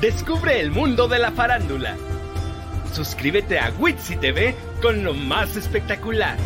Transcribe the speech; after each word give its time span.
Descubre 0.00 0.58
el 0.58 0.70
mundo 0.70 1.08
de 1.08 1.18
la 1.18 1.30
farándula. 1.30 1.94
Suscríbete 2.90 3.58
a 3.58 3.70
Witsi 3.78 4.16
TV 4.16 4.56
con 4.80 5.04
lo 5.04 5.12
más 5.12 5.58
espectacular. 5.58 6.38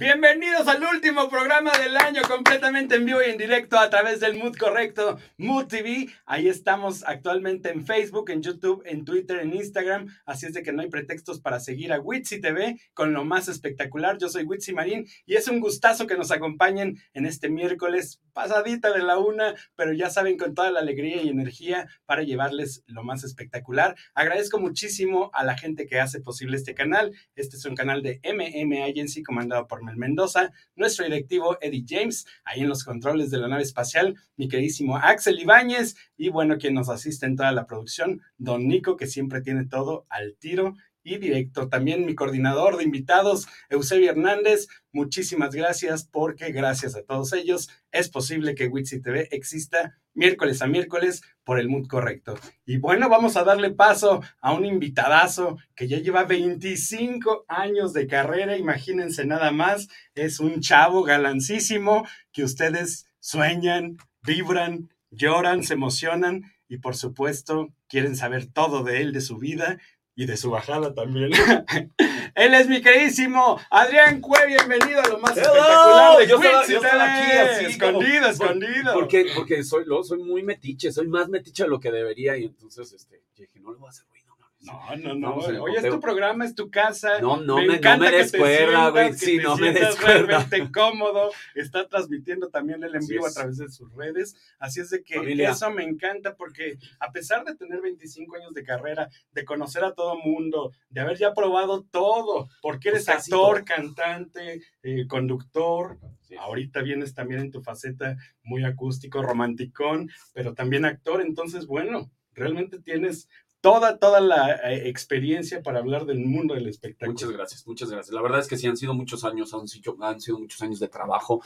Bienvenidos 0.00 0.66
al 0.66 0.82
último 0.82 1.28
programa 1.28 1.72
del 1.72 1.94
año 1.94 2.22
completamente 2.26 2.94
en 2.94 3.04
vivo 3.04 3.20
y 3.20 3.28
en 3.28 3.36
directo 3.36 3.78
a 3.78 3.90
través 3.90 4.18
del 4.18 4.38
Mood 4.38 4.56
Correcto, 4.56 5.18
Mood 5.36 5.66
TV. 5.66 6.08
Ahí 6.24 6.48
estamos 6.48 7.04
actualmente 7.06 7.68
en 7.70 7.84
Facebook, 7.84 8.30
en 8.30 8.40
YouTube, 8.40 8.82
en 8.86 9.04
Twitter, 9.04 9.40
en 9.40 9.52
Instagram. 9.52 10.06
Así 10.24 10.46
es 10.46 10.54
de 10.54 10.62
que 10.62 10.72
no 10.72 10.80
hay 10.80 10.88
pretextos 10.88 11.38
para 11.38 11.60
seguir 11.60 11.92
a 11.92 12.00
Witsi 12.00 12.40
TV 12.40 12.80
con 12.94 13.12
lo 13.12 13.26
más 13.26 13.48
espectacular. 13.48 14.16
Yo 14.16 14.30
soy 14.30 14.44
Witsi 14.44 14.72
Marín 14.72 15.06
y 15.26 15.34
es 15.34 15.48
un 15.48 15.60
gustazo 15.60 16.06
que 16.06 16.16
nos 16.16 16.30
acompañen 16.30 16.96
en 17.12 17.26
este 17.26 17.50
miércoles 17.50 18.22
pasadita 18.32 18.92
de 18.94 19.02
la 19.02 19.18
una, 19.18 19.54
pero 19.74 19.92
ya 19.92 20.08
saben 20.08 20.38
con 20.38 20.54
toda 20.54 20.70
la 20.70 20.80
alegría 20.80 21.20
y 21.20 21.28
energía 21.28 21.88
para 22.06 22.22
llevarles 22.22 22.84
lo 22.86 23.02
más 23.02 23.22
espectacular. 23.22 23.96
Agradezco 24.14 24.58
muchísimo 24.58 25.30
a 25.34 25.44
la 25.44 25.58
gente 25.58 25.86
que 25.86 26.00
hace 26.00 26.22
posible 26.22 26.56
este 26.56 26.74
canal. 26.74 27.12
Este 27.34 27.56
es 27.58 27.66
un 27.66 27.74
canal 27.74 28.02
de 28.02 28.18
MM 28.24 28.82
Agency 28.82 29.22
comandado 29.22 29.68
por 29.68 29.82
Mendoza, 29.96 30.52
nuestro 30.76 31.04
directivo 31.04 31.58
Eddie 31.60 31.84
James, 31.86 32.26
ahí 32.44 32.60
en 32.60 32.68
los 32.68 32.84
controles 32.84 33.30
de 33.30 33.38
la 33.38 33.48
nave 33.48 33.62
espacial, 33.62 34.16
mi 34.36 34.48
queridísimo 34.48 34.96
Axel 34.96 35.38
Ibáñez 35.38 35.96
y 36.16 36.28
bueno, 36.28 36.58
quien 36.58 36.74
nos 36.74 36.88
asiste 36.88 37.26
en 37.26 37.36
toda 37.36 37.52
la 37.52 37.66
producción, 37.66 38.20
don 38.38 38.68
Nico, 38.68 38.96
que 38.96 39.06
siempre 39.06 39.40
tiene 39.40 39.66
todo 39.66 40.06
al 40.08 40.36
tiro 40.36 40.76
y 41.02 41.18
directo. 41.18 41.68
También 41.68 42.04
mi 42.04 42.14
coordinador 42.14 42.76
de 42.76 42.84
invitados, 42.84 43.48
Eusebio 43.68 44.10
Hernández. 44.10 44.68
Muchísimas 44.92 45.54
gracias 45.54 46.04
porque 46.04 46.52
gracias 46.52 46.96
a 46.96 47.02
todos 47.02 47.32
ellos 47.32 47.70
es 47.92 48.08
posible 48.08 48.54
que 48.54 48.66
Witsi 48.66 49.00
TV 49.00 49.28
exista 49.30 49.98
miércoles 50.14 50.60
a 50.62 50.66
miércoles 50.66 51.22
por 51.44 51.58
el 51.58 51.68
mood 51.68 51.86
correcto. 51.86 52.34
Y 52.64 52.78
bueno, 52.78 53.08
vamos 53.08 53.36
a 53.36 53.44
darle 53.44 53.70
paso 53.70 54.22
a 54.40 54.52
un 54.52 54.66
invitadazo 54.66 55.58
que 55.74 55.88
ya 55.88 55.98
lleva 55.98 56.24
25 56.24 57.44
años 57.48 57.92
de 57.92 58.06
carrera, 58.06 58.56
imagínense 58.56 59.24
nada 59.24 59.50
más, 59.52 59.88
es 60.14 60.40
un 60.40 60.60
chavo 60.60 61.02
galancísimo 61.04 62.06
que 62.32 62.44
ustedes 62.44 63.06
sueñan, 63.20 63.96
vibran, 64.22 64.90
lloran, 65.10 65.62
se 65.62 65.74
emocionan 65.74 66.44
y 66.68 66.78
por 66.78 66.96
supuesto 66.96 67.72
quieren 67.88 68.16
saber 68.16 68.46
todo 68.46 68.84
de 68.84 69.02
él, 69.02 69.12
de 69.12 69.20
su 69.20 69.38
vida 69.38 69.78
y 70.20 70.26
de 70.26 70.36
su 70.36 70.50
bajada 70.50 70.92
también. 70.92 71.30
Él 72.34 72.52
es 72.52 72.68
mi 72.68 72.82
queridísimo 72.82 73.58
Adrián 73.70 74.20
Cue, 74.20 74.38
bienvenido 74.46 75.00
a 75.00 75.08
lo 75.08 75.18
más 75.18 75.34
espectacular 75.34 76.18
de 76.18 76.26
yo 76.26 76.36
estaba, 76.36 76.66
yo 76.66 76.76
estaba 76.76 77.04
aquí 77.04 77.32
así, 77.32 77.64
escondido, 77.64 78.26
escondido. 78.28 78.92
Porque, 78.92 79.28
porque 79.34 79.64
soy, 79.64 79.86
lo, 79.86 80.04
soy 80.04 80.22
muy 80.22 80.42
metiche, 80.42 80.92
soy 80.92 81.08
más 81.08 81.30
metiche 81.30 81.62
de 81.62 81.70
lo 81.70 81.80
que 81.80 81.90
debería 81.90 82.36
y 82.36 82.44
entonces 82.44 82.92
este, 82.92 83.22
dije, 83.34 83.60
no 83.60 83.72
le 83.72 83.78
voy 83.78 83.86
a 83.86 83.90
hacer 83.92 84.04
ruido. 84.10 84.19
No, 84.62 84.96
no, 84.96 85.14
no. 85.14 85.34
Oye, 85.36 85.78
es 85.78 85.88
tu 85.88 86.00
programa, 86.00 86.44
es 86.44 86.54
tu 86.54 86.70
casa. 86.70 87.18
No, 87.20 87.40
no 87.40 87.56
me, 87.56 87.80
no 87.80 87.98
me 87.98 88.10
descuerda, 88.10 88.90
güey. 88.90 89.14
Sí, 89.14 89.38
no 89.38 89.56
me 89.56 89.72
descuerda. 89.72 90.46
cómodo. 90.74 91.30
Está 91.54 91.88
transmitiendo 91.88 92.48
también 92.48 92.84
el 92.84 92.94
en 92.94 93.06
vivo 93.06 93.26
a 93.26 93.32
través 93.32 93.56
de 93.56 93.70
sus 93.70 93.90
redes. 93.94 94.36
Así 94.58 94.80
es 94.80 94.90
de 94.90 95.02
que 95.02 95.16
eso 95.44 95.70
me 95.70 95.84
encanta 95.84 96.36
porque 96.36 96.78
a 96.98 97.10
pesar 97.10 97.44
de 97.44 97.54
tener 97.54 97.80
25 97.80 98.36
años 98.36 98.52
de 98.52 98.62
carrera, 98.62 99.08
de 99.32 99.44
conocer 99.44 99.82
a 99.82 99.94
todo 99.94 100.18
mundo, 100.18 100.72
de 100.90 101.00
haber 101.00 101.16
ya 101.16 101.32
probado 101.32 101.82
todo, 101.90 102.48
porque 102.60 102.90
eres 102.90 103.08
actor, 103.08 103.64
cantante, 103.64 104.62
eh, 104.82 105.06
conductor. 105.06 105.98
Ahorita 106.38 106.82
vienes 106.82 107.14
también 107.14 107.40
en 107.40 107.50
tu 107.50 107.62
faceta 107.62 108.16
muy 108.42 108.64
acústico, 108.64 109.22
romanticón, 109.22 110.10
pero 110.34 110.52
también 110.52 110.84
actor. 110.84 111.22
Entonces, 111.22 111.66
bueno, 111.66 112.10
realmente 112.34 112.78
tienes 112.80 113.28
toda, 113.60 113.98
toda 113.98 114.20
la 114.20 114.52
eh, 114.52 114.88
experiencia 114.88 115.62
para 115.62 115.80
hablar 115.80 116.06
del 116.06 116.20
mundo 116.20 116.54
del 116.54 116.68
espectáculo. 116.68 117.12
Muchas 117.12 117.30
gracias, 117.30 117.66
muchas 117.66 117.90
gracias. 117.90 118.14
La 118.14 118.22
verdad 118.22 118.40
es 118.40 118.48
que 118.48 118.56
sí 118.56 118.66
han 118.66 118.76
sido 118.76 118.94
muchos 118.94 119.24
años, 119.24 119.52
han 119.54 119.68
sido, 119.68 119.96
han 120.00 120.20
sido 120.20 120.38
muchos 120.38 120.60
años 120.62 120.80
de 120.80 120.88
trabajo. 120.88 121.42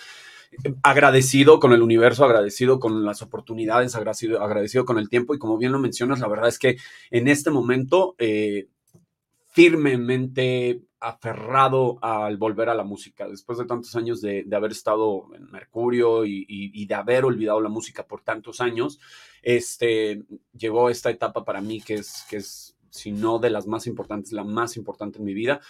Agradecido 0.82 1.58
con 1.58 1.72
el 1.72 1.82
universo, 1.82 2.24
agradecido 2.24 2.78
con 2.78 3.04
las 3.04 3.22
oportunidades, 3.22 3.94
agradecido, 3.97 4.42
agradecido 4.42 4.84
con 4.84 4.98
el 4.98 5.08
tiempo 5.08 5.34
y 5.34 5.38
como 5.38 5.58
bien 5.58 5.72
lo 5.72 5.80
mencionas, 5.80 6.20
la 6.20 6.28
verdad 6.28 6.48
es 6.48 6.58
que 6.58 6.76
en 7.10 7.26
este 7.26 7.50
momento 7.50 8.14
eh, 8.19 8.69
firmemente 9.48 10.82
aferrado 11.04 11.98
al 12.00 12.38
volver 12.38 12.70
a 12.70 12.75
la 12.75 12.82
música. 12.82 13.28
Después 13.28 13.59
de 13.59 13.66
tantos 13.66 13.94
años 13.94 14.22
de, 14.22 14.47
haber 14.53 14.72
estado 14.72 15.26
en 15.34 15.50
Mercurio 15.50 16.25
y, 16.25 16.87
de 16.87 16.94
haber 16.94 17.25
olvidado 17.26 17.60
la 17.60 17.69
música 17.69 18.06
por 18.06 18.22
tantos 18.22 18.60
años, 18.60 18.98
este, 19.42 20.22
llegó 20.56 20.88
esta 20.88 21.10
etapa 21.10 21.44
para 21.44 21.60
mí 21.60 21.82
que 21.82 21.94
es, 21.94 22.25
que 22.31 22.38
es, 22.38 22.76
si 22.88 23.12
no 23.12 23.38
de 23.38 23.50
las 23.50 23.66
más 23.66 23.87
importantes, 23.87 24.32
la 24.32 24.44
más 24.44 24.78
importante 24.78 25.19
en 25.19 25.25
mi 25.25 25.34
vida. 25.34 25.60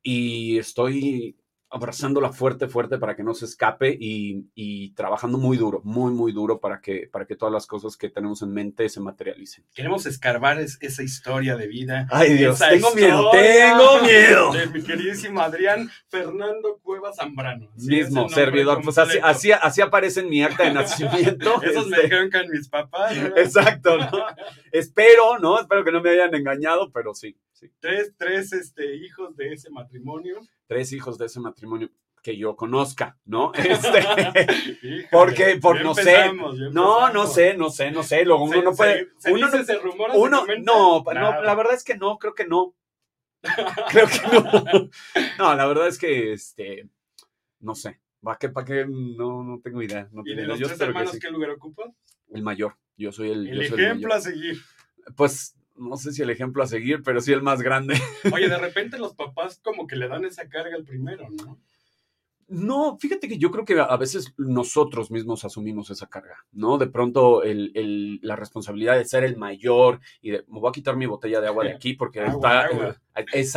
Y 0.00 0.58
estoy 0.58 1.36
abrazándola 1.74 2.32
fuerte, 2.32 2.68
fuerte 2.68 2.98
para 2.98 3.16
que 3.16 3.24
no 3.24 3.34
se 3.34 3.46
escape 3.46 3.96
y, 3.98 4.92
trabajando 4.94 5.38
muy 5.38 5.56
duro, 5.56 5.80
muy, 5.82 6.12
muy 6.12 6.32
duro 6.32 6.60
para 6.60 6.80
que, 6.80 7.08
para 7.10 7.26
que 7.26 7.34
todas 7.34 7.52
las 7.52 7.66
cosas 7.66 7.96
que 7.96 8.08
tenemos 8.08 8.42
en 8.42 8.52
mente 8.52 8.88
se 8.88 9.00
materialicen. 9.00 9.64
Queremos 9.74 10.06
escarbar 10.06 10.60
esa 10.60 11.02
historia 11.02 11.56
de 11.56 11.66
vida. 11.66 12.06
Ay 12.10 12.34
Dios, 12.34 12.60
tengo 12.60 12.94
miedo, 12.94 13.30
tengo 13.32 14.00
miedo. 14.02 14.52
De 14.52 14.66
mi 14.68 14.82
queridísimo 14.82 15.40
Adrián 15.40 15.90
Fernando 16.08 16.78
Cueva 16.80 17.12
Zambrano. 17.12 17.68
Mismo, 17.76 18.28
servidor. 18.28 18.80
Pues 18.82 18.98
así, 18.98 19.18
así, 19.22 19.50
así, 19.50 19.80
aparece 19.80 20.20
en 20.20 20.30
mi 20.30 20.44
acta 20.44 20.64
de 20.64 20.74
nacimiento. 20.74 21.60
Esos 21.62 21.88
me 21.88 21.96
este. 21.96 22.08
dijeron 22.08 22.50
mis 22.50 22.68
papás. 22.68 23.16
Exacto, 23.36 23.98
¿no? 23.98 24.10
Espero, 24.72 25.40
¿no? 25.40 25.60
Espero 25.60 25.84
que 25.84 25.90
no 25.90 26.00
me 26.00 26.10
hayan 26.10 26.34
engañado, 26.34 26.92
pero 26.92 27.14
sí. 27.14 27.36
Sí. 27.68 27.74
Tres, 27.80 28.14
tres 28.16 28.52
este, 28.52 28.96
hijos 28.96 29.36
de 29.36 29.52
ese 29.52 29.70
matrimonio 29.70 30.40
tres 30.66 30.92
hijos 30.92 31.18
de 31.18 31.26
ese 31.26 31.40
matrimonio 31.40 31.90
que 32.22 32.36
yo 32.36 32.56
conozca, 32.56 33.18
¿no? 33.26 33.52
Este, 33.54 35.08
porque, 35.10 35.58
por 35.60 35.82
no 35.82 35.94
sé, 35.94 36.32
no, 36.72 37.12
no 37.12 37.26
sé, 37.26 37.54
no 37.54 37.68
sé, 37.68 37.90
no 37.90 38.02
sé, 38.02 38.24
luego 38.24 38.44
uno 38.44 38.62
no 38.62 38.74
puede, 38.74 39.08
uno 39.30 39.48
no, 39.48 39.64
se 39.64 39.78
rumora, 39.78 40.14
uno, 40.14 40.44
no, 40.62 41.04
no, 41.04 41.42
la 41.42 41.54
verdad 41.54 41.74
es 41.74 41.84
que 41.84 41.96
no, 41.96 42.18
creo 42.18 42.34
que 42.34 42.46
no, 42.46 42.74
creo 43.90 44.06
que 44.06 44.20
no, 44.32 44.90
no, 45.38 45.54
la 45.54 45.66
verdad 45.66 45.88
es 45.88 45.98
que, 45.98 46.32
este, 46.32 46.88
no 47.60 47.74
sé, 47.74 48.00
¿para 48.22 48.38
qué, 48.38 48.48
para 48.48 48.66
qué? 48.66 48.86
No, 48.88 49.44
no 49.44 49.60
tengo 49.60 49.82
idea. 49.82 50.08
No 50.10 50.22
¿Y 50.24 50.34
de 50.34 50.46
los 50.46 50.58
tres 50.58 50.80
hermanos 50.80 51.18
qué 51.20 51.30
lugar 51.30 51.50
ocupa? 51.50 51.92
El 52.32 52.42
mayor, 52.42 52.76
yo 52.96 53.12
soy 53.12 53.32
el. 53.32 53.48
El 53.48 53.62
ejemplo 53.62 54.14
a 54.14 54.20
seguir. 54.20 54.56
Pues 55.14 55.54
no 55.76 55.96
sé 55.96 56.12
si 56.12 56.22
el 56.22 56.30
ejemplo 56.30 56.62
a 56.62 56.66
seguir, 56.66 57.02
pero 57.02 57.20
sí 57.20 57.32
el 57.32 57.42
más 57.42 57.62
grande. 57.62 58.00
Oye, 58.32 58.48
de 58.48 58.58
repente 58.58 58.98
los 58.98 59.14
papás 59.14 59.60
como 59.62 59.86
que 59.86 59.96
le 59.96 60.08
dan 60.08 60.24
esa 60.24 60.48
carga 60.48 60.76
al 60.76 60.84
primero, 60.84 61.28
¿no? 61.30 61.58
No, 62.48 62.98
fíjate 62.98 63.28
que 63.28 63.38
yo 63.38 63.50
creo 63.50 63.64
que 63.64 63.78
a 63.78 63.96
veces 63.96 64.34
nosotros 64.36 65.10
mismos 65.10 65.44
asumimos 65.44 65.90
esa 65.90 66.06
carga, 66.06 66.44
¿no? 66.52 66.78
De 66.78 66.86
pronto 66.86 67.42
el, 67.42 68.20
la 68.22 68.36
responsabilidad 68.36 68.96
de 68.96 69.04
ser 69.04 69.24
el 69.24 69.36
mayor 69.36 70.00
y 70.20 70.30
de, 70.30 70.44
me 70.48 70.60
voy 70.60 70.68
a 70.68 70.72
quitar 70.72 70.96
mi 70.96 71.06
botella 71.06 71.40
de 71.40 71.48
agua 71.48 71.64
de 71.64 71.72
aquí 71.72 71.94
porque 71.94 72.24
está, 72.24 72.68
es, 73.32 73.56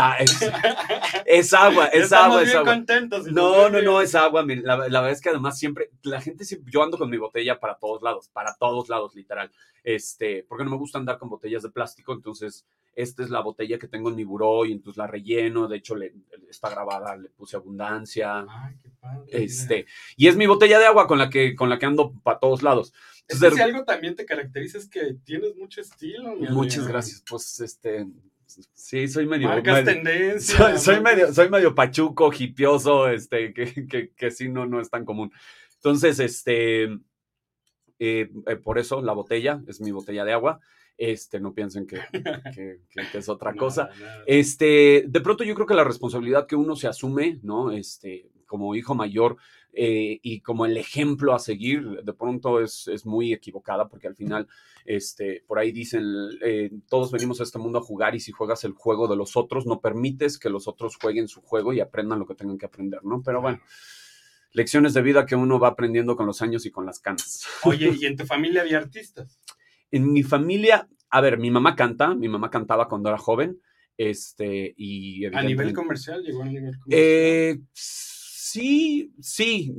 agua, 1.54 1.86
es 1.88 2.14
agua, 2.14 2.44
es 2.44 2.56
agua. 2.56 2.74
Contentos 2.74 3.26
no, 3.28 3.70
no, 3.70 3.82
no, 3.82 4.02
es 4.02 4.16
agua. 4.16 4.46
La, 4.64 4.78
verdad 4.78 5.12
es 5.12 5.22
que 5.22 5.30
además 5.30 5.58
siempre, 5.58 5.92
la 6.04 6.22
gente, 6.22 6.46
yo 6.66 6.84
ando 6.84 6.98
con 6.98 7.10
mi 7.10 7.18
botella 7.18 7.60
para 7.60 7.78
todos 7.78 8.02
lados, 8.02 8.30
para 8.30 8.56
todos 8.56 8.90
lados, 8.90 9.16
literal. 9.16 9.52
Este, 9.84 10.46
porque 10.48 10.64
no 10.64 10.72
me 10.72 10.78
gusta 10.78 10.98
andar 10.98 11.18
con 11.18 11.30
botellas 11.30 11.64
de 11.64 11.70
plástico, 11.70 12.14
entonces 12.14 12.66
esta 12.98 13.24
es 13.24 13.30
la 13.30 13.42
botella 13.42 13.78
que 13.78 13.88
tengo 13.88 14.10
en 14.10 14.16
mi 14.16 14.24
buró 14.24 14.66
y 14.66 14.72
entonces 14.72 14.98
la 14.98 15.06
relleno, 15.06 15.68
de 15.68 15.78
hecho 15.78 15.96
le, 15.96 16.14
está 16.50 16.70
grabada, 16.70 17.16
le 17.16 17.30
puse 17.30 17.56
abundancia. 17.56 18.46
Ay, 18.50 18.76
qué 18.82 18.90
padre, 19.00 19.28
este, 19.32 19.86
y 20.16 20.28
es 20.28 20.36
mi 20.36 20.48
botella 20.48 20.80
de 20.80 20.88
agua 20.88 21.06
con 21.08 21.20
la 21.20 21.30
que, 21.30 21.56
con 21.56 21.70
la 21.70 21.78
que 21.78 21.86
ando 21.86 22.12
para 22.24 22.40
todos 22.40 22.64
lados. 22.64 22.94
Entonces, 23.30 23.54
si 23.54 23.62
algo 23.62 23.86
también 23.86 24.16
te 24.16 24.26
caracteriza 24.26 24.80
es 24.80 24.90
que 24.90 25.16
tienes 25.24 25.56
mucho 25.56 25.80
estilo. 25.80 26.36
Muchas 26.36 26.88
gracias. 26.88 27.24
Pues 27.30 27.60
este, 27.60 28.08
Sí, 28.74 29.08
soy 29.08 29.28
medio. 29.28 29.50
Marcas 29.50 29.84
tendencia. 29.84 30.78
Soy, 30.78 31.02
medio, 31.02 31.32
soy 31.34 31.50
medio 31.50 31.76
pachuco, 31.76 32.32
hipioso, 32.34 33.10
este, 33.10 33.54
que, 33.54 33.88
que, 33.88 34.12
que 34.12 34.32
sí 34.32 34.50
no, 34.50 34.66
no 34.66 34.82
es 34.82 34.90
tan 34.90 35.06
común. 35.06 35.32
Entonces, 35.76 36.20
este, 36.20 36.84
eh, 38.00 38.32
eh, 38.48 38.56
por 38.64 38.80
eso 38.80 39.02
la 39.02 39.14
botella 39.14 39.62
es 39.68 39.82
mi 39.82 39.92
botella 39.92 40.24
de 40.26 40.34
agua. 40.34 40.60
Este, 40.98 41.40
no 41.40 41.54
piensen 41.54 41.86
que, 41.88 42.00
que, 42.54 42.80
que 43.12 43.18
es 43.18 43.30
otra 43.30 43.54
cosa. 43.54 43.90
Este, 44.26 45.06
de 45.08 45.22
pronto 45.22 45.44
yo 45.44 45.54
creo 45.56 45.68
que 45.68 45.76
la 45.76 45.84
responsabilidad 45.84 46.48
que 46.48 46.56
uno 46.56 46.76
se 46.76 46.88
asume, 46.88 47.40
¿no? 47.44 47.72
Este, 47.72 48.30
como 48.48 48.74
hijo 48.74 48.96
mayor, 48.96 49.38
eh, 49.74 50.20
y 50.24 50.42
como 50.42 50.66
el 50.66 50.76
ejemplo 50.76 51.36
a 51.36 51.40
seguir, 51.40 52.02
de 52.02 52.14
pronto 52.14 52.62
es, 52.62 52.88
es, 52.88 53.06
muy 53.06 53.32
equivocada 53.32 53.88
porque 53.88 54.08
al 54.08 54.16
final, 54.16 54.48
este, 54.86 55.44
por 55.46 55.60
ahí 55.60 55.72
dicen, 55.72 56.04
eh, 56.42 56.72
todos 56.90 57.12
venimos 57.12 57.40
a 57.40 57.44
este 57.44 57.60
mundo 57.60 57.78
a 57.78 57.84
jugar 57.84 58.16
y 58.16 58.20
si 58.20 58.32
juegas 58.32 58.64
el 58.64 58.72
juego 58.72 59.08
de 59.08 59.16
los 59.16 59.38
otros, 59.38 59.68
no 59.68 59.80
permites 59.80 60.40
que 60.40 60.50
los 60.50 60.68
otros 60.68 60.98
jueguen 61.00 61.28
su 61.28 61.42
juego 61.42 61.74
y 61.74 61.80
aprendan 61.80 62.18
lo 62.18 62.26
que 62.26 62.34
tengan 62.34 62.58
que 62.58 62.66
aprender, 62.66 63.04
¿no? 63.04 63.22
Pero 63.24 63.40
bueno. 63.40 63.60
lecciones 64.54 64.96
de 64.96 65.04
vida 65.04 65.28
que 65.28 65.36
uno 65.36 65.60
va 65.60 65.68
aprendiendo 65.68 66.16
con 66.16 66.26
los 66.26 66.42
años 66.42 66.66
y 66.66 66.72
con 66.72 66.88
las 66.88 67.00
canas. 67.00 67.46
Oye, 67.64 67.96
¿y 68.00 68.06
en 68.08 68.18
tu 68.18 68.26
familia 68.26 68.62
había 68.62 68.80
artistas? 68.80 69.40
En 69.92 70.12
mi 70.12 70.24
familia, 70.24 70.88
a 71.10 71.22
ver, 71.22 71.38
mi 71.38 71.52
mamá 71.52 71.76
canta, 71.76 72.14
mi 72.16 72.28
mamá 72.28 72.50
cantaba 72.50 72.88
cuando 72.88 73.10
era 73.10 73.18
joven, 73.18 73.62
este, 73.98 74.74
y 74.78 75.26
¿A 75.26 75.42
nivel 75.42 75.74
comercial? 75.74 76.24
¿Llegó 76.24 76.44
a 76.44 76.46
nivel 76.46 76.78
comercial? 76.78 76.90
Eh, 76.90 77.60
sí, 77.74 79.14
sí. 79.20 79.74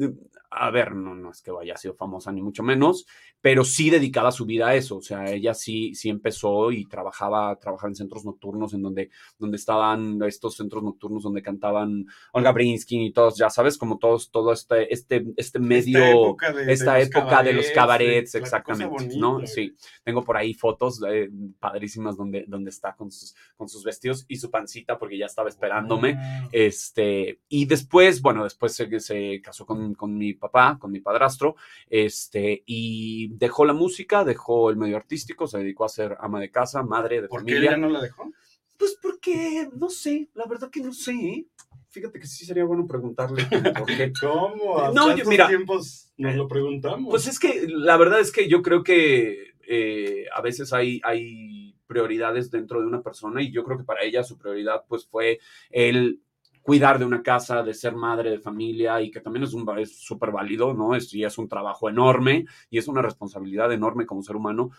A 0.50 0.70
ver, 0.70 0.94
no, 0.94 1.14
no 1.14 1.30
es 1.30 1.42
que 1.42 1.50
vaya 1.50 1.74
a 1.74 1.76
sido 1.76 1.94
famosa 1.94 2.32
ni 2.32 2.42
mucho 2.42 2.62
menos, 2.62 3.06
pero 3.40 3.64
sí 3.64 3.90
dedicaba 3.90 4.32
su 4.32 4.44
vida 4.44 4.68
a 4.68 4.74
eso. 4.74 4.96
O 4.96 5.02
sea, 5.02 5.30
ella 5.30 5.54
sí, 5.54 5.94
sí 5.94 6.08
empezó 6.08 6.72
y 6.72 6.86
trabajaba, 6.86 7.56
trabajaba 7.56 7.90
en 7.90 7.94
centros 7.94 8.24
nocturnos 8.24 8.74
en 8.74 8.82
donde, 8.82 9.10
donde 9.38 9.56
estaban 9.56 10.20
estos 10.22 10.56
centros 10.56 10.82
nocturnos 10.82 11.22
donde 11.22 11.42
cantaban 11.42 12.06
Olga 12.32 12.52
Brinsky 12.52 13.06
y 13.06 13.12
todos, 13.12 13.36
ya 13.36 13.50
sabes, 13.50 13.78
como 13.78 13.98
todos, 13.98 14.30
todo 14.30 14.52
este, 14.52 14.92
este, 14.92 15.24
este 15.36 15.58
medio 15.60 15.98
Esta 15.98 16.10
época 16.10 16.52
de, 16.52 16.72
esta 16.72 16.98
los 16.98 17.08
época 17.08 17.42
de 17.42 17.52
los 17.52 17.66
cabarets, 17.70 18.32
de 18.32 18.38
exactamente, 18.40 18.86
bonita, 18.86 19.16
¿no? 19.18 19.46
Sí, 19.46 19.74
tengo 20.02 20.24
por 20.24 20.36
ahí 20.36 20.54
fotos 20.54 21.00
eh, 21.08 21.30
padrísimas 21.60 22.16
donde, 22.16 22.44
donde 22.48 22.70
está 22.70 22.96
con 22.96 23.10
sus, 23.12 23.34
con 23.56 23.68
sus 23.68 23.84
vestidos 23.84 24.24
y 24.28 24.36
su 24.36 24.50
pancita 24.50 24.98
porque 24.98 25.18
ya 25.18 25.26
estaba 25.26 25.48
esperándome. 25.48 26.14
Wow. 26.14 26.48
Este, 26.50 27.40
y 27.48 27.66
después, 27.66 28.20
bueno, 28.20 28.42
después 28.42 28.74
se, 28.74 28.98
se 29.00 29.40
casó 29.40 29.64
con, 29.64 29.94
con 29.94 30.16
mi 30.16 30.34
papá, 30.34 30.76
con 30.80 30.90
mi 30.90 31.00
padrastro, 31.00 31.54
este, 31.88 32.62
y 32.66 33.27
dejó 33.36 33.64
la 33.64 33.72
música, 33.74 34.24
dejó 34.24 34.70
el 34.70 34.76
medio 34.76 34.96
artístico, 34.96 35.46
se 35.46 35.58
dedicó 35.58 35.84
a 35.84 35.88
ser 35.88 36.16
ama 36.20 36.40
de 36.40 36.50
casa, 36.50 36.82
madre 36.82 37.20
de 37.22 37.28
¿Por 37.28 37.44
qué 37.44 37.52
familia. 37.52 37.70
ella 37.70 37.78
no 37.78 37.88
la 37.90 38.00
dejó? 38.00 38.30
Pues 38.76 38.96
porque, 39.02 39.68
no 39.76 39.90
sé, 39.90 40.28
la 40.34 40.46
verdad 40.46 40.70
que 40.70 40.80
no 40.80 40.92
sé. 40.92 41.12
¿eh? 41.12 41.46
Fíjate 41.88 42.20
que 42.20 42.26
sí 42.26 42.44
sería 42.46 42.64
bueno 42.64 42.86
preguntarle 42.86 43.44
por 43.76 43.86
qué. 43.86 44.12
¿Cómo? 44.20 44.78
A 44.80 44.92
No, 44.92 45.16
yo- 45.16 45.24
mira. 45.26 45.48
tiempos 45.48 46.12
nos 46.16 46.34
lo 46.36 46.46
preguntamos. 46.48 47.10
Pues 47.10 47.26
es 47.26 47.38
que 47.38 47.66
la 47.68 47.96
verdad 47.96 48.20
es 48.20 48.30
que 48.32 48.48
yo 48.48 48.62
creo 48.62 48.82
que 48.84 49.52
eh, 49.66 50.24
a 50.34 50.40
veces 50.40 50.72
hay, 50.72 51.00
hay 51.04 51.74
prioridades 51.86 52.50
dentro 52.50 52.80
de 52.80 52.86
una 52.86 53.02
persona 53.02 53.42
y 53.42 53.50
yo 53.50 53.64
creo 53.64 53.78
que 53.78 53.84
para 53.84 54.02
ella 54.04 54.22
su 54.22 54.38
prioridad 54.38 54.84
pues 54.88 55.06
fue 55.06 55.40
el 55.70 56.22
cuidar 56.68 56.98
de 56.98 57.04
una 57.06 57.22
casa, 57.22 57.62
de 57.62 57.74
ser 57.74 57.94
madre 57.96 58.30
de 58.30 58.38
familia 58.40 59.00
y 59.00 59.10
que 59.10 59.20
también 59.20 59.44
es 59.44 59.54
un 59.54 59.66
es 59.78 59.98
súper 60.00 60.30
válido, 60.32 60.74
¿no? 60.74 60.94
Es, 60.94 61.12
y 61.14 61.24
es 61.24 61.38
un 61.38 61.48
trabajo 61.48 61.88
enorme 61.88 62.46
y 62.70 62.78
es 62.78 62.88
una 62.88 63.02
responsabilidad 63.02 63.72
enorme 63.72 64.06
como 64.06 64.22
ser 64.22 64.36
humano 64.36 64.70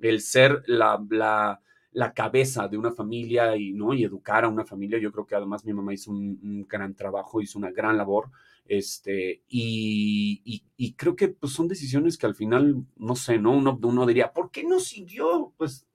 el 0.00 0.20
ser 0.20 0.62
la, 0.66 1.02
la, 1.10 1.60
la 1.92 2.12
cabeza 2.14 2.68
de 2.68 2.78
una 2.78 2.92
familia 2.92 3.56
y, 3.56 3.72
¿no? 3.72 3.92
y 3.94 4.04
educar 4.04 4.44
a 4.44 4.48
una 4.48 4.64
familia. 4.64 4.98
Yo 4.98 5.12
creo 5.12 5.26
que 5.26 5.34
además 5.34 5.64
mi 5.64 5.72
mamá 5.72 5.92
hizo 5.92 6.10
un, 6.10 6.38
un 6.42 6.66
gran 6.68 6.94
trabajo, 6.94 7.40
hizo 7.40 7.58
una 7.58 7.70
gran 7.70 7.96
labor. 7.96 8.30
Este, 8.66 9.42
y, 9.48 10.40
y- 10.44 10.64
y 10.76 10.92
creo 10.94 11.16
que 11.16 11.28
pues, 11.28 11.52
son 11.52 11.66
decisiones 11.68 12.16
que 12.16 12.26
al 12.26 12.34
final, 12.36 12.84
no 12.96 13.16
sé, 13.16 13.38
¿no? 13.38 13.52
Uno, 13.52 13.78
uno 13.82 14.06
diría, 14.06 14.32
¿por 14.32 14.50
qué 14.50 14.64
no 14.64 14.78
siguió? 14.80 15.52
Pues 15.56 15.86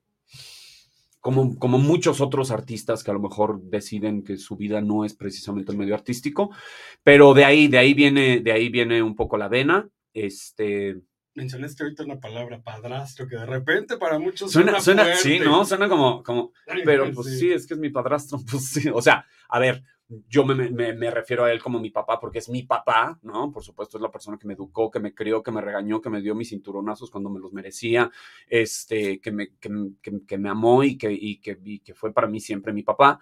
como, 1.26 1.58
como 1.58 1.78
muchos 1.78 2.20
otros 2.20 2.52
artistas 2.52 3.02
que 3.02 3.10
a 3.10 3.14
lo 3.14 3.18
mejor 3.18 3.60
deciden 3.60 4.22
que 4.22 4.36
su 4.36 4.54
vida 4.54 4.80
no 4.80 5.04
es 5.04 5.12
precisamente 5.12 5.72
el 5.72 5.78
medio 5.78 5.96
artístico, 5.96 6.54
pero 7.02 7.34
de 7.34 7.44
ahí, 7.44 7.66
de 7.66 7.78
ahí 7.78 7.94
viene, 7.94 8.38
de 8.38 8.52
ahí 8.52 8.68
viene 8.68 9.02
un 9.02 9.16
poco 9.16 9.36
la 9.36 9.48
vena. 9.48 9.88
Este, 10.14 11.00
Mencionaste 11.34 11.82
ahorita 11.82 12.04
una 12.04 12.20
palabra, 12.20 12.62
padrastro, 12.62 13.26
que 13.26 13.34
de 13.34 13.44
repente 13.44 13.96
para 13.96 14.20
muchos 14.20 14.52
suena, 14.52 14.78
suena, 14.80 15.02
suena, 15.02 15.16
sí. 15.16 15.40
¿no? 15.40 15.64
Suena 15.64 15.88
como, 15.88 16.22
como, 16.22 16.52
pero 16.84 17.10
pues 17.12 17.40
sí, 17.40 17.50
es 17.50 17.66
que 17.66 17.74
es 17.74 17.80
mi 17.80 17.90
padrastro, 17.90 18.38
pues 18.48 18.68
sí, 18.68 18.88
o 18.88 19.02
sea, 19.02 19.26
a 19.48 19.58
ver, 19.58 19.82
yo 20.08 20.44
me, 20.44 20.54
me- 20.70 20.92
me 20.94 21.10
refiero 21.10 21.44
a 21.44 21.52
él 21.52 21.60
como 21.62 21.80
mi 21.80 21.90
papá 21.90 22.20
porque 22.20 22.38
es 22.38 22.48
mi 22.48 22.62
papá, 22.62 23.18
¿no? 23.22 23.50
Por 23.52 23.64
supuesto 23.64 23.98
es 23.98 24.02
la 24.02 24.10
persona 24.10 24.38
que 24.38 24.46
me 24.46 24.54
educó, 24.54 24.90
que 24.90 25.00
me 25.00 25.14
crió, 25.14 25.42
que 25.42 25.50
me 25.50 25.60
regañó, 25.60 26.00
que 26.00 26.10
me 26.10 26.20
dio 26.22 26.34
mis 26.34 26.50
cinturonazos 26.50 27.10
cuando 27.10 27.28
me 27.30 27.40
los 27.40 27.52
merecía, 27.52 28.10
este, 28.46 29.20
que 29.20 29.32
me, 29.32 29.48
que, 29.58 29.70
que- 30.02 30.24
que 30.26 30.38
me 30.38 30.48
amó 30.48 30.84
y 30.84 30.96
que, 30.96 31.10
y, 31.12 31.40
que, 31.40 31.58
y 31.64 31.80
que 31.80 31.94
fue 31.94 32.12
para 32.12 32.28
mí 32.28 32.38
siempre 32.40 32.72
mi 32.72 32.82
papá, 32.84 33.20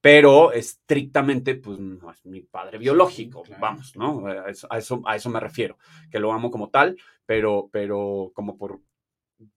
pero 0.00 0.52
estrictamente, 0.52 1.56
pues 1.56 1.78
no 1.78 2.10
es 2.12 2.24
mi 2.26 2.42
padre 2.42 2.78
biológico, 2.78 3.42
claro. 3.42 3.60
vamos, 3.62 3.96
¿no? 3.96 4.26
A 4.26 4.50
eso, 4.50 4.66
a, 4.70 4.78
eso, 4.78 5.02
a 5.04 5.16
eso 5.16 5.30
me 5.30 5.40
refiero, 5.40 5.78
que 6.10 6.20
lo 6.20 6.32
amo 6.32 6.50
como 6.50 6.70
tal, 6.70 6.96
pero, 7.24 7.68
pero 7.72 8.30
como 8.34 8.56
por 8.56 8.80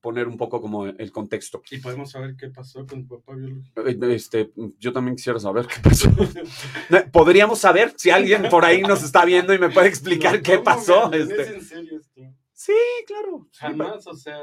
poner 0.00 0.28
un 0.28 0.36
poco 0.36 0.60
como 0.60 0.86
el 0.86 1.10
contexto. 1.12 1.62
Y 1.70 1.78
podemos 1.78 2.10
saber 2.10 2.36
qué 2.36 2.48
pasó 2.50 2.86
con 2.86 3.06
tu 3.06 3.18
papá 3.20 3.34
biológico. 3.36 3.86
Eh, 3.86 4.14
Este, 4.14 4.50
yo 4.78 4.92
también 4.92 5.16
quisiera 5.16 5.38
saber 5.38 5.66
qué 5.66 5.80
pasó. 5.82 6.10
Podríamos 7.12 7.58
saber 7.58 7.94
si 7.96 8.10
alguien 8.10 8.48
por 8.50 8.64
ahí 8.64 8.82
nos 8.82 9.02
está 9.02 9.24
viendo 9.24 9.54
y 9.54 9.58
me 9.58 9.70
puede 9.70 9.88
explicar 9.88 10.36
No, 10.36 10.42
qué 10.42 10.52
¿cómo, 10.54 10.64
pasó. 10.64 11.12
este. 11.12 11.42
¿Es 11.42 11.50
en 11.50 11.62
serio 11.62 11.98
esto? 11.98 12.20
Sí, 12.52 12.74
claro. 13.06 13.48
Jamás, 13.54 14.06
o 14.06 14.12
sea, 14.14 14.36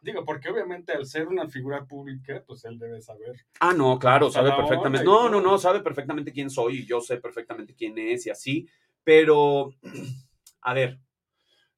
digo, 0.00 0.24
porque 0.24 0.48
obviamente 0.50 0.92
al 0.92 1.04
ser 1.04 1.26
una 1.26 1.48
figura 1.48 1.84
pública, 1.84 2.44
pues 2.46 2.64
él 2.64 2.78
debe 2.78 3.02
saber. 3.02 3.44
Ah, 3.58 3.72
no, 3.72 3.98
claro, 3.98 4.30
sabe 4.30 4.52
perfectamente. 4.52 5.04
No, 5.04 5.28
no, 5.28 5.40
no, 5.40 5.58
sabe 5.58 5.80
perfectamente 5.80 6.30
quién 6.32 6.48
soy 6.48 6.78
y 6.78 6.86
yo 6.86 7.00
sé 7.00 7.16
perfectamente 7.16 7.74
quién 7.74 7.98
es 7.98 8.24
y 8.26 8.30
así. 8.30 8.68
Pero, 9.02 9.70
a 10.62 10.74
ver, 10.74 11.00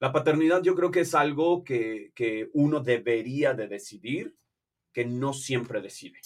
la 0.00 0.12
paternidad 0.12 0.62
yo 0.62 0.74
creo 0.74 0.90
que 0.90 1.00
es 1.00 1.14
algo 1.14 1.64
que, 1.64 2.12
que 2.14 2.50
uno 2.52 2.80
debería 2.80 3.54
de 3.54 3.68
decidir, 3.68 4.36
que 4.92 5.04
no 5.04 5.32
siempre 5.32 5.80
decide, 5.80 6.20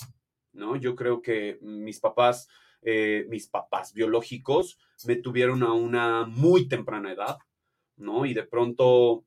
¿no? 0.52 0.76
Yo 0.76 0.94
creo 0.94 1.22
que 1.22 1.58
mis 1.62 2.00
papás, 2.00 2.48
eh, 2.82 3.26
mis 3.28 3.48
papás 3.48 3.92
biológicos 3.92 4.78
me 5.06 5.16
tuvieron 5.16 5.62
a 5.62 5.72
una 5.72 6.24
muy 6.24 6.68
temprana 6.68 7.12
edad, 7.12 7.38
¿no? 7.96 8.26
Y 8.26 8.34
de 8.34 8.44
pronto 8.44 9.24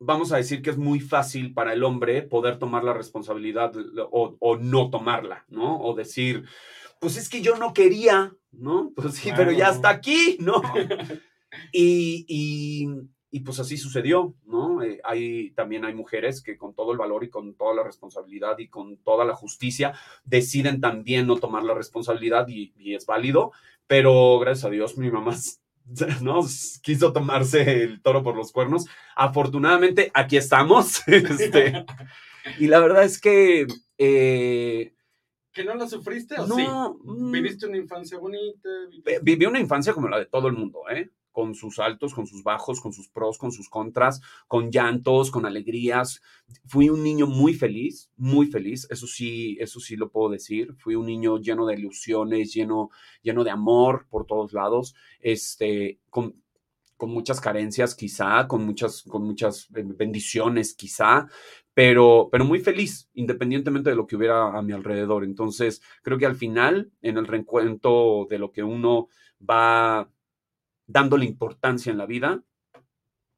vamos 0.00 0.32
a 0.32 0.36
decir 0.36 0.62
que 0.62 0.70
es 0.70 0.76
muy 0.76 0.98
fácil 0.98 1.54
para 1.54 1.72
el 1.72 1.84
hombre 1.84 2.22
poder 2.22 2.58
tomar 2.58 2.82
la 2.82 2.92
responsabilidad 2.92 3.72
o, 4.10 4.36
o 4.40 4.56
no 4.56 4.90
tomarla, 4.90 5.44
¿no? 5.48 5.80
O 5.80 5.94
decir, 5.94 6.44
pues 7.00 7.16
es 7.16 7.28
que 7.28 7.40
yo 7.42 7.56
no 7.56 7.72
quería, 7.72 8.34
¿no? 8.50 8.92
Pues 8.96 9.14
sí, 9.14 9.30
pero 9.36 9.52
ya 9.52 9.70
está 9.70 9.90
aquí, 9.90 10.36
¿no? 10.40 10.60
Y, 11.72 12.24
y, 12.28 12.88
y, 13.30 13.40
pues 13.40 13.58
así 13.60 13.76
sucedió, 13.76 14.34
¿no? 14.44 14.82
Eh, 14.82 15.00
hay, 15.04 15.50
también 15.52 15.84
hay 15.84 15.94
mujeres 15.94 16.42
que 16.42 16.56
con 16.56 16.74
todo 16.74 16.92
el 16.92 16.98
valor 16.98 17.24
y 17.24 17.30
con 17.30 17.54
toda 17.54 17.74
la 17.74 17.82
responsabilidad 17.82 18.58
y 18.58 18.68
con 18.68 18.96
toda 18.98 19.24
la 19.24 19.34
justicia 19.34 19.92
deciden 20.24 20.80
también 20.80 21.26
no 21.26 21.36
tomar 21.36 21.62
la 21.62 21.74
responsabilidad 21.74 22.46
y, 22.48 22.72
y 22.76 22.94
es 22.94 23.06
válido, 23.06 23.52
pero 23.86 24.38
gracias 24.38 24.64
a 24.66 24.70
Dios 24.70 24.96
mi 24.96 25.10
mamá 25.10 25.36
¿no? 26.22 26.40
quiso 26.82 27.12
tomarse 27.12 27.82
el 27.82 28.00
toro 28.02 28.22
por 28.22 28.36
los 28.36 28.52
cuernos. 28.52 28.86
Afortunadamente 29.16 30.10
aquí 30.14 30.36
estamos. 30.36 31.02
este, 31.08 31.84
y 32.58 32.66
la 32.68 32.80
verdad 32.80 33.04
es 33.04 33.20
que... 33.20 33.66
eh, 33.98 34.94
¿Que 35.52 35.64
no 35.64 35.74
lo 35.74 35.86
sufriste 35.86 36.36
o 36.40 36.46
no, 36.46 36.56
sí? 36.56 36.64
mm, 37.04 37.30
¿Viviste 37.30 37.66
una 37.66 37.76
infancia 37.76 38.18
bonita? 38.18 38.68
vi- 39.04 39.18
viví 39.22 39.44
una 39.44 39.60
infancia 39.60 39.92
como 39.92 40.08
la 40.08 40.18
de 40.18 40.24
todo 40.26 40.48
el 40.48 40.54
mundo, 40.54 40.80
¿eh? 40.90 41.10
Con 41.32 41.54
sus 41.54 41.78
altos, 41.78 42.14
con 42.14 42.26
sus 42.26 42.42
bajos, 42.42 42.80
con 42.80 42.92
sus 42.92 43.08
pros, 43.08 43.38
con 43.38 43.50
sus 43.50 43.68
contras, 43.68 44.20
con 44.46 44.70
llantos, 44.70 45.30
con 45.30 45.46
alegrías. 45.46 46.22
Fui 46.66 46.88
un 46.88 47.02
niño 47.02 47.26
muy 47.26 47.54
feliz, 47.54 48.10
muy 48.16 48.46
feliz, 48.46 48.86
eso 48.90 49.06
sí, 49.06 49.56
eso 49.58 49.80
sí 49.80 49.96
lo 49.96 50.10
puedo 50.10 50.30
decir. 50.30 50.74
Fui 50.76 50.94
un 50.94 51.06
niño 51.06 51.38
lleno 51.38 51.66
de 51.66 51.74
ilusiones, 51.74 52.52
lleno, 52.52 52.90
lleno 53.22 53.42
de 53.44 53.50
amor 53.50 54.06
por 54.10 54.26
todos 54.26 54.52
lados, 54.52 54.94
este, 55.20 55.98
con, 56.10 56.42
con 57.02 57.10
muchas 57.10 57.40
carencias 57.40 57.96
quizá, 57.96 58.46
con 58.46 58.64
muchas, 58.64 59.02
con 59.02 59.24
muchas 59.24 59.66
eh, 59.74 59.82
bendiciones 59.84 60.72
quizá, 60.72 61.26
pero, 61.74 62.28
pero 62.30 62.44
muy 62.44 62.60
feliz, 62.60 63.10
independientemente 63.14 63.90
de 63.90 63.96
lo 63.96 64.06
que 64.06 64.14
hubiera 64.14 64.56
a 64.56 64.62
mi 64.62 64.72
alrededor. 64.72 65.24
Entonces, 65.24 65.82
creo 66.02 66.16
que 66.16 66.26
al 66.26 66.36
final, 66.36 66.92
en 67.02 67.18
el 67.18 67.26
reencuentro 67.26 68.28
de 68.30 68.38
lo 68.38 68.52
que 68.52 68.62
uno 68.62 69.08
va 69.40 70.08
dándole 70.86 71.24
importancia 71.24 71.90
en 71.90 71.98
la 71.98 72.06
vida, 72.06 72.42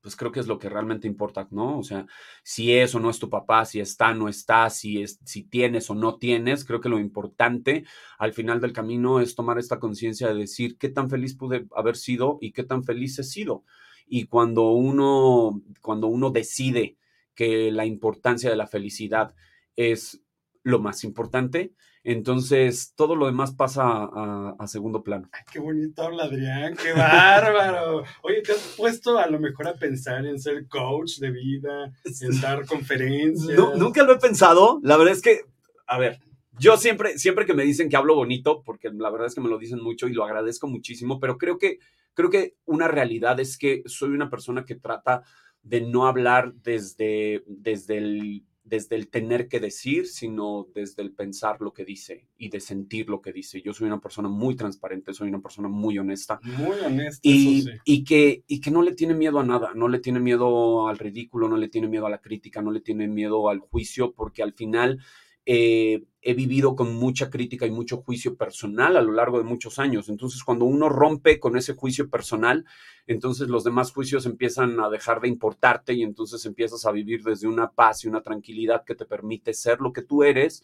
pues 0.05 0.17
creo 0.17 0.31
que 0.33 0.41
es 0.41 0.47
lo 0.47 0.59
que 0.59 0.69
realmente 0.69 1.09
importa, 1.09 1.49
¿no? 1.51 1.79
O 1.79 1.83
sea, 1.83 2.07
si 2.43 2.75
es 2.75 2.95
o 2.95 3.01
no 3.01 3.09
es 3.09 3.19
tu 3.19 3.31
papá, 3.31 3.65
si 3.65 3.81
está 3.81 4.11
o 4.11 4.15
no 4.15 4.29
está, 4.29 4.69
si, 4.69 5.01
es, 5.01 5.19
si 5.25 5.45
tienes 5.45 5.89
o 5.89 5.95
no 5.95 6.19
tienes, 6.19 6.67
creo 6.67 6.83
que 6.83 6.91
lo 6.91 6.99
importante 6.99 7.87
al 8.19 8.35
final 8.35 8.61
del 8.61 8.75
camino 8.75 9.19
es 9.19 9.35
tomar 9.35 9.59
esta 9.59 9.81
conciencia 9.81 10.29
de 10.29 10.35
decir 10.35 10.77
qué 10.77 10.91
tan 10.91 11.09
feliz 11.09 11.35
pude 11.35 11.67
haber 11.75 11.97
sido 11.97 12.37
y 12.43 12.53
qué 12.53 12.65
tan 12.65 12.85
feliz 12.85 13.19
he 13.19 13.25
sido. 13.25 13.65
Y 14.07 14.27
cuando 14.27 14.73
uno, 14.73 15.63
cuando 15.81 16.09
uno 16.09 16.29
decide 16.29 16.99
que 17.35 17.73
la 17.73 17.87
importancia 17.87 18.51
de 18.51 18.57
la 18.57 18.67
felicidad 18.67 19.35
es 19.75 20.23
lo 20.63 20.81
más 20.81 21.03
importante, 21.05 21.73
entonces 22.04 22.92
todo 22.94 23.16
lo 23.16 23.25
demás 23.25 23.54
pasa 23.54 23.82
a, 23.84 24.54
a 24.58 24.66
segundo 24.66 25.02
plano. 25.02 25.28
Ay, 25.32 25.40
qué 25.50 25.58
bonito 25.58 26.02
habla 26.02 26.25
Adrián, 26.25 26.76
qué 26.76 26.92
bárbaro. 26.92 28.04
Oye, 28.23 28.42
¿te 28.42 28.52
has 28.52 28.75
puesto 28.76 29.18
a 29.18 29.26
lo 29.26 29.40
mejor 29.40 29.68
a 29.68 29.75
pensar 29.75 30.26
en 30.26 30.38
ser 30.38 30.68
coach 30.68 31.18
de 31.18 31.30
vida, 31.30 31.92
en 32.20 32.40
dar 32.42 32.66
conferencias? 32.66 33.58
No, 33.58 33.75
nunca 33.75 34.02
lo 34.02 34.12
he 34.12 34.18
pensado. 34.18 34.80
La 34.82 34.99
verdad 34.99 35.14
es 35.14 35.23
que, 35.23 35.40
a 35.87 35.99
ver, 35.99 36.20
yo 36.58 36.76
siempre, 36.76 37.18
siempre 37.18 37.46
que 37.46 37.54
me 37.54 37.64
dicen 37.64 37.88
que 37.88 37.96
hablo 37.96 38.14
bonito, 38.14 38.62
porque 38.62 38.90
la 38.90 39.11
verdad 39.11 39.28
es 39.28 39.34
que 39.34 39.40
me 39.40 39.49
lo 39.49 39.58
dicen 39.58 39.82
mucho 39.82 40.06
y 40.06 40.12
lo 40.12 40.25
agradezco 40.25 40.66
muchísimo, 40.66 41.18
pero 41.18 41.38
creo 41.38 41.56
que, 41.56 41.78
creo 42.12 42.28
que 42.28 42.54
una 42.66 42.87
realidad 42.87 43.40
es 43.40 43.56
que 43.56 43.82
soy 43.87 44.11
una 44.11 44.28
persona 44.28 44.66
que 44.66 44.75
trata 44.75 45.23
de 45.62 45.80
no 45.80 46.06
hablar 46.06 46.52
desde, 46.62 47.42
desde 47.46 47.96
el 47.96 48.44
desde 48.64 48.97
el 48.97 49.09
tener 49.09 49.47
que 49.47 49.61
decir, 49.61 50.06
sino 50.06 50.66
desde 50.75 51.02
el 51.02 51.12
pensar 51.12 51.61
lo 51.61 51.75
que 51.75 51.85
dice 51.85 52.26
y 52.38 52.49
de 52.49 52.61
sentir 52.61 53.11
lo 53.11 53.21
que 53.21 53.33
dice. 53.33 53.61
Yo 53.61 53.75
soy 53.75 53.87
una 53.87 54.00
persona 54.00 54.28
muy 54.28 54.56
transparente, 54.56 55.12
soy 55.12 55.28
una 55.28 55.40
persona 55.40 55.68
muy 55.68 55.99
honesta. 55.99 56.40
Muy 56.42 56.78
honesta. 56.85 57.21
Y, 57.23 57.66
y, 57.85 58.04
que, 58.04 58.42
y 58.47 58.61
que 58.61 58.71
no 58.71 58.83
le 58.83 58.94
tiene 58.94 59.14
miedo 59.14 59.38
a 59.38 59.44
nada, 59.44 59.73
no 59.75 59.87
le 59.88 59.99
tiene 59.99 60.18
miedo 60.18 60.88
al 60.88 60.99
ridículo, 60.99 61.49
no 61.49 61.59
le 61.59 61.68
tiene 61.68 61.88
miedo 61.88 62.06
a 62.06 62.11
la 62.11 62.23
crítica, 62.23 62.62
no 62.62 62.71
le 62.71 62.80
tiene 62.80 63.06
miedo 63.06 63.50
al 63.50 63.59
juicio, 63.59 64.12
porque 64.12 64.42
al 64.42 64.54
final 64.54 64.99
eh, 65.47 66.03
he 66.23 66.33
vivido 66.33 66.75
con 66.75 66.95
mucha 66.95 67.29
crítica 67.29 67.67
y 67.67 67.71
mucho 67.71 67.99
juicio 67.99 68.37
personal 68.37 68.97
a 68.97 69.03
lo 69.03 69.13
largo 69.13 69.39
de 69.39 69.45
muchos 69.45 69.79
años. 69.79 70.09
Entonces, 70.09 70.43
cuando 70.43 70.65
uno 70.65 70.89
rompe 70.89 71.39
con 71.39 71.57
ese 71.57 71.75
juicio 71.75 72.09
personal, 72.09 72.65
entonces 73.07 73.49
los 73.49 73.63
demás 73.63 73.93
juicios 73.93 74.25
empiezan 74.25 74.81
a 74.81 74.89
dejar 74.89 75.21
de 75.21 75.29
importarte 75.29 75.93
y 75.93 76.03
entonces 76.03 76.47
empiezas 76.47 76.87
a 76.87 76.93
vivir 76.93 77.23
desde 77.23 77.47
una 77.47 77.71
paz 77.71 78.05
y 78.05 78.09
una 78.09 78.23
tranquilidad 78.23 78.85
que 78.85 78.95
te 78.95 79.05
permite 79.05 79.53
ser 79.53 79.81
lo 79.81 79.93
que 79.93 80.03
tú 80.03 80.23
eres, 80.23 80.63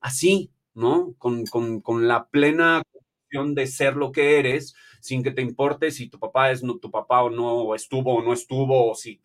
así, 0.00 0.50
¿no? 0.74 1.14
Con, 1.18 1.46
con, 1.46 2.08
la 2.08 2.28
plena 2.28 2.82
de 3.30 3.66
ser 3.66 3.94
lo 3.96 4.10
que 4.10 4.38
eres, 4.38 4.74
sin 5.00 5.22
que 5.22 5.30
te 5.30 5.42
importe 5.42 5.90
si 5.92 6.08
tu 6.08 6.18
papá 6.18 6.50
es 6.50 6.62
no, 6.64 6.78
tu 6.78 6.90
papá 6.90 7.22
o 7.22 7.30
no, 7.30 7.74
estuvo 7.74 8.14
o 8.16 8.22
no 8.22 8.32
estuvo, 8.32 8.90
o 8.90 8.94
si... 8.94 9.22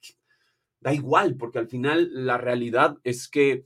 Da 0.82 0.94
igual, 0.94 1.38
porque 1.38 1.60
al 1.60 1.70
final 1.70 2.10
la 2.12 2.38
realidad 2.38 2.98
es 3.06 3.30
que 3.30 3.66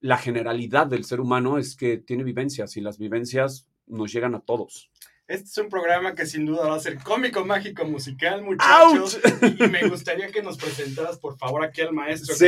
la 0.00 0.18
generalidad 0.18 0.86
del 0.86 1.04
ser 1.04 1.20
humano 1.20 1.58
es 1.58 1.76
que 1.76 1.98
tiene 1.98 2.24
vivencias 2.24 2.76
y 2.76 2.80
las 2.80 2.98
vivencias 2.98 3.66
nos 3.86 4.12
llegan 4.12 4.34
a 4.34 4.40
todos. 4.40 4.90
Este 5.28 5.44
es 5.44 5.58
un 5.58 5.68
programa 5.68 6.14
que 6.14 6.24
sin 6.24 6.46
duda 6.46 6.68
va 6.68 6.76
a 6.76 6.80
ser 6.80 6.96
cómico, 7.00 7.44
mágico, 7.44 7.84
musical, 7.84 8.42
muchachos. 8.42 9.20
Y 9.58 9.68
me 9.68 9.86
gustaría 9.86 10.30
que 10.30 10.42
nos 10.42 10.56
presentaras, 10.56 11.18
por 11.18 11.36
favor, 11.36 11.62
aquí 11.62 11.82
al 11.82 11.92
maestro. 11.92 12.34
Sí. 12.34 12.46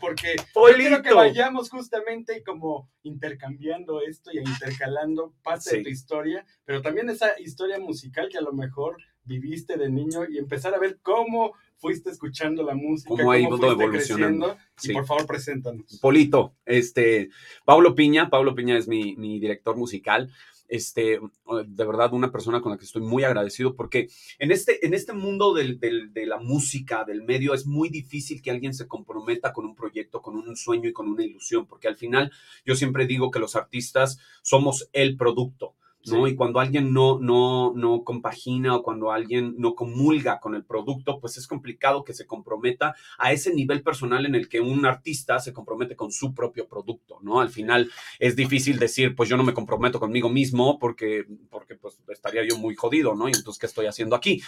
porque 0.00 0.34
yo 0.36 0.76
quiero 0.76 1.02
que 1.02 1.14
vayamos 1.14 1.70
justamente 1.70 2.42
como 2.42 2.90
intercambiando 3.04 4.02
esto 4.02 4.32
y 4.32 4.38
intercalando 4.38 5.32
parte 5.44 5.76
de 5.76 5.82
tu 5.84 5.88
historia, 5.88 6.44
pero 6.64 6.82
también 6.82 7.08
esa 7.10 7.38
historia 7.38 7.78
musical 7.78 8.28
que 8.28 8.38
a 8.38 8.42
lo 8.42 8.52
mejor 8.52 8.96
viviste 9.22 9.76
de 9.76 9.88
niño 9.88 10.24
y 10.28 10.38
empezar 10.38 10.74
a 10.74 10.80
ver 10.80 10.98
cómo 11.02 11.54
fuiste 11.80 12.10
escuchando 12.10 12.62
la 12.62 12.74
música, 12.74 13.08
cómo, 13.08 13.32
ha 13.32 13.38
ido 13.38 13.56
evolucionando. 13.70 14.56
Y 14.82 14.92
por 14.92 15.06
favor, 15.06 15.26
preséntanos. 15.26 15.98
Polito, 16.00 16.54
este, 16.64 17.30
Pablo 17.64 17.94
Piña, 17.94 18.28
Pablo 18.30 18.54
Piña 18.54 18.76
es 18.76 18.86
mi, 18.86 19.14
director 19.40 19.76
musical. 19.76 20.30
Este, 20.68 21.18
de 21.66 21.84
verdad, 21.84 22.12
una 22.12 22.30
persona 22.30 22.60
con 22.60 22.70
la 22.70 22.78
que 22.78 22.84
estoy 22.84 23.02
muy 23.02 23.24
agradecido 23.24 23.74
porque 23.74 24.08
en 24.38 24.52
este, 24.52 24.86
en 24.86 24.94
este 24.94 25.12
mundo 25.12 25.52
del, 25.52 25.80
de 25.80 26.26
la 26.26 26.38
música, 26.38 27.04
del 27.04 27.24
medio, 27.24 27.54
es 27.54 27.66
muy 27.66 27.88
difícil 27.88 28.40
que 28.40 28.52
alguien 28.52 28.72
se 28.72 28.86
comprometa 28.86 29.52
con 29.52 29.64
un 29.64 29.74
proyecto, 29.74 30.22
con 30.22 30.36
un 30.36 30.56
sueño 30.56 30.88
y 30.88 30.92
con 30.92 31.08
una 31.08 31.24
ilusión, 31.24 31.66
porque 31.66 31.88
al 31.88 31.96
final 31.96 32.30
yo 32.64 32.76
siempre 32.76 33.06
digo 33.06 33.32
que 33.32 33.40
los 33.40 33.56
artistas 33.56 34.20
somos 34.42 34.88
el 34.92 35.16
producto. 35.16 35.74
¿No? 36.06 36.26
Y 36.26 36.34
cuando 36.34 36.60
alguien 36.60 36.92
no, 36.92 37.18
no, 37.18 37.72
no 37.74 38.04
compagina 38.04 38.76
o 38.76 38.82
cuando 38.82 39.12
alguien 39.12 39.54
no 39.58 39.74
comulga 39.74 40.40
con 40.40 40.54
el 40.54 40.64
producto, 40.64 41.20
pues 41.20 41.36
es 41.36 41.46
complicado 41.46 42.04
que 42.04 42.14
se 42.14 42.26
comprometa 42.26 42.94
a 43.18 43.32
ese 43.32 43.54
nivel 43.54 43.82
personal 43.82 44.24
en 44.26 44.34
el 44.34 44.48
que 44.48 44.60
un 44.60 44.86
artista 44.86 45.38
se 45.40 45.52
compromete 45.52 45.96
con 45.96 46.10
su 46.10 46.34
propio 46.34 46.66
producto, 46.66 47.18
¿no? 47.22 47.40
Al 47.40 47.50
final 47.50 47.90
es 48.18 48.36
difícil 48.36 48.78
decir, 48.78 49.14
pues 49.14 49.28
yo 49.28 49.36
no 49.36 49.44
me 49.44 49.54
comprometo 49.54 50.00
conmigo 50.00 50.28
mismo 50.28 50.78
porque, 50.78 51.26
porque 51.50 51.74
pues 51.74 52.00
estaría 52.08 52.46
yo 52.46 52.56
muy 52.56 52.74
jodido, 52.74 53.14
¿no? 53.14 53.28
Y 53.28 53.32
entonces, 53.32 53.58
¿qué 53.58 53.66
estoy 53.66 53.86
haciendo 53.86 54.16
aquí? 54.16 54.42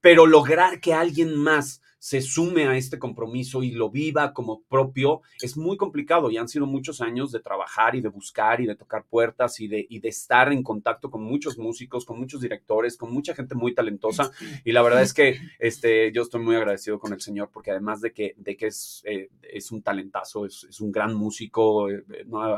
Pero 0.00 0.26
lograr 0.26 0.80
que 0.80 0.94
alguien 0.94 1.36
más 1.36 1.82
se 2.00 2.22
sume 2.22 2.66
a 2.66 2.76
este 2.76 2.98
compromiso 2.98 3.62
y 3.62 3.72
lo 3.72 3.90
viva 3.90 4.32
como 4.32 4.62
propio, 4.62 5.20
es 5.42 5.58
muy 5.58 5.76
complicado 5.76 6.30
y 6.30 6.38
han 6.38 6.48
sido 6.48 6.66
muchos 6.66 7.02
años 7.02 7.30
de 7.30 7.40
trabajar 7.40 7.94
y 7.94 8.00
de 8.00 8.08
buscar 8.08 8.60
y 8.62 8.66
de 8.66 8.74
tocar 8.74 9.04
puertas 9.04 9.60
y 9.60 9.68
de, 9.68 9.86
y 9.88 10.00
de 10.00 10.08
estar 10.08 10.50
en 10.50 10.62
contacto 10.62 11.10
con 11.10 11.22
muchos 11.22 11.58
músicos, 11.58 12.06
con 12.06 12.18
muchos 12.18 12.40
directores, 12.40 12.96
con 12.96 13.12
mucha 13.12 13.34
gente 13.34 13.54
muy 13.54 13.74
talentosa. 13.74 14.30
Y 14.64 14.72
la 14.72 14.80
verdad 14.80 15.02
es 15.02 15.12
que 15.12 15.38
este, 15.58 16.10
yo 16.12 16.22
estoy 16.22 16.40
muy 16.40 16.56
agradecido 16.56 16.98
con 16.98 17.12
el 17.12 17.20
Señor 17.20 17.50
porque 17.52 17.70
además 17.70 18.00
de 18.00 18.12
que, 18.12 18.34
de 18.38 18.56
que 18.56 18.68
es, 18.68 19.02
eh, 19.04 19.28
es 19.42 19.70
un 19.70 19.82
talentazo, 19.82 20.46
es, 20.46 20.64
es 20.70 20.80
un 20.80 20.90
gran 20.90 21.14
músico, 21.14 21.90
eh, 21.90 22.02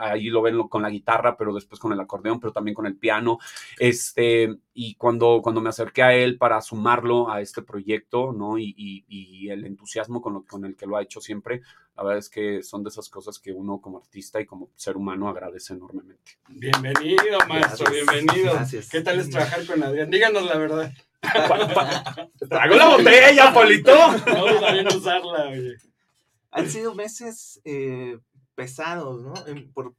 ahí 0.01 0.29
lo 0.29 0.41
ven 0.43 0.57
con 0.69 0.83
la 0.83 0.91
guitarra, 0.91 1.37
pero 1.37 1.53
después 1.53 1.81
con 1.81 1.93
el 1.93 2.01
acordeón, 2.01 2.39
pero 2.39 2.53
también 2.53 2.77
con 2.77 2.87
el 2.87 2.97
piano, 2.97 3.39
este, 3.81 4.55
y 4.75 4.95
cuando, 4.95 5.41
cuando 5.43 5.61
me 5.61 5.69
acerqué 5.69 6.03
a 6.03 6.15
él 6.15 6.39
para 6.39 6.61
sumarlo 6.61 7.31
a 7.31 7.41
este 7.41 7.63
proyecto, 7.63 8.33
¿no? 8.33 8.59
Y, 8.59 8.75
y, 8.77 9.05
el 9.49 9.65
entusiasmo 9.65 10.21
con, 10.21 10.35
lo, 10.35 10.45
con 10.45 10.65
el 10.65 10.77
que 10.77 10.87
lo 10.87 10.97
ha 10.97 11.03
hecho 11.03 11.21
siempre, 11.21 11.63
la 11.97 12.03
verdad 12.03 12.19
es 12.19 12.29
que 12.29 12.63
son 12.63 12.83
de 12.83 12.91
esas 12.91 13.09
cosas 13.09 13.39
que 13.39 13.53
uno 13.53 13.81
como 13.81 13.99
artista 13.99 14.41
y 14.41 14.47
como 14.47 14.71
ser 14.77 14.97
humano 14.97 15.29
agradece 15.29 15.75
enormemente. 15.75 16.39
Bienvenido, 16.49 17.39
maestro, 17.49 17.91
bienvenido. 17.91 18.55
Gracias. 18.55 18.89
¿Qué 18.89 19.01
tal 19.01 19.21
es 19.21 19.31
trabajar 19.31 19.67
con 19.67 19.83
Adrián? 19.83 20.11
Díganos 20.11 20.45
la 20.45 20.57
verdad. 20.57 20.93
Traigo 22.49 22.75
la 22.77 22.89
botella, 22.89 23.53
Polito. 23.53 23.95
No 24.27 24.47
dudaría 24.55 24.89
usarla, 24.89 25.49
oye. 25.49 25.77
Han 26.51 26.69
sido 26.69 26.95
meses 26.95 27.61
eh, 27.65 28.19
pesados, 28.55 29.23
¿no? 29.23 29.35
Por, 29.73 29.95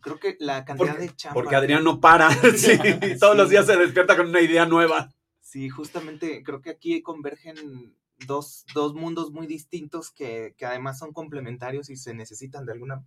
creo 0.00 0.18
que 0.18 0.36
la 0.38 0.64
cantidad 0.64 0.98
de 0.98 1.14
chamba. 1.14 1.34
Porque 1.34 1.56
Adrián 1.56 1.84
no 1.84 2.00
para, 2.00 2.30
sí, 2.56 2.78
todos 3.18 3.36
los 3.36 3.50
días 3.50 3.66
se 3.66 3.76
despierta 3.76 4.16
con 4.16 4.28
una 4.28 4.40
idea 4.40 4.66
nueva. 4.66 5.10
Sí, 5.40 5.68
justamente 5.68 6.42
creo 6.44 6.60
que 6.60 6.70
aquí 6.70 7.02
convergen 7.02 7.94
dos, 8.26 8.64
dos 8.74 8.94
mundos 8.94 9.32
muy 9.32 9.46
distintos 9.46 10.10
que, 10.10 10.54
que, 10.56 10.66
además 10.66 10.98
son 10.98 11.12
complementarios 11.12 11.90
y 11.90 11.96
se 11.96 12.14
necesitan 12.14 12.66
de 12.66 12.72
alguna 12.72 13.04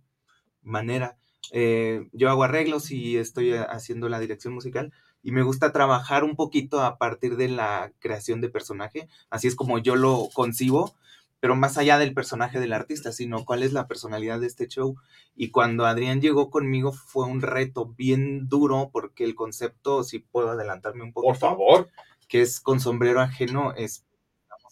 manera. 0.62 1.16
Eh, 1.52 2.08
yo 2.12 2.30
hago 2.30 2.44
arreglos 2.44 2.90
y 2.90 3.16
estoy 3.16 3.54
haciendo 3.54 4.08
la 4.08 4.20
dirección 4.20 4.54
musical 4.54 4.92
y 5.22 5.32
me 5.32 5.42
gusta 5.42 5.72
trabajar 5.72 6.24
un 6.24 6.36
poquito 6.36 6.80
a 6.80 6.98
partir 6.98 7.36
de 7.36 7.48
la 7.48 7.92
creación 7.98 8.40
de 8.40 8.48
personaje, 8.50 9.08
así 9.30 9.48
es 9.48 9.56
como 9.56 9.78
yo 9.78 9.96
lo 9.96 10.28
concibo 10.32 10.94
pero 11.40 11.56
más 11.56 11.78
allá 11.78 11.98
del 11.98 12.12
personaje 12.12 12.60
del 12.60 12.74
artista, 12.74 13.12
sino 13.12 13.44
cuál 13.46 13.62
es 13.62 13.72
la 13.72 13.88
personalidad 13.88 14.40
de 14.40 14.46
este 14.46 14.68
show. 14.68 14.96
Y 15.34 15.50
cuando 15.50 15.86
Adrián 15.86 16.20
llegó 16.20 16.50
conmigo 16.50 16.92
fue 16.92 17.24
un 17.26 17.40
reto 17.40 17.86
bien 17.86 18.46
duro 18.48 18.90
porque 18.92 19.24
el 19.24 19.34
concepto, 19.34 20.04
si 20.04 20.18
puedo 20.18 20.50
adelantarme 20.50 21.02
un 21.02 21.14
poco. 21.14 21.28
Por 21.28 21.36
favor. 21.36 21.88
Que 22.28 22.42
es 22.42 22.60
con 22.60 22.78
sombrero 22.78 23.20
ajeno, 23.20 23.72
es, 23.74 24.04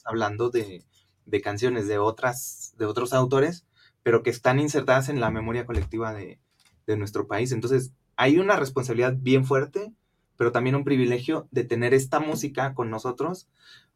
hablando 0.09 0.51
de, 0.51 0.85
de 1.27 1.41
canciones 1.41 1.87
de, 1.87 1.99
otras, 1.99 2.75
de 2.79 2.87
otros 2.87 3.13
autores, 3.13 3.67
pero 4.03 4.23
que 4.23 4.31
están 4.31 4.59
insertadas 4.59 5.09
en 5.09 5.21
la 5.21 5.31
memoria 5.31 5.67
colectiva 5.67 6.15
de, 6.15 6.41
de 6.87 6.97
nuestro 6.97 7.27
país. 7.27 7.53
Entonces, 7.53 7.93
hay 8.17 8.39
una 8.39 8.57
responsabilidad 8.57 9.15
bien 9.17 9.45
fuerte, 9.45 9.93
pero 10.37 10.53
también 10.53 10.77
un 10.77 10.85
privilegio 10.85 11.47
de 11.51 11.65
tener 11.65 11.95
esta 11.95 12.19
música 12.19 12.75
con 12.75 12.91
nosotros. 12.91 13.49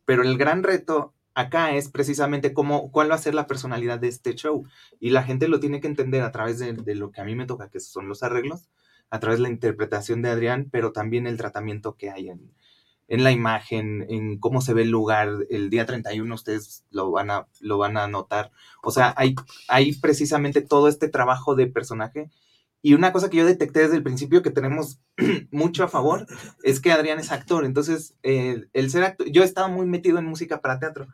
Pero 0.04 0.22
el 0.22 0.36
gran 0.36 0.62
reto 0.62 1.14
acá 1.34 1.74
es 1.74 1.88
precisamente 1.88 2.52
cómo, 2.52 2.90
cuál 2.90 3.10
va 3.10 3.14
a 3.14 3.18
ser 3.18 3.34
la 3.34 3.46
personalidad 3.46 3.98
de 3.98 4.08
este 4.08 4.34
show. 4.34 4.64
Y 5.00 5.10
la 5.10 5.22
gente 5.22 5.48
lo 5.48 5.60
tiene 5.60 5.80
que 5.80 5.86
entender 5.86 6.22
a 6.22 6.32
través 6.32 6.58
de, 6.58 6.94
lo 6.94 7.10
que 7.10 7.20
a 7.20 7.24
mí 7.24 7.34
me 7.34 7.46
toca, 7.46 7.70
que 7.70 7.80
son 7.80 8.08
los 8.08 8.22
arreglos, 8.22 8.68
a 9.10 9.20
través 9.20 9.38
de 9.38 9.44
la 9.44 9.50
interpretación 9.50 10.22
de 10.22 10.30
Adrián, 10.30 10.68
pero 10.70 10.92
también 10.92 11.26
el 11.26 11.36
tratamiento 11.36 11.96
que 11.96 12.10
hay 12.10 12.28
en, 12.28 12.52
en 13.12 13.24
la 13.24 13.30
imagen, 13.30 14.06
en 14.08 14.38
cómo 14.38 14.62
se 14.62 14.72
ve 14.72 14.82
el 14.82 14.88
lugar. 14.88 15.28
El 15.50 15.68
día 15.68 15.84
31 15.84 16.34
ustedes 16.34 16.86
lo 16.90 17.10
van 17.10 17.30
a, 17.30 17.46
lo 17.60 17.76
van 17.76 17.98
a 17.98 18.08
notar. 18.08 18.52
O 18.82 18.90
sea, 18.90 19.12
hay, 19.18 19.34
hay 19.68 19.92
precisamente 19.92 20.62
todo 20.62 20.88
este 20.88 21.08
trabajo 21.08 21.54
de 21.54 21.66
personaje 21.66 22.30
y 22.80 22.94
una 22.94 23.12
cosa 23.12 23.28
que 23.28 23.36
yo 23.36 23.44
detecté 23.44 23.80
desde 23.80 23.96
el 23.96 24.02
principio 24.02 24.40
que 24.40 24.50
tenemos 24.50 24.98
mucho 25.50 25.84
a 25.84 25.88
favor 25.88 26.26
es 26.62 26.80
que 26.80 26.90
Adrián 26.90 27.18
es 27.18 27.30
actor. 27.30 27.66
Entonces, 27.66 28.16
el 28.22 28.90
ser 28.90 29.04
actor, 29.04 29.28
yo 29.30 29.42
he 29.42 29.44
estado 29.44 29.68
muy 29.68 29.84
metido 29.84 30.18
en 30.18 30.24
música 30.24 30.62
para 30.62 30.78
teatro. 30.78 31.06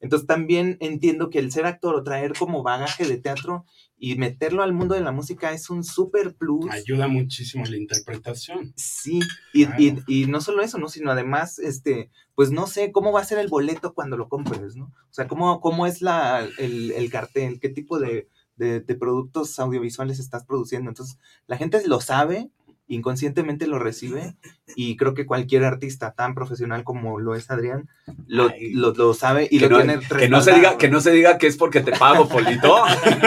Entonces, 0.00 0.26
también 0.26 0.76
entiendo 0.80 1.30
que 1.30 1.38
el 1.38 1.52
ser 1.52 1.66
actor 1.66 1.94
o 1.94 2.02
traer 2.02 2.32
como 2.36 2.64
bagaje 2.64 3.06
de 3.06 3.16
teatro 3.16 3.64
y 4.10 4.16
meterlo 4.16 4.62
al 4.62 4.72
mundo 4.72 4.94
de 4.94 5.00
la 5.00 5.12
música 5.12 5.52
es 5.52 5.70
un 5.70 5.84
super 5.84 6.34
plus. 6.34 6.70
Ayuda 6.70 7.08
muchísimo 7.08 7.64
la 7.64 7.76
interpretación. 7.76 8.72
Sí, 8.76 9.20
y, 9.52 9.66
y, 10.06 10.26
no 10.26 10.40
solo 10.40 10.62
eso, 10.62 10.78
¿no? 10.78 10.88
Sino 10.88 11.10
además, 11.10 11.58
este, 11.58 12.10
pues 12.34 12.50
no 12.50 12.66
sé 12.66 12.92
cómo 12.92 13.12
va 13.12 13.20
a 13.20 13.24
ser 13.24 13.38
el 13.38 13.48
boleto 13.48 13.94
cuando 13.94 14.16
lo 14.16 14.28
compres, 14.28 14.76
¿no? 14.76 14.86
O 14.86 15.12
sea, 15.12 15.28
cómo, 15.28 15.60
cómo 15.60 15.86
es 15.86 16.02
la, 16.02 16.46
el, 16.58 16.90
el 16.92 17.10
cartel, 17.10 17.60
qué 17.60 17.68
tipo 17.68 17.98
de 17.98 18.28
de, 18.56 18.80
productos 18.98 19.58
audiovisuales 19.58 20.18
estás 20.18 20.44
produciendo. 20.44 20.90
Entonces, 20.90 21.18
la 21.46 21.56
gente 21.56 21.80
lo 21.86 22.00
sabe, 22.00 22.50
inconscientemente 22.86 23.66
lo 23.66 23.78
recibe 23.78 24.36
y 24.76 24.96
creo 24.96 25.14
que 25.14 25.26
cualquier 25.26 25.64
artista 25.64 26.12
tan 26.12 26.34
profesional 26.34 26.84
como 26.84 27.20
lo 27.20 27.34
es 27.34 27.50
Adrián 27.50 27.88
lo, 28.26 28.50
lo, 28.72 29.14
sabe 29.14 29.46
y 29.50 29.58
lo 29.58 29.68
no, 29.68 29.76
tiene 29.78 29.98
que 30.00 30.28
no 30.28 30.40
se 30.40 30.52
diga 30.54 30.78
que 30.78 30.88
no 30.88 31.00
se 31.00 31.10
diga 31.10 31.38
que 31.38 31.46
es 31.46 31.56
porque 31.56 31.80
te 31.80 31.92
pago 31.92 32.28
Polito 32.28 32.76
en 32.86 33.24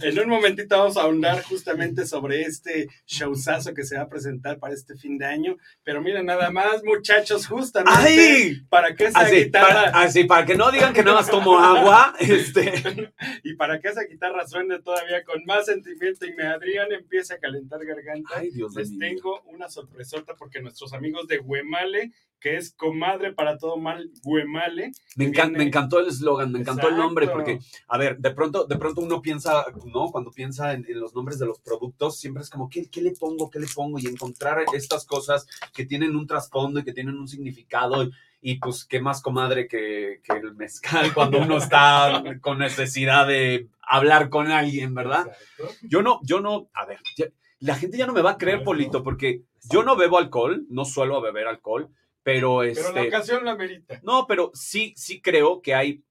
En 0.02 0.18
un 0.18 0.28
momentito 0.28 0.76
vamos 0.78 0.96
a 0.96 1.02
ahondar 1.02 1.42
justamente 1.42 2.06
sobre 2.06 2.42
este 2.42 2.88
showzazo 3.06 3.74
que 3.74 3.84
se 3.84 3.96
va 3.96 4.02
a 4.02 4.08
presentar 4.08 4.58
para 4.58 4.74
este 4.74 4.96
fin 4.96 5.18
de 5.18 5.26
año. 5.26 5.56
Pero 5.82 6.00
miren, 6.02 6.26
nada 6.26 6.50
más, 6.50 6.82
muchachos, 6.84 7.46
justamente 7.46 7.92
¡Ay! 7.94 8.62
para 8.68 8.94
que 8.94 9.06
esa 9.06 9.20
Así 9.20 9.36
guitarra. 9.44 9.68
para, 9.68 10.00
así, 10.02 10.24
para 10.24 10.46
que 10.46 10.56
no 10.56 10.70
digan 10.70 10.92
que 10.92 11.02
nada 11.02 11.18
más 11.18 11.30
tomo 11.30 11.58
agua, 11.58 12.14
este, 12.20 13.10
y 13.44 13.54
para 13.54 13.80
que 13.80 13.88
esa 13.88 14.02
guitarra 14.02 14.46
suene 14.46 14.80
todavía 14.80 15.22
con 15.24 15.44
más 15.44 15.66
sentimiento 15.66 16.26
y 16.26 16.34
me 16.34 16.44
Adrián 16.46 16.90
empiece 16.92 17.34
a 17.34 17.38
calentar 17.38 17.84
garganta. 17.84 18.30
ay 18.36 18.50
Dios 18.50 18.74
Les 18.74 18.90
mío. 18.90 18.98
tengo 19.00 19.40
una 19.46 19.68
sorpresota 19.68 20.29
porque 20.38 20.60
nuestros 20.60 20.92
amigos 20.92 21.26
de 21.26 21.38
Huemale, 21.38 22.12
que 22.40 22.56
es 22.56 22.72
comadre 22.72 23.32
para 23.34 23.58
todo 23.58 23.76
mal, 23.76 24.10
Huemale. 24.24 24.92
Me, 25.16 25.26
encan- 25.26 25.48
viene- 25.48 25.58
me 25.58 25.64
encantó 25.64 25.98
el 26.00 26.06
eslogan, 26.08 26.50
me 26.52 26.60
encantó 26.60 26.88
el 26.88 26.94
nombre, 26.96 27.26
porque, 27.34 27.58
a 27.88 27.98
ver, 27.98 28.18
de 28.18 28.30
pronto, 28.30 28.64
de 28.64 28.76
pronto 28.76 29.02
uno 29.02 29.20
piensa, 29.20 29.64
¿no? 29.92 30.06
Cuando 30.10 30.30
piensa 30.30 30.72
en, 30.72 30.86
en 30.88 30.98
los 31.00 31.14
nombres 31.14 31.38
de 31.38 31.46
los 31.46 31.60
productos, 31.60 32.18
siempre 32.18 32.42
es 32.42 32.48
como, 32.50 32.68
¿qué, 32.70 32.88
qué 32.90 33.02
le 33.02 33.10
pongo? 33.12 33.50
¿Qué 33.50 33.58
le 33.60 33.66
pongo? 33.66 33.98
Y 33.98 34.06
encontrar 34.06 34.64
estas 34.72 35.04
cosas 35.04 35.46
que 35.74 35.84
tienen 35.84 36.16
un 36.16 36.26
trasfondo 36.26 36.80
y 36.80 36.84
que 36.84 36.92
tienen 36.94 37.16
un 37.18 37.28
significado. 37.28 38.04
Y, 38.04 38.10
y, 38.42 38.54
pues, 38.58 38.86
¿qué 38.86 39.00
más 39.02 39.20
comadre 39.20 39.68
que, 39.68 40.22
que 40.24 40.32
el 40.38 40.54
mezcal 40.54 41.12
cuando 41.14 41.40
uno 41.40 41.58
está 41.58 42.22
con 42.40 42.58
necesidad 42.58 43.26
de 43.26 43.68
hablar 43.82 44.30
con 44.30 44.50
alguien, 44.50 44.94
¿verdad? 44.94 45.26
Exacto. 45.26 45.86
Yo 45.88 46.00
no, 46.00 46.20
yo 46.22 46.40
no, 46.40 46.70
a 46.72 46.86
ver, 46.86 47.00
ya- 47.18 47.26
la 47.58 47.74
gente 47.74 47.98
ya 47.98 48.06
no 48.06 48.14
me 48.14 48.22
va 48.22 48.30
a 48.30 48.38
creer, 48.38 48.62
Polito, 48.64 49.02
porque 49.02 49.42
yo 49.70 49.82
no 49.82 49.96
bebo 49.96 50.18
alcohol, 50.18 50.66
no 50.68 50.84
suelo 50.84 51.20
beber 51.20 51.46
alcohol, 51.46 51.88
pero 52.22 52.62
este... 52.62 52.82
Pero 52.82 52.94
la 52.94 53.08
ocasión 53.08 53.44
la 53.44 53.56
merita. 53.56 54.00
No, 54.02 54.26
pero 54.26 54.50
sí, 54.54 54.94
sí 54.96 55.20
creo 55.20 55.60
que 55.60 55.74
hay. 55.74 56.02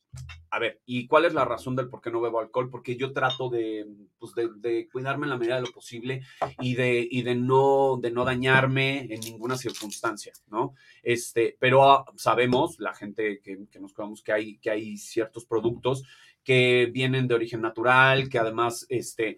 A 0.52 0.58
ver, 0.58 0.82
¿y 0.86 1.06
cuál 1.06 1.26
es 1.26 1.34
la 1.34 1.46
razón 1.46 1.76
del 1.76 1.90
por 1.90 2.02
qué 2.02 2.10
no 2.10 2.20
bebo 2.20 2.40
alcohol? 2.40 2.72
Porque 2.72 2.96
yo 2.96 3.14
trato 3.14 3.50
de, 3.50 3.86
pues 4.18 4.34
de, 4.34 4.50
de 4.56 4.90
cuidarme 4.92 5.26
en 5.26 5.30
la 5.30 5.38
medida 5.38 5.56
de 5.56 5.62
lo 5.62 5.72
posible 5.72 6.24
y 6.60 6.74
de, 6.74 7.08
y 7.10 7.22
de 7.22 7.36
no, 7.36 8.00
de 8.02 8.10
no 8.10 8.26
dañarme 8.26 9.14
en 9.14 9.20
ninguna 9.20 9.56
circunstancia, 9.56 10.34
¿no? 10.48 10.74
Este, 11.04 11.56
pero 11.60 11.88
ah, 11.90 12.06
sabemos, 12.18 12.80
la 12.80 12.96
gente 12.96 13.40
que, 13.42 13.68
que 13.70 13.80
nos 13.80 13.94
cuidamos, 13.94 14.24
que 14.24 14.34
hay, 14.34 14.58
que 14.58 14.72
hay 14.72 14.98
ciertos 14.98 15.46
productos 15.46 16.04
que 16.50 16.90
vienen 16.92 17.28
de 17.28 17.36
origen 17.36 17.62
natural, 17.62 18.28
que 18.28 18.40
además 18.40 18.88
este, 18.90 19.38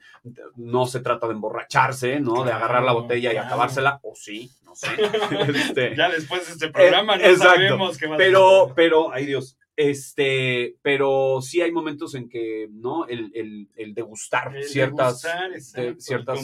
no 0.56 0.86
se 0.86 1.02
trata 1.02 1.28
de 1.28 1.34
emborracharse, 1.34 2.22
¿no? 2.22 2.46
de 2.46 2.54
agarrar 2.54 2.84
la 2.84 2.92
Claro, 2.94 3.02
botella 3.02 3.34
y 3.34 3.36
acabársela, 3.36 4.00
o 4.02 4.16
sí, 4.16 4.50
no 4.64 4.74
sé. 4.76 4.88
Este, 5.54 5.94
Ya 5.98 6.10
después 6.10 6.48
de 6.48 6.54
este 6.54 6.70
programa 6.70 7.18
no 7.18 7.22
Eh, 7.24 7.32
exacto. 7.32 7.50
sabemos 7.58 7.98
qué 7.98 8.08
va 8.08 8.16
a 8.16 8.18
pero, 8.18 8.72
pero, 8.78 9.12
ay 9.12 9.26
Dios, 9.26 9.58
este, 9.90 10.76
pero 10.82 11.40
sí 11.42 11.62
hay 11.62 11.72
momentos 11.72 12.16
en 12.16 12.30
que, 12.30 12.68
¿no? 12.72 13.08
El, 13.08 13.32
el, 13.36 13.70
el 13.76 13.94
degustar 13.94 14.56
El 14.56 14.64
ciertas, 14.66 15.22
degustar, 15.22 15.54
exacto, 15.54 15.82
de- 15.96 16.02
ciertas, 16.02 16.40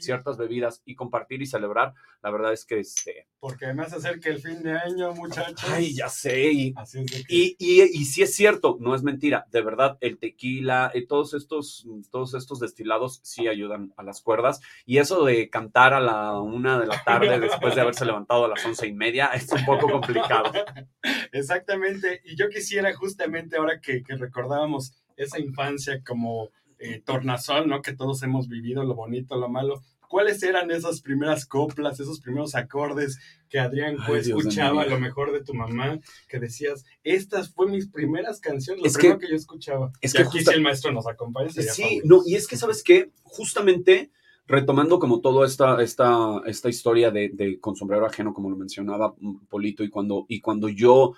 ciertas 0.00 0.36
bebidas 0.38 0.82
y 0.84 0.94
compartir 0.94 1.42
y 1.42 1.46
celebrar, 1.46 1.94
la 2.22 2.30
verdad 2.30 2.52
es 2.52 2.64
que, 2.64 2.80
este, 2.80 3.26
Porque 3.38 3.64
además 3.66 3.92
acerca 3.92 4.28
el 4.30 4.40
fin 4.40 4.62
de 4.62 4.72
año, 4.72 5.12
muchachos. 5.14 5.62
ay, 5.70 5.94
ya 5.94 6.08
sé, 6.08 6.52
y, 6.52 6.74
Así 6.76 6.98
es 7.00 7.06
de 7.06 7.24
que- 7.24 7.34
y, 7.34 7.56
y, 7.58 7.82
y 7.82 8.04
sí 8.04 8.22
es 8.22 8.34
cierto, 8.34 8.76
no 8.80 8.94
es 8.94 9.02
mentira, 9.02 9.46
de 9.50 9.62
verdad, 9.62 9.96
el 10.00 10.18
tequila, 10.18 10.90
y 10.94 11.06
todos 11.06 11.32
estos, 11.34 11.86
todos 12.10 12.34
estos 12.34 12.60
destilados 12.60 13.20
sí 13.22 13.48
ayudan 13.48 13.92
a 13.96 14.02
las 14.02 14.20
cuerdas, 14.20 14.60
y 14.84 14.98
eso 14.98 15.24
de 15.24 15.48
cantar 15.48 15.94
a 15.94 16.00
la 16.00 16.38
una 16.40 16.78
de 16.78 16.86
la 16.86 17.02
tarde 17.04 17.38
después 17.40 17.74
de 17.74 17.80
haberse 17.80 18.04
levantado 18.04 18.44
a 18.44 18.48
las 18.48 18.64
once 18.64 18.86
y 18.86 18.92
media 18.92 19.26
es 19.34 19.50
un 19.52 19.64
poco 19.64 19.88
complicado. 19.90 20.52
Exactamente. 21.32 22.20
Y 22.24 22.36
yo 22.36 22.48
quisiera 22.48 22.79
justamente 22.94 23.56
ahora 23.56 23.80
que, 23.80 24.02
que 24.02 24.16
recordábamos 24.16 24.92
esa 25.16 25.38
infancia 25.38 26.02
como 26.06 26.50
eh, 26.78 27.02
tornasol, 27.04 27.68
¿no? 27.68 27.82
Que 27.82 27.94
todos 27.94 28.22
hemos 28.22 28.48
vivido, 28.48 28.82
lo 28.84 28.94
bonito, 28.94 29.36
lo 29.36 29.48
malo. 29.48 29.82
¿Cuáles 30.08 30.42
eran 30.42 30.72
esas 30.72 31.02
primeras 31.02 31.46
coplas, 31.46 32.00
esos 32.00 32.20
primeros 32.20 32.56
acordes 32.56 33.20
que 33.48 33.60
Adrián 33.60 33.96
pues, 34.08 34.26
escuchaba, 34.26 34.82
a 34.82 34.86
lo 34.86 34.98
mejor 34.98 35.30
de 35.32 35.44
tu 35.44 35.54
mamá, 35.54 36.00
que 36.28 36.40
decías, 36.40 36.84
estas 37.04 37.52
fue 37.54 37.68
mis 37.68 37.86
primeras 37.88 38.40
canciones, 38.40 38.82
lo 38.82 38.88
Es 38.88 38.94
primero 38.96 39.18
que- 39.20 39.26
que, 39.26 39.30
yo 39.32 39.36
escuchaba. 39.36 39.92
es 40.00 40.12
y 40.12 40.16
que 40.16 40.22
aquí 40.24 40.38
justa- 40.38 40.50
si 40.50 40.56
el 40.56 40.62
maestro 40.64 40.90
nos 40.90 41.06
acompaña, 41.06 41.50
Sí, 41.50 42.00
no, 42.04 42.22
y 42.26 42.34
es 42.34 42.48
que, 42.48 42.56
¿sabes 42.56 42.82
qué? 42.82 43.10
Justamente 43.22 44.10
retomando 44.48 44.98
como 44.98 45.20
toda 45.20 45.46
esta, 45.46 45.80
esta, 45.80 46.40
esta 46.44 46.68
historia 46.68 47.12
de, 47.12 47.30
de 47.32 47.60
con 47.60 47.76
sombrero 47.76 48.04
ajeno, 48.04 48.34
como 48.34 48.50
lo 48.50 48.56
mencionaba 48.56 49.14
mm, 49.20 49.46
Polito, 49.48 49.84
y 49.84 49.90
cuando, 49.90 50.24
y 50.28 50.40
cuando 50.40 50.68
yo 50.68 51.12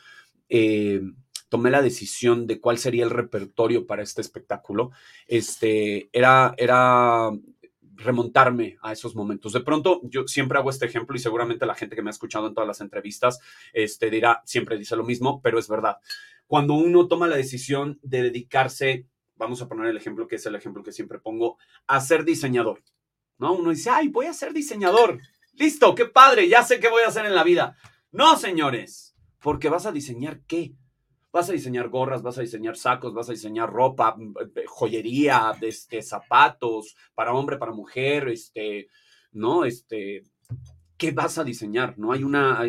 eh, 0.51 1.01
tomé 1.53 1.71
la 1.71 1.83
decisión 1.83 2.47
de 2.47 2.61
cuál 2.61 2.79
sería 2.79 3.05
el 3.05 3.11
repertorio 3.11 3.87
para 3.87 4.03
este 4.03 4.23
espectáculo, 4.23 4.91
este, 5.27 6.09
era, 6.11 6.55
era 6.57 7.31
remontarme 7.95 8.79
a 8.81 8.91
esos 8.91 9.15
momentos. 9.15 9.53
De 9.53 9.61
pronto, 9.61 10.01
yo 10.05 10.27
siempre 10.27 10.57
hago 10.57 10.71
este 10.71 10.87
ejemplo 10.87 11.15
y 11.15 11.19
seguramente 11.19 11.67
la 11.67 11.75
gente 11.75 11.95
que 11.95 12.01
me 12.01 12.09
ha 12.09 12.11
escuchado 12.11 12.47
en 12.47 12.55
todas 12.55 12.67
las 12.67 12.81
entrevistas 12.81 13.39
este, 13.75 14.09
dirá, 14.09 14.41
siempre 14.47 14.79
dice 14.79 14.97
lo 14.97 15.05
mismo, 15.05 15.43
pero 15.43 15.59
es 15.59 15.69
verdad. 15.69 15.99
Cuando 16.47 16.73
uno 16.73 17.07
toma 17.07 17.29
la 17.29 17.37
decisión 17.37 18.01
de 18.03 18.23
dedicarse, 18.23 19.07
vamos 19.37 19.61
a 19.61 19.69
poner 19.69 19.89
el 19.89 19.99
ejemplo 19.99 20.27
que 20.27 20.37
es 20.37 20.47
el 20.47 20.55
ejemplo 20.55 20.83
que 20.83 20.93
siempre 20.93 21.19
pongo, 21.19 21.59
a 21.87 22.01
ser 22.01 22.25
diseñador, 22.25 22.83
¿no? 23.37 23.53
Uno 23.53 23.73
dice, 23.73 23.91
ay, 23.91 24.09
voy 24.09 24.25
a 24.25 24.33
ser 24.33 24.55
diseñador. 24.55 25.21
Listo, 25.53 25.95
qué 25.95 26.07
padre, 26.07 26.49
ya 26.49 26.63
sé 26.63 26.81
qué 26.81 26.89
voy 26.89 27.03
a 27.03 27.09
hacer 27.09 27.27
en 27.27 27.35
la 27.35 27.45
vida. 27.45 27.77
No, 28.11 28.39
señores, 28.39 29.15
porque 29.39 29.69
vas 29.69 29.85
a 29.85 29.93
diseñar 29.93 30.41
qué? 30.47 30.77
Vas 31.33 31.49
a 31.49 31.53
diseñar 31.53 31.89
gorras, 31.89 32.23
vas 32.23 32.39
a 32.39 32.43
diseñar 32.43 32.77
sacos, 32.77 33.15
vas 33.15 33.29
a 33.29 33.33
diseñar 33.33 33.71
ropa, 33.71 34.15
mm, 34.17 34.35
eh, 34.55 34.65
joyería, 34.67 35.53
este, 35.61 36.03
zapatos, 36.03 36.95
para 37.15 37.33
hombre, 37.33 37.57
para 37.57 37.73
mujer, 37.73 38.29
este, 38.29 38.89
¿no? 39.33 39.65
Este, 39.65 40.25
¿qué 40.97 41.11
vas 41.11 41.39
a 41.39 41.45
diseñar? 41.45 41.99
No 41.99 42.13
hay 42.13 42.23
una, 42.23 42.63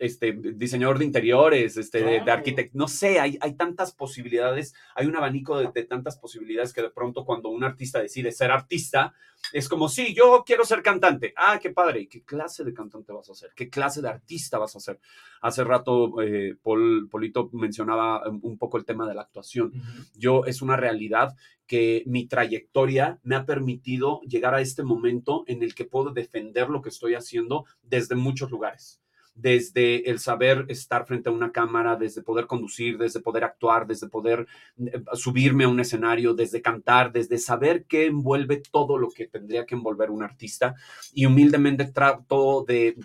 este, 0.00 0.32
diseñador 0.32 0.98
de 0.98 1.04
interiores, 1.04 1.76
este, 1.76 2.02
de, 2.02 2.30
arquitecto, 2.30 2.76
no 2.76 2.88
sé, 2.88 3.20
hay, 3.20 3.38
hay 3.40 3.54
tantas 3.54 3.92
posibilidades, 3.92 4.74
hay 4.96 5.06
un 5.06 5.16
abanico 5.16 5.58
de, 5.58 5.70
de 5.72 5.84
tantas 5.84 6.18
posibilidades 6.18 6.72
que 6.72 6.82
de 6.82 6.90
pronto 6.90 7.24
cuando 7.24 7.48
un 7.48 7.64
artista 7.64 8.00
decide 8.00 8.32
ser 8.32 8.50
artista, 8.50 9.14
es 9.52 9.68
como, 9.68 9.88
sí, 9.88 10.14
yo 10.14 10.42
quiero 10.44 10.64
ser 10.64 10.82
cantante. 10.82 11.32
Ah, 11.36 11.60
qué 11.62 11.70
padre. 11.70 12.00
¿Y 12.00 12.06
¿Qué 12.08 12.24
clase 12.24 12.64
de 12.64 12.74
cantante 12.74 13.12
vas 13.12 13.30
a 13.30 13.34
ser? 13.34 13.50
¿Qué 13.54 13.70
clase 13.70 14.02
de 14.02 14.08
artista 14.08 14.58
vas 14.58 14.74
a 14.74 14.80
ser? 14.80 14.98
Hace 15.40 15.62
rato, 15.62 16.20
eh, 16.20 16.56
Paul, 16.60 17.08
Polito 17.08 17.48
mencionaba 17.52 18.28
un 18.28 18.48
un 18.48 18.58
poco 18.58 18.78
el 18.78 18.84
tema 18.84 19.06
de 19.06 19.14
la 19.14 19.22
actuación. 19.22 19.72
Yo, 20.16 20.44
es 20.44 20.62
una 20.62 20.76
realidad 20.76 21.36
que 21.66 22.02
mi 22.06 22.26
trayectoria 22.26 23.20
me 23.22 23.36
ha 23.36 23.44
permitido 23.44 24.20
llegar 24.22 24.54
a 24.54 24.60
este 24.60 24.82
momento 24.82 25.44
en 25.46 25.62
el 25.62 25.74
que 25.74 25.84
puedo 25.84 26.10
defender 26.10 26.68
lo 26.68 26.82
que 26.82 26.88
estoy 26.88 27.14
haciendo 27.14 27.66
desde 27.82 28.16
muchos 28.16 28.50
lugares. 28.50 29.00
Desde 29.40 30.10
el 30.10 30.18
saber 30.18 30.66
estar 30.68 31.06
frente 31.06 31.28
a 31.28 31.32
una 31.32 31.52
cámara, 31.52 31.94
desde 31.94 32.22
poder 32.22 32.46
conducir, 32.46 32.98
desde 32.98 33.20
poder 33.20 33.44
actuar, 33.44 33.86
desde 33.86 34.08
poder 34.08 34.48
eh, 34.78 35.00
subirme 35.14 35.64
a 35.64 35.68
un 35.68 35.78
escenario, 35.78 36.34
desde 36.34 36.60
cantar, 36.60 37.12
desde 37.12 37.38
saber 37.38 37.84
qué 37.84 38.06
envuelve 38.06 38.60
todo 38.72 38.98
lo 38.98 39.10
que 39.10 39.28
tendría 39.28 39.64
que 39.64 39.76
envolver 39.76 40.10
un 40.10 40.24
artista. 40.24 40.74
Y 41.12 41.26
humildemente 41.26 41.84
trato 41.84 42.64
de, 42.66 42.96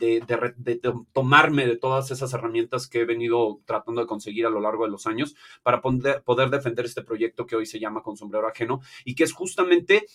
tomarme 1.14 1.68
de 1.68 1.78
todas 1.78 2.10
esas 2.10 2.34
herramientas 2.34 2.88
que 2.88 3.02
he 3.02 3.06
venido 3.06 3.62
tratando 3.66 4.02
de 4.02 4.08
conseguir 4.08 4.48
a 4.48 4.50
lo 4.50 4.60
largo 4.60 4.86
de 4.86 4.92
los 4.92 5.06
años 5.06 5.36
para 5.62 5.82
poder, 5.82 6.24
poder 6.24 6.50
defender 6.50 6.86
este 6.86 7.04
proyecto 7.04 7.46
que 7.46 7.56
hoy 7.56 7.68
se 7.68 7.80
llama 7.80 8.02
Con 8.02 8.18
Sombrero 8.18 8.48
Ajeno 8.48 8.82
y 9.06 9.14
que 9.14 9.24
es 9.24 9.34
justamente 9.34 10.08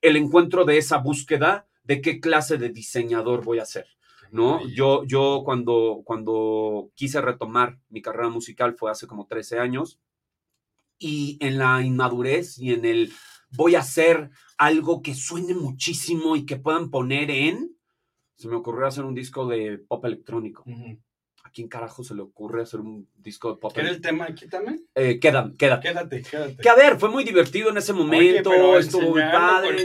el 0.00 0.16
encuentro 0.16 0.64
de 0.64 0.78
esa 0.78 0.98
búsqueda 0.98 1.66
de 1.82 2.00
qué 2.00 2.20
clase 2.20 2.58
de 2.58 2.70
diseñador 2.70 3.44
voy 3.44 3.58
a 3.58 3.64
ser. 3.64 3.86
¿No? 4.34 4.66
Yo, 4.66 5.04
yo 5.04 5.42
cuando, 5.44 6.02
cuando 6.04 6.90
quise 6.96 7.20
retomar 7.20 7.78
mi 7.88 8.02
carrera 8.02 8.28
musical 8.28 8.74
fue 8.74 8.90
hace 8.90 9.06
como 9.06 9.28
13 9.28 9.60
años 9.60 10.00
y 10.98 11.38
en 11.40 11.56
la 11.56 11.82
inmadurez 11.82 12.58
y 12.58 12.72
en 12.72 12.84
el 12.84 13.12
voy 13.50 13.76
a 13.76 13.80
hacer 13.80 14.30
algo 14.58 15.02
que 15.02 15.14
suene 15.14 15.54
muchísimo 15.54 16.34
y 16.34 16.46
que 16.46 16.56
puedan 16.56 16.90
poner 16.90 17.30
en, 17.30 17.76
se 18.34 18.48
me 18.48 18.56
ocurrió 18.56 18.88
hacer 18.88 19.04
un 19.04 19.14
disco 19.14 19.46
de 19.46 19.78
pop 19.78 20.04
electrónico. 20.04 20.64
Ujú. 20.66 20.98
¿A 21.46 21.50
quién 21.50 21.68
carajo 21.68 22.02
se 22.02 22.14
le 22.14 22.22
ocurre 22.22 22.62
hacer 22.62 22.80
un 22.80 23.06
disco 23.18 23.50
de 23.52 23.58
pop 23.60 23.70
¿Qué 23.74 23.80
era 23.82 23.90
el 23.90 24.00
tema 24.00 24.24
aquí 24.24 24.48
también? 24.48 24.82
Eh, 24.94 25.20
quédate, 25.20 25.54
quédate. 25.58 25.88
Quédate, 25.88 26.22
quédate. 26.22 26.56
Que 26.56 26.68
a 26.70 26.74
ver, 26.74 26.98
fue 26.98 27.10
muy 27.10 27.22
divertido 27.22 27.68
en 27.68 27.76
ese 27.76 27.92
momento, 27.92 28.48
Oye, 28.48 28.58
pero 28.58 28.78
estuvo 28.78 29.10
muy 29.10 29.20
padre. 29.20 29.84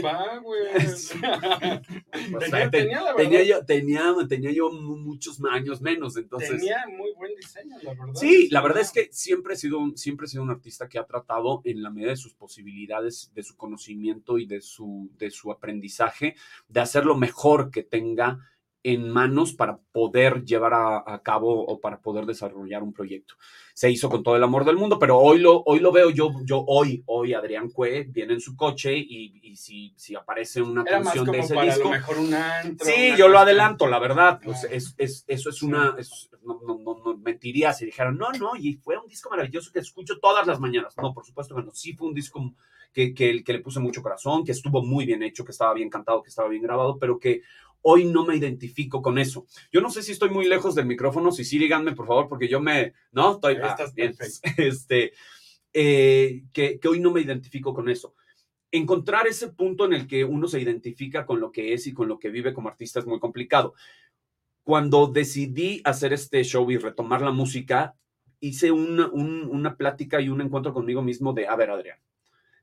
Pues, 2.30 2.50
tenía, 2.50 2.70
te- 2.70 2.78
tenía, 2.78 3.00
la 3.02 3.14
tenía 3.14 3.38
verdad, 3.40 3.44
yo, 3.60 3.64
tenía, 3.66 4.14
tenía 4.28 4.50
yo 4.52 4.70
mu- 4.70 4.96
muchos 4.96 5.40
años 5.50 5.80
menos, 5.80 6.16
entonces. 6.16 6.50
tenía 6.50 6.84
muy 6.96 7.12
buen 7.14 7.34
diseño, 7.36 7.76
la 7.82 7.90
verdad. 7.94 8.14
Sí, 8.14 8.48
la 8.50 8.60
verdad 8.62 8.80
es 8.82 8.90
que 8.92 9.08
siempre 9.12 9.54
he 9.54 9.56
sido, 9.56 9.78
un- 9.78 9.96
siempre 9.96 10.26
he 10.26 10.28
sido 10.28 10.42
un 10.42 10.50
artista 10.50 10.88
que 10.88 10.98
ha 10.98 11.04
tratado 11.06 11.60
en 11.64 11.82
la 11.82 11.90
medida 11.90 12.10
de 12.10 12.16
sus 12.16 12.34
posibilidades, 12.34 13.30
de 13.34 13.42
su 13.42 13.56
conocimiento 13.56 14.38
y 14.38 14.46
de 14.46 14.60
su, 14.60 15.10
de 15.18 15.30
su 15.30 15.50
aprendizaje, 15.52 16.34
de 16.68 16.80
hacer 16.80 17.04
lo 17.04 17.16
mejor 17.16 17.70
que 17.70 17.82
tenga 17.82 18.38
en 18.82 19.10
manos 19.10 19.52
para 19.52 19.78
poder 19.92 20.44
llevar 20.44 20.72
a, 20.74 21.20
cabo 21.22 21.66
o 21.66 21.80
para 21.80 22.00
poder 22.00 22.24
desarrollar 22.24 22.82
un 22.82 22.92
proyecto. 22.92 23.34
Se 23.74 23.90
hizo 23.90 24.08
con 24.08 24.22
todo 24.22 24.36
el 24.36 24.42
amor 24.42 24.64
del 24.64 24.76
mundo, 24.76 24.98
pero 24.98 25.18
hoy 25.18 25.38
lo, 25.38 25.62
hoy 25.64 25.80
lo 25.80 25.92
veo 25.92 26.10
yo, 26.10 26.30
yo 26.44 26.64
hoy, 26.66 27.02
hoy 27.06 27.34
Adrián 27.34 27.70
Cue 27.70 28.06
viene 28.08 28.34
en 28.34 28.40
su 28.40 28.56
coche 28.56 28.96
y, 28.96 29.54
si, 29.56 29.92
si, 29.96 30.14
aparece 30.14 30.62
una 30.62 30.84
canción 30.84 31.26
de 31.26 31.40
ese 31.40 31.54
disco. 31.60 31.84
lo 31.84 31.90
mejor 31.90 32.18
un 32.18 32.32
antro, 32.34 32.86
sí, 32.86 33.12
yo 33.16 33.28
lo 33.28 33.38
adelanto, 33.38 33.86
la 33.86 33.98
verdad. 33.98 34.40
Pues 34.42 34.64
es, 34.64 34.94
es, 34.96 35.24
eso 35.26 35.50
es 35.50 35.62
una. 35.62 35.96
no, 36.42 36.60
no, 36.66 36.78
no, 37.04 37.16
mentiría 37.18 37.72
si 37.72 37.86
dijeran, 37.86 38.16
no, 38.16 38.32
no, 38.32 38.56
y 38.56 38.74
fue 38.74 38.98
un 38.98 39.08
disco 39.08 39.30
maravilloso 39.30 39.70
que 39.72 39.80
escucho 39.80 40.18
todas 40.20 40.46
las 40.46 40.58
mañanas. 40.58 40.94
No, 40.96 41.12
por 41.12 41.24
supuesto 41.24 41.54
que 41.54 41.62
no. 41.62 41.70
Sí 41.72 41.94
fue 41.94 42.08
un 42.08 42.14
disco 42.14 42.54
que, 42.92 43.14
que, 43.14 43.44
que 43.44 43.52
le 43.52 43.60
puse 43.60 43.80
mucho 43.80 44.02
corazón, 44.02 44.44
que 44.44 44.52
estuvo 44.52 44.82
muy 44.82 45.06
bien 45.06 45.22
hecho, 45.22 45.44
que 45.44 45.52
estaba 45.52 45.74
bien 45.74 45.90
cantado, 45.90 46.22
que 46.22 46.28
estaba 46.28 46.48
bien 46.48 46.62
grabado, 46.62 46.98
pero 46.98 47.18
que 47.18 47.42
Hoy 47.82 48.04
no 48.04 48.24
me 48.24 48.36
identifico 48.36 49.00
con 49.00 49.18
eso. 49.18 49.46
Yo 49.72 49.80
no 49.80 49.90
sé 49.90 50.02
si 50.02 50.12
estoy 50.12 50.30
muy 50.30 50.46
lejos 50.46 50.74
del 50.74 50.86
micrófono, 50.86 51.32
si 51.32 51.44
sí, 51.44 51.58
díganme, 51.58 51.92
por 51.92 52.06
favor, 52.06 52.28
porque 52.28 52.48
yo 52.48 52.60
me... 52.60 52.94
No, 53.12 53.32
estoy... 53.32 53.56
Ah, 53.62 53.76
bien. 53.94 54.14
Este, 54.56 55.12
eh, 55.72 56.42
que, 56.52 56.78
que 56.78 56.88
hoy 56.88 57.00
no 57.00 57.10
me 57.10 57.20
identifico 57.20 57.72
con 57.72 57.88
eso 57.88 58.14
encontrar 58.72 59.26
ese 59.26 59.48
punto 59.48 59.84
en 59.84 59.92
el 59.94 60.06
que 60.06 60.24
uno 60.24 60.46
se 60.46 60.60
identifica 60.60 61.26
con 61.26 61.40
lo 61.40 61.50
que 61.50 61.72
es 61.72 61.86
y 61.86 61.92
con 61.92 62.08
lo 62.08 62.18
que 62.18 62.30
vive 62.30 62.54
como 62.54 62.68
artista 62.68 63.00
es 63.00 63.06
muy 63.06 63.18
complicado. 63.18 63.74
Cuando 64.62 65.06
decidí 65.08 65.80
hacer 65.84 66.12
este 66.12 66.42
show 66.44 66.70
y 66.70 66.78
retomar 66.78 67.22
la 67.22 67.32
música, 67.32 67.96
hice 68.40 68.70
una, 68.70 69.08
una 69.08 69.76
plática 69.76 70.20
y 70.20 70.28
un 70.28 70.40
encuentro 70.40 70.72
conmigo 70.72 71.02
mismo 71.02 71.32
de, 71.32 71.48
a 71.48 71.56
ver, 71.56 71.70
Adrián, 71.70 71.98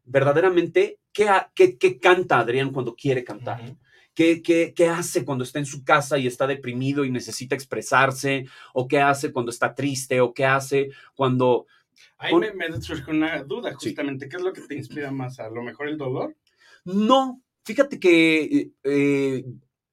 verdaderamente, 0.05 0.99
¿qué, 1.11 1.29
qué, 1.53 1.77
qué 1.77 1.99
canta 1.99 2.39
Adrián 2.39 2.71
cuando 2.71 2.95
quiere 2.95 3.23
cantar? 3.23 3.75
¿Qué, 4.17 4.89
hace 4.89 5.23
cuando 5.23 5.43
está 5.43 5.59
en 5.59 5.67
su 5.67 5.83
casa 5.83 6.17
y 6.17 6.25
está 6.25 6.47
deprimido 6.47 7.05
y 7.05 7.11
necesita 7.11 7.53
expresarse? 7.53 8.47
¿O 8.73 8.87
qué 8.87 8.99
hace 8.99 9.31
cuando 9.31 9.51
está 9.51 9.75
triste? 9.75 10.21
¿O 10.21 10.33
qué 10.33 10.43
hace 10.43 10.89
cuando... 11.13 11.67
Ahí 12.17 12.33
me, 12.33 12.51
me 12.51 12.81
surge 12.81 13.11
una 13.11 13.43
duda, 13.43 13.75
justamente. 13.75 14.27
¿Qué 14.27 14.37
es 14.37 14.41
lo 14.41 14.53
que 14.53 14.61
te 14.61 14.73
inspira 14.73 15.11
más? 15.11 15.39
¿A 15.39 15.51
lo 15.51 15.61
mejor 15.61 15.87
el 15.87 15.99
dolor? 15.99 16.35
No, 16.83 17.43
fíjate 17.63 17.99
que 17.99 18.71
eh, 18.83 19.45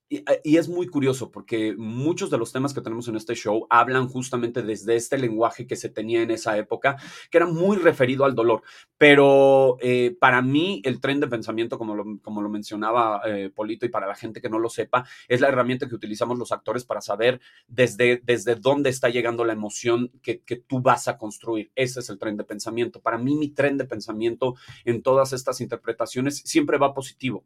y, 0.09 0.57
es 0.57 0.69
muy 0.69 0.87
curioso 0.87 1.31
porque 1.31 1.75
muchos 1.77 2.31
de 2.31 2.39
los 2.39 2.53
temas 2.53 2.75
que 2.75 2.81
tenemos 2.81 3.09
en 3.09 3.17
este 3.17 3.35
show 3.35 3.67
hablan 3.71 4.09
justamente 4.09 4.63
desde 4.63 4.97
este 4.97 5.19
lenguaje 5.19 5.67
que 5.67 5.77
se 5.77 5.89
tenía 5.89 6.23
en 6.23 6.31
esa 6.31 6.57
época, 6.59 6.97
que 7.31 7.39
era 7.39 7.47
muy 7.47 7.77
referido 7.77 8.25
al 8.25 8.35
dolor. 8.35 8.63
Pero 8.99 9.77
eh, 9.81 10.17
para 10.21 10.43
mí 10.43 10.83
el 10.85 11.01
tren 11.01 11.21
de 11.21 11.29
pensamiento, 11.29 11.79
como 11.79 11.95
lo, 11.95 12.05
como 12.23 12.43
lo 12.43 12.49
mencionaba 12.49 13.23
eh, 13.27 13.51
Polito, 13.55 13.87
y 13.87 13.89
para 13.89 14.07
la 14.07 14.15
gente 14.15 14.41
que 14.41 14.51
no 14.51 14.59
lo 14.59 14.69
sepa, 14.69 15.07
es 15.29 15.41
la 15.41 15.49
herramienta 15.49 15.89
que 15.89 15.95
utilizamos 15.95 16.39
los 16.39 16.53
actores 16.53 16.85
para 16.85 17.01
saber 17.01 17.41
desde, 17.67 18.21
desde 18.25 18.57
dónde 18.57 18.91
está 18.91 19.09
llegando 19.09 19.45
la 19.45 19.55
emoción 19.55 20.11
que, 20.23 20.43
que 20.43 20.57
tú 20.57 20.81
vas 20.81 21.09
a 21.09 21.19
construir. 21.19 21.73
Ese 21.75 22.01
es 22.01 22.11
el 22.11 22.19
tren 22.19 22.37
de 22.37 22.45
pensamiento. 22.45 23.01
Para 23.01 23.19
mí 23.19 23.37
mi 23.37 23.49
tren 23.49 23.79
de 23.79 23.85
pensamiento 23.85 24.55
en 24.85 25.03
todas 25.03 25.33
estas 25.33 25.61
interpretaciones 25.61 26.43
siempre 26.45 26.79
va 26.79 26.95
positivo. 26.95 27.45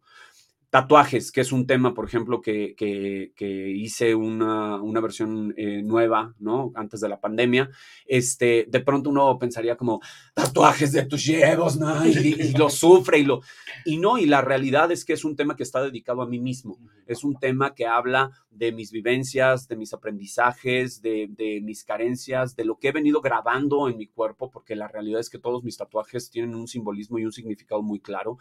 Tatuajes, 0.71 1.33
que 1.33 1.41
es 1.41 1.51
un 1.51 1.67
tema, 1.67 1.95
por 1.95 2.05
ejemplo, 2.05 2.43
que, 2.43 2.75
que, 2.77 3.71
hice 3.71 4.15
una, 4.15 4.83
una 4.83 5.01
versión 5.01 5.55
eh, 5.57 5.83
nueva, 5.83 6.35
¿no? 6.39 6.73
Antes 6.75 7.01
de 7.01 7.09
la 7.09 7.21
pandemia. 7.21 7.71
Este, 8.07 8.67
de 8.69 8.81
pronto 8.81 9.09
uno 9.09 9.39
pensaría 9.39 9.77
como, 9.77 10.01
tatuajes 10.35 10.93
de 10.93 11.07
tus 11.07 11.25
llevos, 11.25 11.79
¿no? 11.79 12.07
Y, 12.07 12.53
lo 12.53 12.69
sufre 12.71 13.19
y 13.19 13.25
lo... 13.25 13.41
Y 13.87 13.97
no, 13.97 14.19
y 14.19 14.27
la 14.27 14.43
realidad 14.43 14.93
es 14.93 15.05
que 15.05 15.15
es 15.15 15.25
un 15.25 15.37
tema 15.37 15.57
que 15.57 15.63
está 15.63 15.83
dedicado 15.83 16.21
a 16.21 16.29
mí 16.29 16.39
mismo. 16.39 16.79
Es 17.07 17.25
un 17.25 17.39
tema 17.39 17.75
que 17.75 17.87
habla 17.87 18.31
de 18.51 18.73
mis 18.73 18.91
vivencias, 18.93 19.69
de 19.69 19.77
mis 19.77 19.95
aprendizajes, 19.95 21.01
de, 21.01 21.29
de 21.31 21.61
mis 21.63 21.85
carencias, 21.85 22.57
de 22.57 22.65
lo 22.65 22.79
que 22.79 22.89
he 22.89 22.93
venido 22.93 23.21
grabando 23.21 23.89
en 23.89 23.97
mi 23.97 24.07
cuerpo, 24.07 24.51
porque 24.51 24.77
la 24.77 24.89
realidad 24.89 25.21
es 25.21 25.31
que 25.31 25.39
todos 25.39 25.65
mis 25.65 25.77
tatuajes 25.77 26.31
tienen 26.31 26.55
un 26.55 26.69
simbolismo 26.69 27.19
y 27.19 27.25
un 27.25 27.33
significado 27.33 27.83
muy 27.83 28.01
claro. 28.01 28.39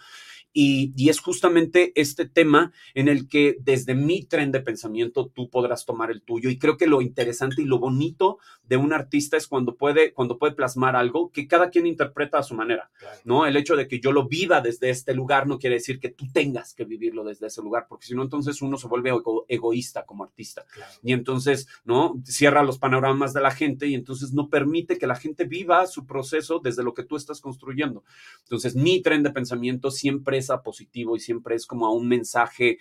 Y, 0.51 0.93
y 0.97 1.09
es 1.09 1.19
justamente 1.19 1.93
este 1.95 2.16
este 2.17 2.25
tema 2.27 2.73
en 2.95 3.07
el 3.07 3.27
que 3.27 3.57
desde 3.59 3.93
mi 3.93 4.23
tren 4.23 4.51
de 4.51 4.59
pensamiento 4.59 5.27
tú 5.27 5.49
podrás 5.49 5.85
tomar 5.85 6.09
el 6.09 6.23
tuyo. 6.23 6.49
Y 6.49 6.57
creo 6.57 6.75
que 6.75 6.87
lo 6.87 7.01
interesante 7.01 7.61
y 7.61 7.65
lo 7.65 7.77
bonito 7.77 8.39
de 8.63 8.77
un 8.77 8.91
artista 8.91 9.37
es 9.37 9.47
cuando 9.47 9.75
puede, 9.75 10.13
cuando 10.13 10.39
puede 10.39 10.53
plasmar 10.53 10.95
algo 10.95 11.31
que 11.31 11.47
cada 11.47 11.69
quien 11.69 11.85
interpreta 11.85 12.39
a 12.39 12.43
su 12.43 12.55
manera, 12.55 12.89
¿no? 13.23 13.45
El 13.45 13.55
hecho 13.55 13.75
de 13.75 13.87
que 13.87 13.99
yo 13.99 14.11
lo 14.11 14.27
viva 14.27 14.61
desde 14.61 14.89
este 14.89 15.13
lugar 15.13 15.45
no 15.47 15.59
quiere 15.59 15.75
decir 15.75 15.99
que 15.99 16.09
tú 16.09 16.25
tengas 16.33 16.73
que 16.73 16.85
vivirlo 16.85 17.23
desde 17.23 17.47
ese 17.47 17.61
lugar, 17.61 17.85
porque 17.87 18.07
si 18.07 18.15
no, 18.15 18.23
entonces 18.23 18.61
uno 18.63 18.77
se 18.77 18.87
vuelve 18.87 19.11
egoísta 19.47 20.03
como 20.05 20.23
artista. 20.23 20.65
Y 21.03 21.13
entonces, 21.13 21.67
¿no? 21.85 22.19
Cierra 22.25 22.63
los 22.63 22.79
panoramas 22.79 23.33
de 23.33 23.41
la 23.41 23.51
gente 23.51 23.87
y 23.87 23.93
entonces 23.93 24.33
no 24.33 24.49
permite 24.49 24.97
que 24.97 25.05
la 25.05 25.15
gente 25.15 25.45
viva 25.45 25.85
su 25.85 26.07
proceso 26.07 26.59
desde 26.59 26.83
lo 26.83 26.95
que 26.95 27.03
tú 27.03 27.15
estás 27.15 27.41
construyendo. 27.41 28.03
Entonces, 28.43 28.75
mi 28.75 29.01
tren 29.01 29.21
de 29.21 29.29
pensamiento 29.29 29.91
siempre 29.91 30.39
es 30.39 30.49
a 30.49 30.63
positivo 30.63 31.15
y 31.15 31.19
siempre 31.19 31.55
es 31.55 31.67
como 31.67 31.85
a 31.85 31.93
un 31.93 32.06
mensaje 32.07 32.77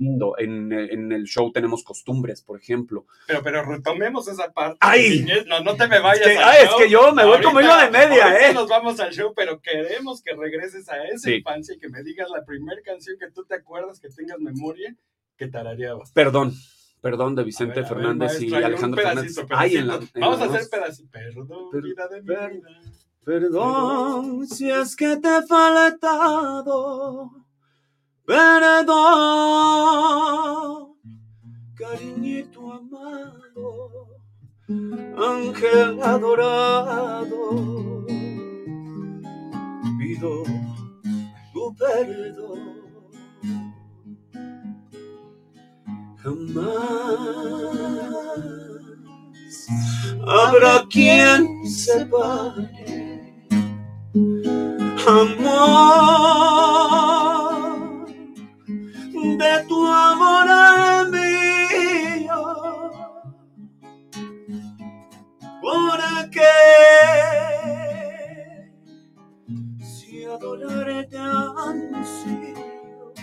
lindo. 0.00 0.34
En, 0.38 0.72
en, 0.72 1.12
el 1.12 1.24
show 1.24 1.52
tenemos 1.52 1.84
costumbres, 1.84 2.42
por 2.42 2.58
ejemplo. 2.58 3.06
Pero, 3.26 3.42
pero 3.42 3.62
retomemos 3.64 4.26
esa 4.26 4.50
parte. 4.50 4.78
¡Ay! 4.80 5.24
No, 5.46 5.60
no 5.60 5.76
te 5.76 5.86
me 5.86 6.00
vayas. 6.00 6.26
Es 6.26 6.32
que, 6.38 6.42
ay, 6.42 6.64
es 6.64 6.70
que 6.74 6.90
yo 6.90 7.12
me 7.12 7.24
voy 7.24 7.40
como 7.42 7.60
hilo 7.60 7.76
de 7.76 7.90
media, 7.90 8.48
¿eh? 8.48 8.54
nos 8.54 8.68
vamos 8.68 8.98
al 8.98 9.12
show, 9.12 9.32
pero 9.36 9.60
queremos 9.60 10.22
que 10.22 10.34
regreses 10.34 10.88
a 10.88 11.04
esa 11.04 11.30
infancia 11.30 11.74
y 11.74 11.78
que 11.78 11.88
me 11.88 12.02
digas 12.02 12.28
la 12.30 12.44
primera 12.44 12.80
canción 12.82 13.16
que 13.18 13.30
tú 13.30 13.44
te 13.44 13.54
acuerdas, 13.54 14.00
que 14.00 14.08
tengas 14.08 14.40
memoria, 14.40 14.96
que 15.36 15.46
tarareabas. 15.46 16.10
Perdón. 16.12 16.54
Perdón, 17.00 17.34
de 17.34 17.44
Vicente 17.44 17.82
Fernández 17.82 18.42
y 18.42 18.52
Alejandro 18.52 19.02
Fernández. 19.02 19.34
Ay, 19.48 19.76
en 19.76 19.86
la, 19.86 19.98
vamos 20.16 20.38
a 20.42 20.44
hacer 20.44 20.68
pedacito. 20.70 21.08
Perdón, 21.10 21.70
vida 21.82 22.08
de 22.08 22.20
mi 22.20 22.26
vida. 22.26 22.68
Perdón, 23.24 24.46
si 24.46 24.70
es 24.70 24.94
que 24.96 25.16
te 25.16 25.38
he 25.38 25.42
faltado 25.46 27.30
Perdón, 28.30 28.94
cariñito 31.74 32.60
amado, 32.72 34.06
ángel 35.18 36.00
adorado, 36.00 37.42
pido 39.98 40.44
tu 41.52 41.74
perdón. 41.74 42.62
Jamás 46.22 46.70
habrá 50.28 50.86
quien 50.88 51.66
separe 51.68 53.24
amor 55.08 56.99
de 59.40 59.64
tu 59.68 59.86
amor 59.86 60.46
al 60.48 61.10
mío. 61.10 62.42
¿Por 65.62 66.00
qué? 66.30 66.56
Si 69.82 70.24
adorarte 70.24 71.16
ansío, 71.16 73.14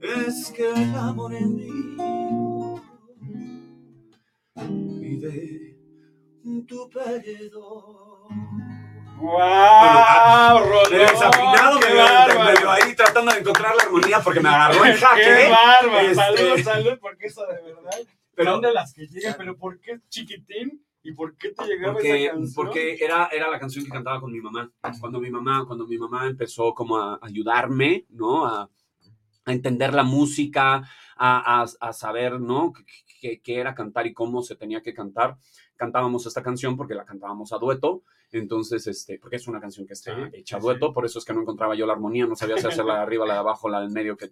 es 0.00 0.50
que 0.50 0.70
el 0.70 0.94
amor 0.96 1.32
mío 1.40 2.82
vive 5.00 5.76
tu 6.66 6.90
perdón. 6.90 8.11
¡Wow! 9.22 10.66
Bueno, 10.66 10.88
desafinado 10.90 11.78
me 11.78 12.52
medio 12.52 12.70
ahí 12.70 12.94
tratando 12.96 13.30
de 13.30 13.38
encontrar 13.38 13.76
la 13.76 13.84
armonía 13.84 14.20
porque 14.20 14.40
me 14.40 14.48
agarró 14.48 14.84
en 14.84 14.96
jaque. 14.96 15.22
¡Qué 15.22 15.48
bárbaro! 15.48 16.00
Este... 16.00 16.14
Salud, 16.16 16.58
salud, 16.64 16.98
porque 17.00 17.26
eso 17.26 17.46
de 17.46 17.62
verdad. 17.62 17.90
Pero, 18.34 18.60
de 18.60 18.72
las 18.72 18.92
que 18.92 19.06
llegan, 19.06 19.34
pero 19.38 19.56
¿por 19.56 19.78
qué 19.78 20.00
chiquitín? 20.08 20.84
¿Y 21.04 21.12
por 21.12 21.36
qué 21.36 21.50
te 21.50 21.64
llegaba 21.66 21.92
porque, 21.92 22.24
esa 22.24 22.34
canción? 22.34 22.54
Porque 22.54 22.96
era, 23.00 23.28
era 23.30 23.48
la 23.48 23.60
canción 23.60 23.84
que 23.84 23.92
cantaba 23.92 24.20
con 24.20 24.32
mi 24.32 24.40
mamá. 24.40 24.72
Cuando 24.98 25.20
mi 25.20 25.30
mamá, 25.30 25.64
cuando 25.66 25.86
mi 25.86 25.98
mamá 25.98 26.26
empezó 26.26 26.74
como 26.74 26.96
a 26.96 27.20
ayudarme, 27.22 28.06
¿no? 28.08 28.44
A, 28.44 28.68
a 29.44 29.52
entender 29.52 29.94
la 29.94 30.02
música, 30.02 30.82
a, 31.16 31.62
a, 31.62 31.66
a 31.80 31.92
saber, 31.92 32.40
¿no? 32.40 32.72
Qué 33.20 33.40
era 33.44 33.72
cantar 33.72 34.08
y 34.08 34.14
cómo 34.14 34.42
se 34.42 34.56
tenía 34.56 34.82
que 34.82 34.94
cantar. 34.94 35.36
Cantábamos 35.76 36.26
esta 36.26 36.42
canción 36.42 36.76
porque 36.76 36.94
la 36.94 37.04
cantábamos 37.04 37.52
a 37.52 37.58
dueto 37.58 38.02
entonces, 38.32 38.86
este, 38.86 39.18
porque 39.18 39.36
es 39.36 39.46
una 39.46 39.60
canción 39.60 39.86
que 39.86 39.92
está 39.92 40.30
hecha 40.32 40.58
dueto, 40.58 40.92
por 40.92 41.04
eso 41.04 41.18
es 41.18 41.24
que 41.24 41.34
no 41.34 41.42
encontraba 41.42 41.74
yo 41.74 41.86
la 41.86 41.92
armonía, 41.92 42.26
no 42.26 42.34
sabía 42.34 42.56
si 42.56 42.66
hacer 42.66 42.84
la 42.84 42.96
de 42.96 43.00
arriba, 43.02 43.26
la 43.26 43.34
de 43.34 43.40
abajo, 43.40 43.68
la 43.68 43.80
del 43.80 43.90
medio, 43.90 44.16
que 44.16 44.30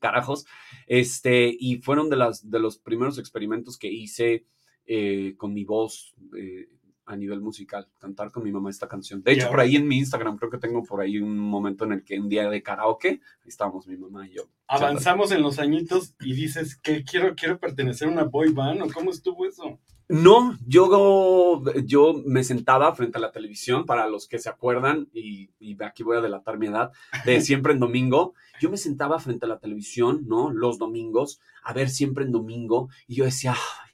carajos. 0.00 0.46
Este, 0.86 1.54
y 1.58 1.76
fueron 1.78 2.08
de, 2.08 2.16
las, 2.16 2.50
de 2.50 2.58
los 2.58 2.78
primeros 2.78 3.18
experimentos 3.18 3.78
que 3.78 3.88
hice 3.88 4.46
eh, 4.86 5.34
con 5.36 5.52
mi 5.52 5.64
voz. 5.64 6.14
Eh, 6.36 6.68
a 7.08 7.16
nivel 7.16 7.40
musical, 7.40 7.88
cantar 7.98 8.30
con 8.30 8.44
mi 8.44 8.52
mamá 8.52 8.70
esta 8.70 8.86
canción. 8.86 9.22
De 9.22 9.32
hecho, 9.32 9.48
por 9.48 9.60
ahí 9.60 9.76
en 9.76 9.88
mi 9.88 9.98
Instagram 9.98 10.36
creo 10.36 10.50
que 10.50 10.58
tengo 10.58 10.82
por 10.82 11.00
ahí 11.00 11.18
un 11.18 11.38
momento 11.38 11.84
en 11.84 11.92
el 11.92 12.04
que 12.04 12.20
un 12.20 12.28
día 12.28 12.48
de 12.48 12.62
karaoke, 12.62 13.08
ahí 13.08 13.48
estábamos 13.48 13.86
mi 13.86 13.96
mamá 13.96 14.28
y 14.28 14.34
yo. 14.34 14.42
Avanzamos 14.66 15.32
en 15.32 15.42
los 15.42 15.58
añitos 15.58 16.14
y 16.20 16.34
dices 16.34 16.76
que 16.76 17.02
quiero, 17.02 17.34
quiero 17.34 17.58
pertenecer 17.58 18.08
a 18.08 18.12
una 18.12 18.24
boy 18.24 18.52
band 18.52 18.82
o 18.82 18.88
cómo 18.92 19.10
estuvo 19.10 19.46
eso. 19.46 19.78
No, 20.10 20.56
yo, 20.66 21.62
yo 21.84 22.22
me 22.24 22.42
sentaba 22.42 22.94
frente 22.94 23.18
a 23.18 23.20
la 23.20 23.30
televisión, 23.30 23.84
para 23.84 24.08
los 24.08 24.26
que 24.26 24.38
se 24.38 24.48
acuerdan, 24.48 25.08
y, 25.12 25.50
y 25.60 25.76
aquí 25.82 26.02
voy 26.02 26.16
a 26.16 26.22
delatar 26.22 26.58
mi 26.58 26.66
edad, 26.66 26.92
de 27.26 27.40
siempre 27.42 27.74
en 27.74 27.80
domingo, 27.80 28.34
yo 28.58 28.70
me 28.70 28.78
sentaba 28.78 29.18
frente 29.18 29.44
a 29.44 29.48
la 29.50 29.58
televisión, 29.58 30.24
¿no? 30.26 30.50
Los 30.50 30.78
domingos, 30.78 31.40
a 31.62 31.74
ver 31.74 31.90
siempre 31.90 32.24
en 32.24 32.32
domingo, 32.32 32.88
y 33.06 33.16
yo 33.16 33.24
decía, 33.26 33.52
"Ay, 33.52 33.87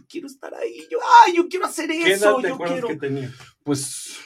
yo 0.00 0.06
quiero 0.08 0.26
estar 0.26 0.54
ahí, 0.54 0.86
yo, 0.90 0.98
ay, 1.26 1.36
yo 1.36 1.48
quiero 1.48 1.66
hacer 1.66 1.88
¿Qué 1.88 1.98
edad 2.02 2.08
eso, 2.12 2.36
te 2.40 2.48
yo 2.48 2.58
quiero. 2.58 2.88
que 2.88 2.96
tenía? 2.96 3.32
Pues 3.62 4.16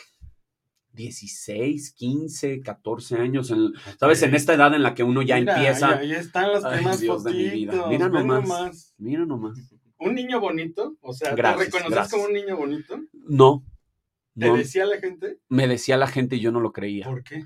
16, 0.92 1.92
15, 1.94 2.60
14 2.60 3.16
años, 3.16 3.50
en- 3.50 3.72
¿sabes? 3.98 4.22
En 4.22 4.34
esta 4.34 4.54
edad 4.54 4.72
en 4.74 4.82
la 4.82 4.94
que 4.94 5.02
uno 5.02 5.22
ya 5.22 5.38
Mira, 5.40 5.56
empieza, 5.56 5.98
ahí 5.98 6.12
están 6.12 6.52
las 6.52 6.64
Ay, 6.64 6.74
primeras 6.76 7.00
Dios 7.00 7.24
de 7.24 7.32
mi 7.32 7.48
vida. 7.50 7.72
fotitos. 7.72 7.90
Mira 7.90 8.08
Ve 8.08 8.24
nomás. 8.24 8.94
mira 8.98 9.26
nomás, 9.26 9.58
Un 9.98 10.14
niño 10.14 10.38
bonito, 10.40 10.96
o 11.00 11.12
sea, 11.12 11.34
Gracias, 11.34 11.58
¿te 11.58 11.64
reconoces 11.64 11.90
gracias. 11.92 12.12
como 12.12 12.24
un 12.26 12.32
niño 12.34 12.56
bonito? 12.56 13.00
no, 13.12 13.64
¿Te 14.38 14.46
no, 14.48 14.56
decía 14.56 14.84
la 14.87 14.98
gente? 14.98 15.38
me 15.48 15.66
decía 15.66 15.96
la 15.96 16.06
gente 16.08 16.37
y 16.37 16.40
yo 16.40 16.52
no 16.52 16.60
lo 16.60 16.72
creía. 16.72 17.06
¿Por 17.06 17.22
qué? 17.24 17.44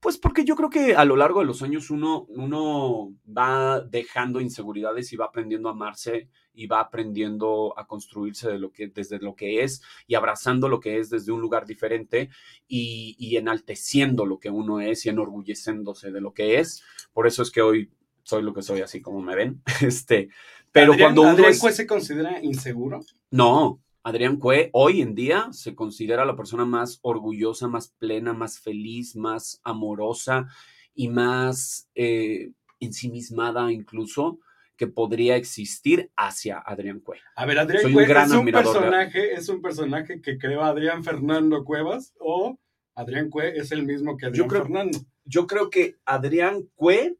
Pues 0.00 0.16
porque 0.16 0.44
yo 0.44 0.54
creo 0.54 0.70
que 0.70 0.94
a 0.94 1.04
lo 1.04 1.16
largo 1.16 1.40
de 1.40 1.46
los 1.46 1.62
años 1.62 1.90
uno, 1.90 2.24
uno 2.28 3.12
va 3.26 3.80
dejando 3.80 4.40
inseguridades 4.40 5.12
y 5.12 5.16
va 5.16 5.26
aprendiendo 5.26 5.68
a 5.68 5.72
amarse 5.72 6.28
y 6.54 6.66
va 6.68 6.80
aprendiendo 6.80 7.74
a 7.76 7.86
construirse 7.86 8.48
de 8.48 8.58
lo 8.58 8.70
que, 8.70 8.88
desde 8.88 9.18
lo 9.18 9.34
que 9.34 9.64
es 9.64 9.82
y 10.06 10.14
abrazando 10.14 10.68
lo 10.68 10.78
que 10.78 10.98
es 11.00 11.10
desde 11.10 11.32
un 11.32 11.40
lugar 11.40 11.66
diferente 11.66 12.30
y, 12.68 13.16
y 13.18 13.36
enalteciendo 13.36 14.24
lo 14.24 14.38
que 14.38 14.50
uno 14.50 14.80
es 14.80 15.04
y 15.04 15.08
enorgulleciéndose 15.08 16.12
de 16.12 16.20
lo 16.20 16.32
que 16.32 16.60
es. 16.60 16.84
Por 17.12 17.26
eso 17.26 17.42
es 17.42 17.50
que 17.50 17.62
hoy 17.62 17.90
soy 18.22 18.42
lo 18.42 18.52
que 18.52 18.62
soy, 18.62 18.82
así 18.82 19.00
como 19.00 19.20
me 19.22 19.34
ven. 19.34 19.62
Este, 19.80 20.28
pero 20.70 20.92
¿Adrián, 20.92 21.14
cuando 21.14 21.22
uno 21.22 21.30
Adrián 21.30 21.50
es... 21.50 21.76
Se 21.76 21.86
considera 21.86 22.40
inseguro? 22.42 23.00
No, 23.30 23.80
Adrián 24.08 24.38
Cue 24.38 24.70
hoy 24.72 25.02
en 25.02 25.14
día 25.14 25.48
se 25.52 25.74
considera 25.74 26.24
la 26.24 26.34
persona 26.34 26.64
más 26.64 26.98
orgullosa, 27.02 27.68
más 27.68 27.88
plena, 27.98 28.32
más 28.32 28.58
feliz, 28.58 29.14
más 29.14 29.60
amorosa 29.62 30.46
y 30.94 31.08
más 31.08 31.90
eh, 31.94 32.52
ensimismada 32.80 33.70
incluso 33.70 34.38
que 34.78 34.86
podría 34.86 35.36
existir 35.36 36.10
hacia 36.16 36.58
Adrián 36.58 37.00
Cue. 37.00 37.18
A 37.36 37.44
ver, 37.44 37.58
Adrián 37.58 37.82
Soy 37.82 37.90
un 37.90 37.96
Cue 37.96 38.06
gran 38.06 38.26
es 38.30 38.32
un 38.32 38.46
de- 38.46 38.52
personaje, 38.52 39.34
es 39.34 39.48
un 39.50 39.60
personaje 39.60 40.22
que 40.22 40.38
creó 40.38 40.62
Adrián 40.62 41.04
Fernando 41.04 41.62
Cuevas 41.64 42.14
o 42.18 42.58
Adrián 42.94 43.28
Cue 43.28 43.58
es 43.58 43.72
el 43.72 43.84
mismo 43.84 44.16
que 44.16 44.24
Adrián 44.26 44.48
creo- 44.48 44.62
Fernando. 44.62 44.98
Yo 45.26 45.46
creo 45.46 45.68
que 45.68 45.96
Adrián 46.06 46.62
Cue 46.76 47.18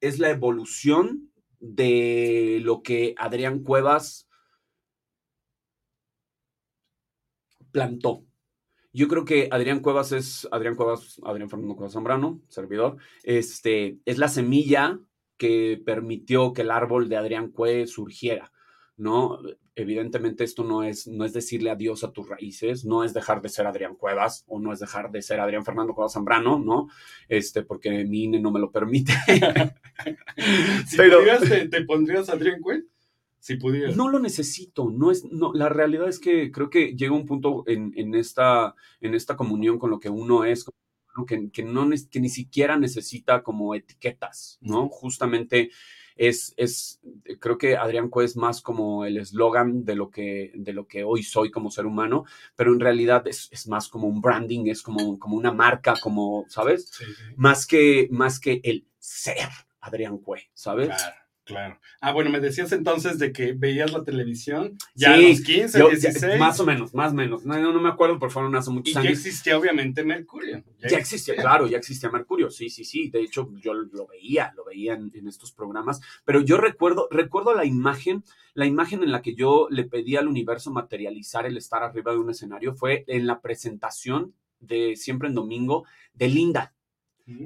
es 0.00 0.18
la 0.18 0.30
evolución 0.30 1.30
de 1.60 2.58
lo 2.64 2.82
que 2.82 3.14
Adrián 3.16 3.60
Cuevas 3.60 4.26
plantó. 7.72 8.24
Yo 8.92 9.08
creo 9.08 9.24
que 9.24 9.48
Adrián 9.50 9.80
Cuevas 9.80 10.12
es 10.12 10.46
Adrián 10.52 10.76
Cuevas, 10.76 11.18
Adrián 11.24 11.48
Fernando 11.48 11.74
Cuevas 11.76 11.94
Zambrano, 11.94 12.42
servidor. 12.48 12.98
Este 13.22 13.98
es 14.04 14.18
la 14.18 14.28
semilla 14.28 15.00
que 15.38 15.80
permitió 15.84 16.52
que 16.52 16.62
el 16.62 16.70
árbol 16.70 17.08
de 17.08 17.16
Adrián 17.16 17.48
Cue 17.48 17.86
surgiera, 17.86 18.52
¿no? 18.96 19.38
Evidentemente 19.74 20.44
esto 20.44 20.62
no 20.64 20.82
es, 20.82 21.06
no 21.08 21.24
es 21.24 21.32
decirle 21.32 21.70
adiós 21.70 22.04
a 22.04 22.12
tus 22.12 22.28
raíces, 22.28 22.84
no 22.84 23.02
es 23.02 23.14
dejar 23.14 23.40
de 23.40 23.48
ser 23.48 23.66
Adrián 23.66 23.96
Cuevas 23.96 24.44
o 24.46 24.60
no 24.60 24.70
es 24.74 24.80
dejar 24.80 25.10
de 25.10 25.22
ser 25.22 25.40
Adrián 25.40 25.64
Fernando 25.64 25.94
Cuevas 25.94 26.12
Zambrano, 26.12 26.58
¿no? 26.58 26.88
Este, 27.26 27.62
porque 27.62 28.04
mi 28.04 28.24
INE 28.24 28.40
no 28.40 28.50
me 28.52 28.60
lo 28.60 28.70
permite. 28.70 29.14
Si 30.86 30.96
Pero- 30.96 31.18
pudieras, 31.20 31.42
te, 31.42 31.68
te 31.68 31.84
pondrías 31.84 32.28
Adrián 32.28 32.60
Cue? 32.60 32.84
Si. 33.42 33.58
No 33.96 34.08
lo 34.08 34.20
necesito, 34.20 34.88
no 34.88 35.10
es, 35.10 35.24
no, 35.24 35.52
la 35.52 35.68
realidad 35.68 36.08
es 36.08 36.20
que 36.20 36.52
creo 36.52 36.70
que 36.70 36.94
llega 36.94 37.12
un 37.12 37.26
punto 37.26 37.64
en, 37.66 37.92
en 37.96 38.14
esta, 38.14 38.76
en 39.00 39.14
esta 39.14 39.36
comunión 39.36 39.80
con 39.80 39.90
lo 39.90 39.98
que 39.98 40.08
uno 40.08 40.44
es, 40.44 40.64
que, 41.26 41.50
que, 41.50 41.64
no, 41.64 41.90
que 42.08 42.20
ni 42.20 42.28
siquiera 42.28 42.78
necesita 42.78 43.42
como 43.42 43.74
etiquetas, 43.74 44.58
¿no? 44.60 44.88
Justamente 44.88 45.72
es, 46.14 46.54
es, 46.56 47.00
creo 47.40 47.58
que 47.58 47.76
Adrián 47.76 48.10
Cue 48.10 48.24
es 48.24 48.36
más 48.36 48.60
como 48.60 49.04
el 49.04 49.16
eslogan 49.16 49.84
de 49.84 49.96
lo 49.96 50.08
que, 50.08 50.52
de 50.54 50.72
lo 50.72 50.86
que 50.86 51.02
hoy 51.02 51.24
soy 51.24 51.50
como 51.50 51.72
ser 51.72 51.86
humano, 51.86 52.24
pero 52.54 52.72
en 52.72 52.78
realidad 52.78 53.26
es, 53.26 53.48
es 53.50 53.66
más 53.66 53.88
como 53.88 54.06
un 54.06 54.20
branding, 54.20 54.66
es 54.66 54.82
como, 54.82 55.18
como 55.18 55.36
una 55.36 55.50
marca, 55.50 55.94
como, 56.00 56.44
¿sabes? 56.46 56.90
Sí, 56.92 57.06
sí. 57.06 57.34
Más 57.34 57.66
que, 57.66 58.06
más 58.12 58.38
que 58.38 58.60
el 58.62 58.86
ser 59.00 59.48
Adrián 59.80 60.18
Cue, 60.18 60.48
¿sabes? 60.54 60.90
Claro, 60.90 61.21
claro. 61.44 61.78
Ah, 62.00 62.12
bueno, 62.12 62.30
me 62.30 62.40
decías 62.40 62.72
entonces 62.72 63.18
de 63.18 63.32
que 63.32 63.52
veías 63.52 63.92
la 63.92 64.04
televisión 64.04 64.76
ya 64.94 65.16
Sí, 65.16 65.24
a 65.24 65.28
los 65.28 65.40
15, 65.42 65.78
Yo- 65.78 65.90
ya- 65.90 65.96
16. 65.96 66.38
más 66.38 66.60
o 66.60 66.66
menos, 66.66 66.94
más 66.94 67.12
o 67.12 67.14
menos. 67.14 67.44
No, 67.44 67.58
no, 67.58 67.72
no 67.72 67.80
me 67.80 67.88
acuerdo, 67.88 68.18
por 68.18 68.30
fueron 68.30 68.54
hace 68.56 68.70
y 68.70 68.74
muchos 68.74 68.94
ya 68.94 69.00
años. 69.00 69.12
existía 69.12 69.58
obviamente 69.58 70.04
Mercurio. 70.04 70.62
Ya 70.80 70.98
existía, 70.98 71.34
claro, 71.36 71.66
ya 71.66 71.78
existía 71.78 72.10
Mercurio, 72.10 72.50
sí, 72.50 72.70
sí, 72.70 72.84
sí. 72.84 73.10
De 73.10 73.20
hecho, 73.20 73.50
yo 73.60 73.74
lo 73.74 74.06
veía, 74.06 74.52
lo 74.56 74.64
veía 74.64 74.94
en, 74.94 75.10
en 75.14 75.28
estos 75.28 75.52
programas. 75.52 76.00
Pero 76.24 76.40
yo 76.40 76.56
recuerdo, 76.58 77.08
recuerdo 77.10 77.54
la 77.54 77.64
imagen, 77.64 78.24
la 78.54 78.66
imagen 78.66 79.02
en 79.02 79.12
la 79.12 79.22
que 79.22 79.34
yo 79.34 79.66
le 79.70 79.84
pedí 79.84 80.16
al 80.16 80.28
universo 80.28 80.70
materializar 80.70 81.46
el 81.46 81.56
estar 81.56 81.82
arriba 81.82 82.12
de 82.12 82.18
un 82.18 82.30
escenario 82.30 82.74
fue 82.74 83.04
en 83.08 83.26
la 83.26 83.40
presentación 83.40 84.34
de 84.60 84.94
Siempre 84.96 85.28
en 85.28 85.34
Domingo 85.34 85.84
de 86.14 86.28
Linda. 86.28 86.74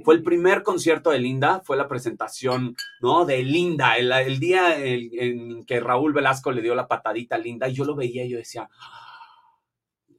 Fue 0.04 0.14
el 0.14 0.22
primer 0.22 0.62
concierto 0.62 1.10
de 1.10 1.18
Linda, 1.18 1.60
fue 1.64 1.76
la 1.76 1.88
presentación, 1.88 2.74
¿no? 3.00 3.26
De 3.26 3.42
Linda, 3.42 3.96
el, 3.96 4.38
día 4.38 4.82
en 4.82 5.64
que 5.64 5.80
Raúl 5.80 6.12
Velasco 6.12 6.50
le 6.50 6.62
dio 6.62 6.74
la 6.74 6.88
patadita 6.88 7.36
a 7.36 7.38
Linda, 7.38 7.68
y 7.68 7.74
yo 7.74 7.84
lo 7.84 7.94
veía 7.94 8.24
y 8.24 8.30
yo 8.30 8.38
decía, 8.38 8.68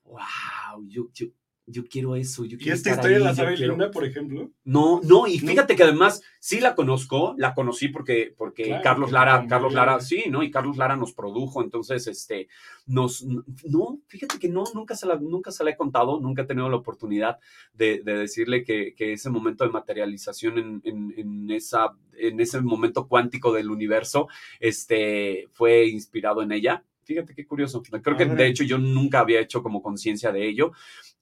wow, 0.03 0.85
yo, 0.87 1.07
yo, 1.13 1.27
yo 1.69 1.85
quiero 1.85 2.15
eso, 2.15 2.45
yo 2.45 2.55
¿Y 2.55 2.59
quiero 2.59 2.75
esta 2.75 2.91
estar 2.91 3.03
historia 3.03 3.17
ahí, 3.17 3.23
la 3.25 3.35
sabe 3.35 3.55
quiero- 3.55 3.73
Linda, 3.73 3.91
por 3.91 4.05
ejemplo? 4.05 4.49
No, 4.63 5.01
no, 5.03 5.27
y 5.27 5.37
fíjate 5.39 5.75
que 5.75 5.83
además 5.83 6.21
sí 6.39 6.61
la 6.61 6.75
conozco, 6.75 7.35
la 7.37 7.53
conocí 7.53 7.89
porque, 7.89 8.33
porque 8.37 8.63
Claro, 8.63 8.83
Carlos 8.83 9.11
Lara, 9.11 9.45
Carlos 9.49 9.73
Lara, 9.73 9.99
sí, 9.99 10.23
¿no? 10.29 10.43
Y 10.43 10.49
Carlos 10.49 10.77
Lara 10.77 10.95
nos 10.95 11.11
produjo, 11.11 11.61
entonces, 11.61 12.07
este, 12.07 12.47
nos, 12.85 13.23
no, 13.65 13.99
fíjate 14.07 14.39
que 14.39 14.47
no, 14.47 14.63
nunca 14.73 14.95
se 14.95 15.05
la, 15.05 15.17
nunca 15.17 15.51
se 15.51 15.65
la 15.65 15.71
he 15.71 15.75
contado, 15.75 16.19
nunca 16.21 16.43
he 16.43 16.45
tenido 16.45 16.69
la 16.69 16.77
oportunidad 16.77 17.37
de, 17.73 18.01
de 18.01 18.13
decirle 18.13 18.63
que, 18.63 18.95
que 18.95 19.11
ese 19.11 19.29
momento 19.29 19.65
de 19.65 19.69
materialización 19.71 20.57
en, 20.57 20.81
en, 20.85 21.13
en 21.17 21.51
esa, 21.51 21.89
en 22.17 22.39
ese 22.39 22.61
momento 22.61 23.07
cuántico 23.09 23.51
del 23.51 23.69
universo, 23.69 24.29
este, 24.61 25.47
fue 25.51 25.87
inspirado 25.87 26.41
en 26.41 26.51
ella. 26.53 26.83
Fíjate 27.03 27.33
qué 27.33 27.47
curioso. 27.47 27.81
Creo 27.81 28.17
que 28.17 28.25
de 28.25 28.47
hecho 28.47 28.65
yo 28.65 28.77
nunca 28.77 29.19
había 29.21 29.39
hecho 29.39 29.63
como 29.63 29.81
conciencia 29.81 30.33
de 30.33 30.45
ello. 30.45 30.73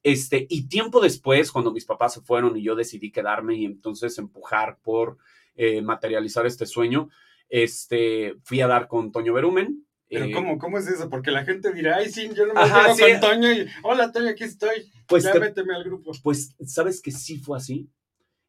Este, 0.06 0.46
y 0.52 0.68
tiempo 0.68 1.02
después, 1.02 1.52
cuando 1.52 1.72
mis 1.72 1.84
papás 1.84 2.14
se 2.14 2.22
fueron 2.22 2.56
y 2.56 2.62
yo 2.62 2.76
decidí 2.76 3.12
quedarme 3.12 3.56
y 3.56 3.66
entonces 3.66 4.16
empujar 4.20 4.78
por 4.84 5.18
eh, 5.56 5.82
materializar 5.82 6.46
este 6.46 6.68
sueño, 6.68 7.10
este, 7.50 8.36
fui 8.44 8.62
a 8.62 8.68
dar 8.68 8.88
con 8.88 9.12
Toño 9.12 9.34
Berumen. 9.34 9.84
Pero 10.08 10.26
eh, 10.26 10.32
¿cómo, 10.32 10.60
¿cómo 10.60 10.78
es 10.78 10.88
eso? 10.88 11.10
Porque 11.10 11.32
la 11.32 11.44
gente 11.44 11.74
dirá, 11.74 11.96
ay, 11.96 12.12
sí, 12.12 12.30
yo 12.36 12.46
no 12.46 12.54
me 12.54 12.62
Ajá, 12.62 12.94
sí. 12.94 13.02
con 13.02 13.20
Toño 13.20 13.52
y, 13.52 13.66
hola, 13.82 14.12
Toño, 14.12 14.30
aquí 14.30 14.44
estoy. 14.44 14.92
Pues, 15.08 15.24
ya 15.24 15.32
te- 15.34 15.40
méteme 15.40 15.74
al 15.74 15.84
grupo. 15.84 16.12
pues, 16.22 16.56
¿sabes 16.68 17.02
que 17.02 17.10
sí 17.12 17.40
fue 17.40 17.58
así? 17.58 17.90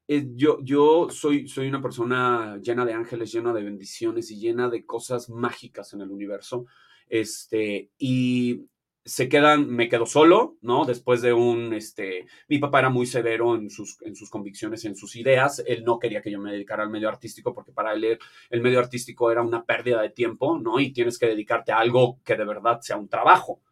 Eh, 0.09 0.27
yo 0.35 0.59
yo 0.63 1.09
soy, 1.11 1.49
soy 1.49 1.69
una 1.69 1.81
persona 1.81 2.59
llena 2.63 2.85
de 2.85 2.93
ángeles, 2.93 3.33
llena 3.33 3.55
de 3.55 3.63
bendiciones 3.65 4.31
y 4.31 4.39
llena 4.39 4.69
de 4.69 4.85
cosas 4.85 5.31
mágicas 5.31 5.95
en 5.95 6.03
el 6.03 6.11
universo. 6.11 6.67
Este, 7.09 7.89
y 7.99 8.67
se 9.07 9.29
quedan, 9.29 9.71
me 9.71 9.89
quedo 9.89 10.05
solo, 10.05 10.57
¿no? 10.63 10.85
Después 10.85 11.23
de 11.23 11.33
un, 11.33 11.73
este, 11.73 12.27
mi 12.49 12.59
papá 12.59 12.81
era 12.81 12.91
muy 12.91 13.07
severo 13.07 13.55
en 13.55 13.71
sus, 13.71 14.03
en 14.03 14.17
sus 14.17 14.29
convicciones 14.29 14.85
en 14.85 14.97
sus 14.97 15.15
ideas. 15.15 15.63
Él 15.65 15.85
no 15.85 16.01
quería 16.01 16.21
que 16.21 16.33
yo 16.33 16.41
me 16.41 16.51
dedicara 16.51 16.83
al 16.83 16.91
medio 16.91 17.09
artístico 17.09 17.55
porque 17.55 17.71
para 17.71 17.93
él 17.93 18.19
el, 18.51 18.61
medio 18.61 18.81
artístico 18.81 19.31
era 19.31 19.43
una 19.43 19.65
pérdida 19.65 20.03
de 20.03 20.11
tiempo, 20.11 20.59
¿no? 20.59 20.81
Y 20.81 20.93
tienes 20.93 21.21
que 21.21 21.27
dedicarte 21.27 21.71
a 21.71 21.79
algo 21.79 22.21
que 22.25 22.35
de 22.35 22.45
verdad 22.45 22.81
sea 22.81 22.97
un 22.97 23.09
trabajo. 23.09 23.63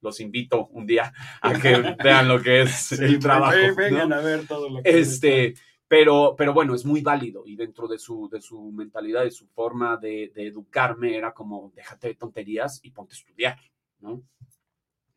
Los 0.00 0.18
invito 0.18 0.66
un 0.72 0.84
día 0.84 1.12
a 1.40 1.52
que 1.60 1.94
vean 2.02 2.26
lo 2.26 2.42
que 2.42 2.62
es 2.62 2.72
Sí, 2.72 3.04
el 3.04 3.20
trabajo. 3.20 3.56
¿no? 3.56 3.76
Vengan 3.76 4.12
a 4.12 4.20
ver 4.20 4.48
todo 4.48 4.68
lo 4.68 4.82
que 4.82 4.98
Este, 4.98 5.54
pero, 5.86 6.34
pero 6.36 6.52
bueno, 6.52 6.74
es 6.74 6.84
muy 6.84 7.02
válido 7.02 7.44
y 7.46 7.54
dentro 7.54 7.86
de 7.86 8.00
su, 8.00 8.28
de 8.28 8.40
su 8.40 8.72
mentalidad, 8.72 9.22
de 9.22 9.30
su 9.30 9.46
forma 9.46 9.96
de, 9.96 10.32
de 10.34 10.48
educarme, 10.48 11.16
era 11.16 11.32
como, 11.32 11.72
déjate 11.72 12.08
de 12.08 12.14
tonterías 12.16 12.80
y 12.82 12.90
ponte 12.90 13.14
a 13.14 13.18
estudiar, 13.18 13.58
¿no? 14.00 14.24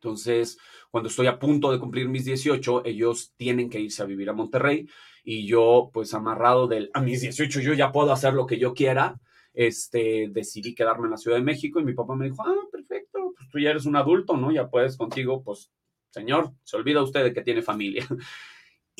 Entonces, 0.02 0.58
cuando 0.90 1.10
estoy 1.10 1.26
a 1.26 1.38
punto 1.38 1.70
de 1.70 1.78
cumplir 1.78 2.08
mis 2.08 2.24
18, 2.24 2.86
ellos 2.86 3.34
tienen 3.36 3.68
que 3.68 3.80
irse 3.80 4.02
a 4.02 4.06
vivir 4.06 4.30
a 4.30 4.32
Monterrey 4.32 4.88
y 5.22 5.46
yo, 5.46 5.90
pues 5.92 6.14
amarrado 6.14 6.66
del, 6.66 6.90
a 6.94 7.02
mis 7.02 7.20
18 7.20 7.60
yo 7.60 7.74
ya 7.74 7.92
puedo 7.92 8.10
hacer 8.10 8.32
lo 8.32 8.46
que 8.46 8.58
yo 8.58 8.72
quiera, 8.72 9.20
este, 9.52 10.28
decidí 10.30 10.74
quedarme 10.74 11.04
en 11.04 11.10
la 11.10 11.16
Ciudad 11.18 11.36
de 11.36 11.42
México 11.42 11.80
y 11.80 11.84
mi 11.84 11.92
papá 11.92 12.16
me 12.16 12.30
dijo, 12.30 12.42
ah, 12.42 12.66
perfecto, 12.72 13.34
pues 13.36 13.50
tú 13.50 13.58
ya 13.58 13.70
eres 13.70 13.84
un 13.84 13.96
adulto, 13.96 14.38
¿no? 14.38 14.50
Ya 14.50 14.70
puedes 14.70 14.96
contigo, 14.96 15.42
pues, 15.42 15.70
señor, 16.08 16.54
se 16.64 16.78
olvida 16.78 17.02
usted 17.02 17.22
de 17.24 17.34
que 17.34 17.42
tiene 17.42 17.62
familia. 17.62 18.06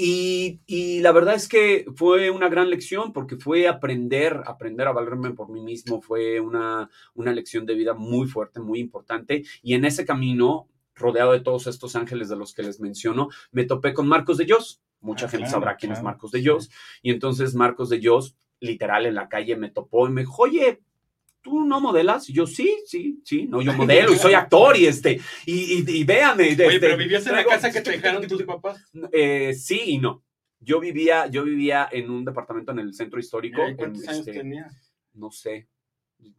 Y, 0.03 0.63
y, 0.67 1.01
la 1.01 1.13
verdad 1.13 1.35
es 1.35 1.47
que 1.47 1.85
fue 1.95 2.31
una 2.31 2.49
gran 2.49 2.71
lección 2.71 3.13
porque 3.13 3.37
fue 3.37 3.69
aprender, 3.69 4.41
aprender 4.47 4.87
a 4.89 4.93
valerme 4.93 5.33
por 5.33 5.51
mí 5.51 5.61
mismo, 5.61 6.01
fue 6.01 6.41
una, 6.41 6.89
una 7.13 7.33
lección 7.33 7.67
de 7.67 7.75
vida 7.75 7.93
muy 7.93 8.27
fuerte, 8.27 8.61
muy 8.61 8.79
importante. 8.79 9.45
Y 9.63 9.75
en 9.75 9.85
ese 9.85 10.07
camino, 10.07 10.70
rodeado 11.01 11.33
de 11.33 11.41
todos 11.41 11.67
estos 11.67 11.97
ángeles 11.97 12.29
de 12.29 12.37
los 12.37 12.55
que 12.55 12.63
les 12.63 12.79
menciono, 12.81 13.29
me 13.51 13.65
topé 13.65 13.93
con 13.95 14.07
Marcos 14.07 14.39
de 14.39 14.45
Dios. 14.45 14.81
Mucha 15.01 15.27
Ah, 15.27 15.29
gente 15.31 15.45
claro, 15.47 15.53
sabrá 15.53 15.77
quién 15.77 15.93
es 15.93 16.03
Marcos 16.03 16.31
de 16.31 16.39
sí. 16.39 16.43
Dios. 16.45 16.71
Y 17.03 17.11
entonces 17.11 17.55
Marcos 17.55 17.89
de 17.89 17.99
Dios, 17.99 18.37
literal, 18.61 19.07
en 19.07 19.15
la 19.15 19.29
calle 19.29 19.57
me 19.57 19.71
topó 19.71 20.07
y 20.07 20.11
me 20.11 20.21
dijo, 20.21 20.43
oye, 20.43 20.81
¿tú 21.43 21.65
no 21.65 21.81
modelas? 21.81 22.29
Y 22.29 22.35
yo, 22.35 22.47
sí, 22.47 22.77
sí, 22.85 23.21
sí, 23.25 23.47
no, 23.47 23.63
yo 23.63 23.73
modelo 23.75 24.13
y 24.13 24.17
soy 24.17 24.35
actor 24.35 24.77
y 24.77 24.87
este, 24.87 25.19
y, 25.47 25.79
y, 25.79 25.85
y 25.87 26.05
véame. 26.05 26.45
Oye, 26.45 26.53
este, 26.53 26.81
pero 26.81 26.97
vivías 26.99 27.27
en 27.27 27.37
la 27.37 27.45
casa 27.45 27.73
que 27.73 27.81
te 27.81 27.93
dejaron 27.93 28.27
tus 28.27 28.43
papás. 28.43 28.79
eh, 29.13 29.55
sí 29.55 29.81
y 29.87 29.99
no. 29.99 30.23
Yo 30.63 30.79
vivía, 30.79 31.27
yo 31.29 31.45
vivía 31.45 31.89
en 31.91 32.11
un 32.11 32.23
departamento 32.23 32.73
en 32.73 32.81
el 32.81 32.93
centro 32.93 33.19
histórico. 33.19 33.67
¿Y 33.67 33.75
¿Cuántos 33.77 34.03
en, 34.05 34.09
años 34.11 34.27
este, 34.29 34.39
tenías? 34.41 34.93
No 35.15 35.31
sé, 35.31 35.67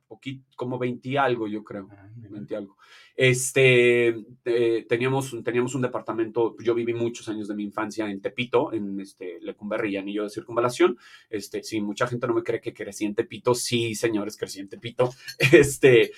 poquito, 0.07 0.45
como 0.55 0.77
20 0.77 1.17
algo, 1.17 1.47
yo 1.47 1.63
creo. 1.63 1.87
Ah, 1.91 2.07
mira. 2.15 2.29
20 2.29 2.55
algo. 2.55 2.77
Este, 3.15 4.15
eh, 4.45 4.85
teníamos, 4.87 5.35
teníamos 5.43 5.75
un 5.75 5.81
departamento, 5.81 6.55
yo 6.63 6.73
viví 6.73 6.93
muchos 6.93 7.27
años 7.29 7.47
de 7.47 7.55
mi 7.55 7.63
infancia 7.63 8.09
en 8.09 8.21
Tepito, 8.21 8.73
en 8.73 8.99
este, 8.99 9.39
Lecumberri 9.41 9.97
Anillo 9.97 10.23
de 10.23 10.29
Circunvalación. 10.29 10.97
Este, 11.29 11.63
sí, 11.63 11.81
mucha 11.81 12.07
gente 12.07 12.27
no 12.27 12.33
me 12.33 12.43
cree 12.43 12.61
que 12.61 12.73
crecí 12.73 13.05
en 13.05 13.15
Tepito. 13.15 13.53
Sí, 13.53 13.95
señores, 13.95 14.37
crecí 14.37 14.59
en 14.59 14.69
Tepito. 14.69 15.11
Este, 15.51 16.11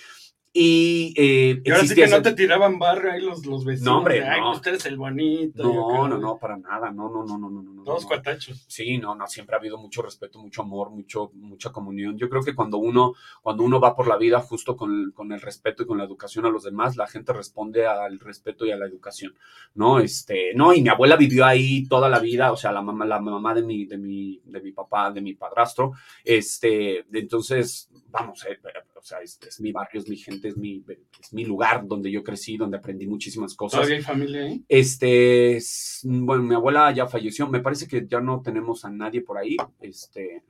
y, 0.56 1.14
eh, 1.18 1.62
Y 1.66 1.72
ahora 1.72 1.84
sí 1.86 1.96
que 1.96 2.08
no 2.08 2.22
te 2.22 2.34
tiraban 2.34 2.78
barrio 2.78 3.12
ahí 3.12 3.22
los, 3.22 3.44
los 3.46 3.66
vecinos. 3.66 3.92
No, 3.92 3.98
hombre, 3.98 4.20
de, 4.20 4.24
Ay, 4.26 4.40
no. 4.40 4.62
tú 4.62 4.70
eres 4.70 4.86
el 4.86 4.98
bonito. 4.98 5.64
No, 5.64 5.74
yo 5.74 5.88
creo". 5.88 6.08
no, 6.10 6.18
no, 6.20 6.38
para 6.38 6.58
nada. 6.58 6.92
No, 6.92 7.10
no, 7.10 7.26
no, 7.26 7.38
no, 7.40 7.50
no, 7.50 7.64
no. 7.64 7.74
no, 7.74 7.84
Todos 7.84 8.04
no. 8.04 8.08
cuatachos. 8.10 8.64
Sí, 8.68 9.00
no, 9.00 9.16
no, 9.16 9.26
siempre 9.28 9.56
ha 9.56 9.60
habido 9.60 9.80
mucho 9.80 10.04
respeto, 10.04 10.38
mucho 10.40 10.62
amor, 10.62 10.92
mucho, 10.92 11.32
mucha 11.34 11.72
comunión. 11.72 12.18
Yo 12.20 12.30
creo 12.30 12.44
que 12.44 12.54
cuando 12.54 12.78
uno, 12.78 13.14
cuando 13.42 13.64
uno 13.64 13.80
va 13.80 13.96
por 13.96 14.08
la 14.08 14.18
vida 14.18 14.40
justo 14.42 14.78
con, 14.78 15.12
con 15.12 15.32
el 15.32 15.42
respeto 15.42 15.84
y 15.84 15.86
con 15.88 15.98
la 15.98 16.04
educación 16.04 16.46
a 16.46 16.50
los 16.50 16.64
demás, 16.64 16.98
la 16.98 17.08
gente 17.08 17.34
responde 17.34 17.88
al 17.88 18.20
respeto 18.20 18.66
y 18.66 18.72
a 18.72 18.78
la 18.78 18.86
educación, 18.86 19.34
¿no? 19.74 20.00
Este, 20.00 20.54
no, 20.54 20.72
y 20.74 20.82
mi 20.84 20.90
abuela 20.90 21.16
vivió 21.16 21.46
ahí 21.46 21.88
toda 21.88 22.10
la 22.10 22.20
vida, 22.20 22.52
o 22.52 22.58
sea, 22.58 22.72
la 22.72 22.82
mamá, 22.84 23.06
la 23.06 23.20
mamá 23.20 23.56
de 23.56 23.64
mi, 23.64 23.86
de 23.86 23.98
mi, 23.98 24.40
de 24.46 24.62
mi 24.62 24.72
papá, 24.72 25.12
de 25.12 25.22
mi 25.22 25.34
padrastro, 25.34 25.94
este, 26.24 27.06
entonces, 27.12 27.90
vamos, 28.10 28.46
eh, 28.46 28.60
eh, 28.64 28.93
o 29.04 29.06
sea, 29.06 29.20
es, 29.20 29.38
es 29.46 29.60
mi 29.60 29.74
barrio, 29.74 30.00
es 30.00 30.08
mi 30.08 30.16
gente, 30.16 30.48
es 30.48 30.56
mi, 30.56 30.82
es 31.20 31.34
mi 31.34 31.44
lugar 31.44 31.86
donde 31.86 32.10
yo 32.10 32.24
crecí, 32.24 32.56
donde 32.56 32.78
aprendí 32.78 33.06
muchísimas 33.06 33.54
cosas. 33.54 33.82
¿Todavía 33.82 33.98
hay 33.98 34.02
familia 34.02 34.44
ahí? 34.46 34.64
Este, 34.70 35.58
es- 35.58 36.00
bueno, 36.06 36.42
mi 36.44 36.56
abuela 36.56 36.90
ya 36.94 37.06
falleció. 37.08 37.48
Me 37.50 37.60
parece 37.60 37.86
que 37.86 38.08
ya 38.08 38.22
no 38.22 38.42
tenemos 38.42 38.86
a 38.86 38.90
nadie 38.90 39.20
por 39.20 39.38
ahí. 39.38 39.58
Este, 39.82 40.44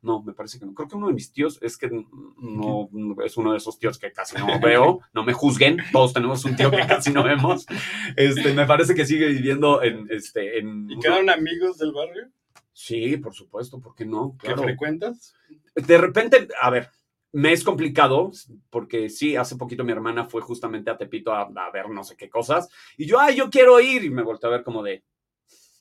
no, 0.00 0.20
me 0.20 0.32
parece 0.32 0.58
que 0.58 0.66
no. 0.66 0.74
Creo 0.74 0.88
que 0.88 0.96
uno 0.96 1.06
de 1.06 1.12
mis 1.14 1.30
tíos 1.32 1.60
es 1.62 1.78
que 1.78 1.88
no, 1.90 2.90
es 3.24 3.36
uno 3.36 3.52
de 3.52 3.58
esos 3.58 3.78
tíos 3.78 3.98
que 4.00 4.10
casi 4.10 4.36
no 4.36 4.58
veo. 4.60 4.98
No 5.14 5.22
me 5.22 5.32
juzguen. 5.32 5.78
Todos 5.92 6.12
tenemos 6.12 6.44
un 6.44 6.56
tío 6.56 6.72
que 6.72 6.84
casi 6.88 7.12
no 7.12 7.22
vemos. 7.22 7.66
Este, 8.16 8.52
me 8.52 8.66
parece 8.66 8.96
que 8.96 9.06
sigue 9.06 9.28
viviendo 9.28 9.80
en, 9.80 10.08
este, 10.10 10.58
en. 10.58 10.90
¿Y 10.90 10.98
quedaron 10.98 11.30
amigos 11.30 11.78
del 11.78 11.92
barrio? 11.92 12.28
Sí, 12.72 13.16
por 13.18 13.32
supuesto, 13.32 13.80
¿por 13.80 13.94
qué 13.94 14.04
no? 14.06 14.34
¿Que 14.40 14.48
Claro. 14.48 14.64
frecuentas? 14.64 15.34
De 15.76 15.98
repente, 15.98 16.48
a 16.60 16.68
ver, 16.70 16.88
me 17.32 17.52
es 17.52 17.64
complicado 17.64 18.30
porque 18.70 19.08
sí, 19.08 19.36
hace 19.36 19.56
poquito 19.56 19.84
mi 19.84 19.92
hermana 19.92 20.26
fue 20.26 20.42
justamente 20.42 20.90
a 20.90 20.98
Tepito 20.98 21.32
a, 21.32 21.42
a 21.42 21.70
ver 21.72 21.88
no 21.90 22.04
sé 22.04 22.16
qué 22.16 22.28
cosas 22.28 22.68
y 22.96 23.06
yo, 23.06 23.18
ay, 23.20 23.36
yo 23.36 23.50
quiero 23.50 23.80
ir 23.80 24.04
y 24.04 24.10
me 24.10 24.22
volteé 24.22 24.48
a 24.48 24.52
ver 24.52 24.62
como 24.64 24.82
de, 24.82 25.04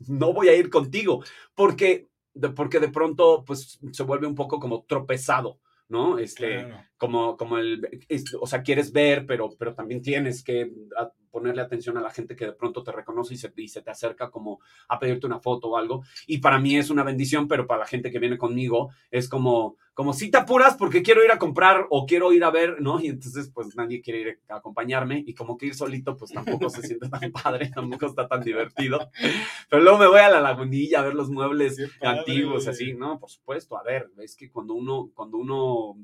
no 0.07 0.33
voy 0.33 0.49
a 0.49 0.55
ir 0.55 0.69
contigo 0.69 1.23
porque 1.55 2.07
de, 2.33 2.49
porque 2.49 2.79
de 2.79 2.89
pronto 2.89 3.43
pues 3.45 3.79
se 3.91 4.03
vuelve 4.03 4.27
un 4.27 4.35
poco 4.35 4.59
como 4.59 4.83
tropezado, 4.85 5.59
¿no? 5.89 6.17
Este, 6.17 6.65
Claro. 6.65 6.85
como, 6.97 7.35
como 7.37 7.57
el, 7.57 8.05
es- 8.07 8.33
o 8.39 8.47
sea, 8.47 8.63
quieres 8.63 8.93
ver, 8.93 9.25
pero, 9.25 9.49
pero 9.59 9.75
también 9.75 10.01
tienes 10.01 10.43
que 10.43 10.71
ponerle 11.29 11.61
atención 11.61 11.97
a 11.97 12.01
la 12.01 12.09
gente 12.11 12.35
que 12.35 12.45
de 12.45 12.53
pronto 12.53 12.83
te 12.83 12.91
reconoce 12.91 13.33
y 13.33 13.37
se, 13.37 13.51
y 13.55 13.67
se 13.67 13.81
te 13.81 13.91
acerca 13.91 14.29
como 14.29 14.59
a 14.89 14.99
pedirte 14.99 15.27
una 15.27 15.39
foto 15.39 15.69
o 15.69 15.77
algo. 15.77 16.03
Y 16.27 16.39
para 16.39 16.59
mí 16.59 16.75
es 16.77 16.89
una 16.89 17.03
bendición, 17.03 17.47
pero 17.47 17.67
para 17.67 17.81
la 17.81 17.85
gente 17.87 18.11
que 18.11 18.19
viene 18.19 18.37
conmigo 18.37 18.91
es 19.09 19.29
como, 19.29 19.77
como 20.01 20.13
si 20.13 20.31
te 20.31 20.39
apuras 20.39 20.75
porque 20.77 21.03
quiero 21.03 21.23
ir 21.23 21.31
a 21.31 21.37
comprar 21.37 21.85
o 21.91 22.07
quiero 22.07 22.33
ir 22.33 22.43
a 22.43 22.49
ver, 22.49 22.81
¿no? 22.81 22.99
Y 22.99 23.05
entonces 23.05 23.51
pues 23.53 23.75
nadie 23.75 24.01
quiere 24.01 24.19
ir 24.21 24.39
a 24.49 24.55
acompañarme 24.55 25.23
y 25.27 25.35
como 25.35 25.59
que 25.59 25.67
ir 25.67 25.75
solito 25.75 26.17
pues 26.17 26.31
tampoco 26.31 26.71
se 26.71 26.81
siente 26.81 27.07
tan 27.07 27.31
padre, 27.43 27.69
tampoco 27.69 28.07
está 28.07 28.27
tan 28.27 28.41
divertido. 28.41 29.11
Pero 29.69 29.83
luego 29.83 29.99
me 29.99 30.07
voy 30.07 30.21
a 30.21 30.29
la 30.29 30.41
lagunilla 30.41 31.01
a 31.01 31.03
ver 31.03 31.13
los 31.13 31.29
muebles 31.29 31.77
padre. 31.99 32.19
antiguos, 32.19 32.67
así, 32.67 32.93
no, 32.93 33.19
por 33.19 33.29
supuesto, 33.29 33.77
a 33.77 33.83
ver, 33.83 34.09
es 34.17 34.35
que 34.35 34.49
cuando 34.49 34.73
uno, 34.73 35.11
cuando 35.13 35.37
uno 35.37 35.97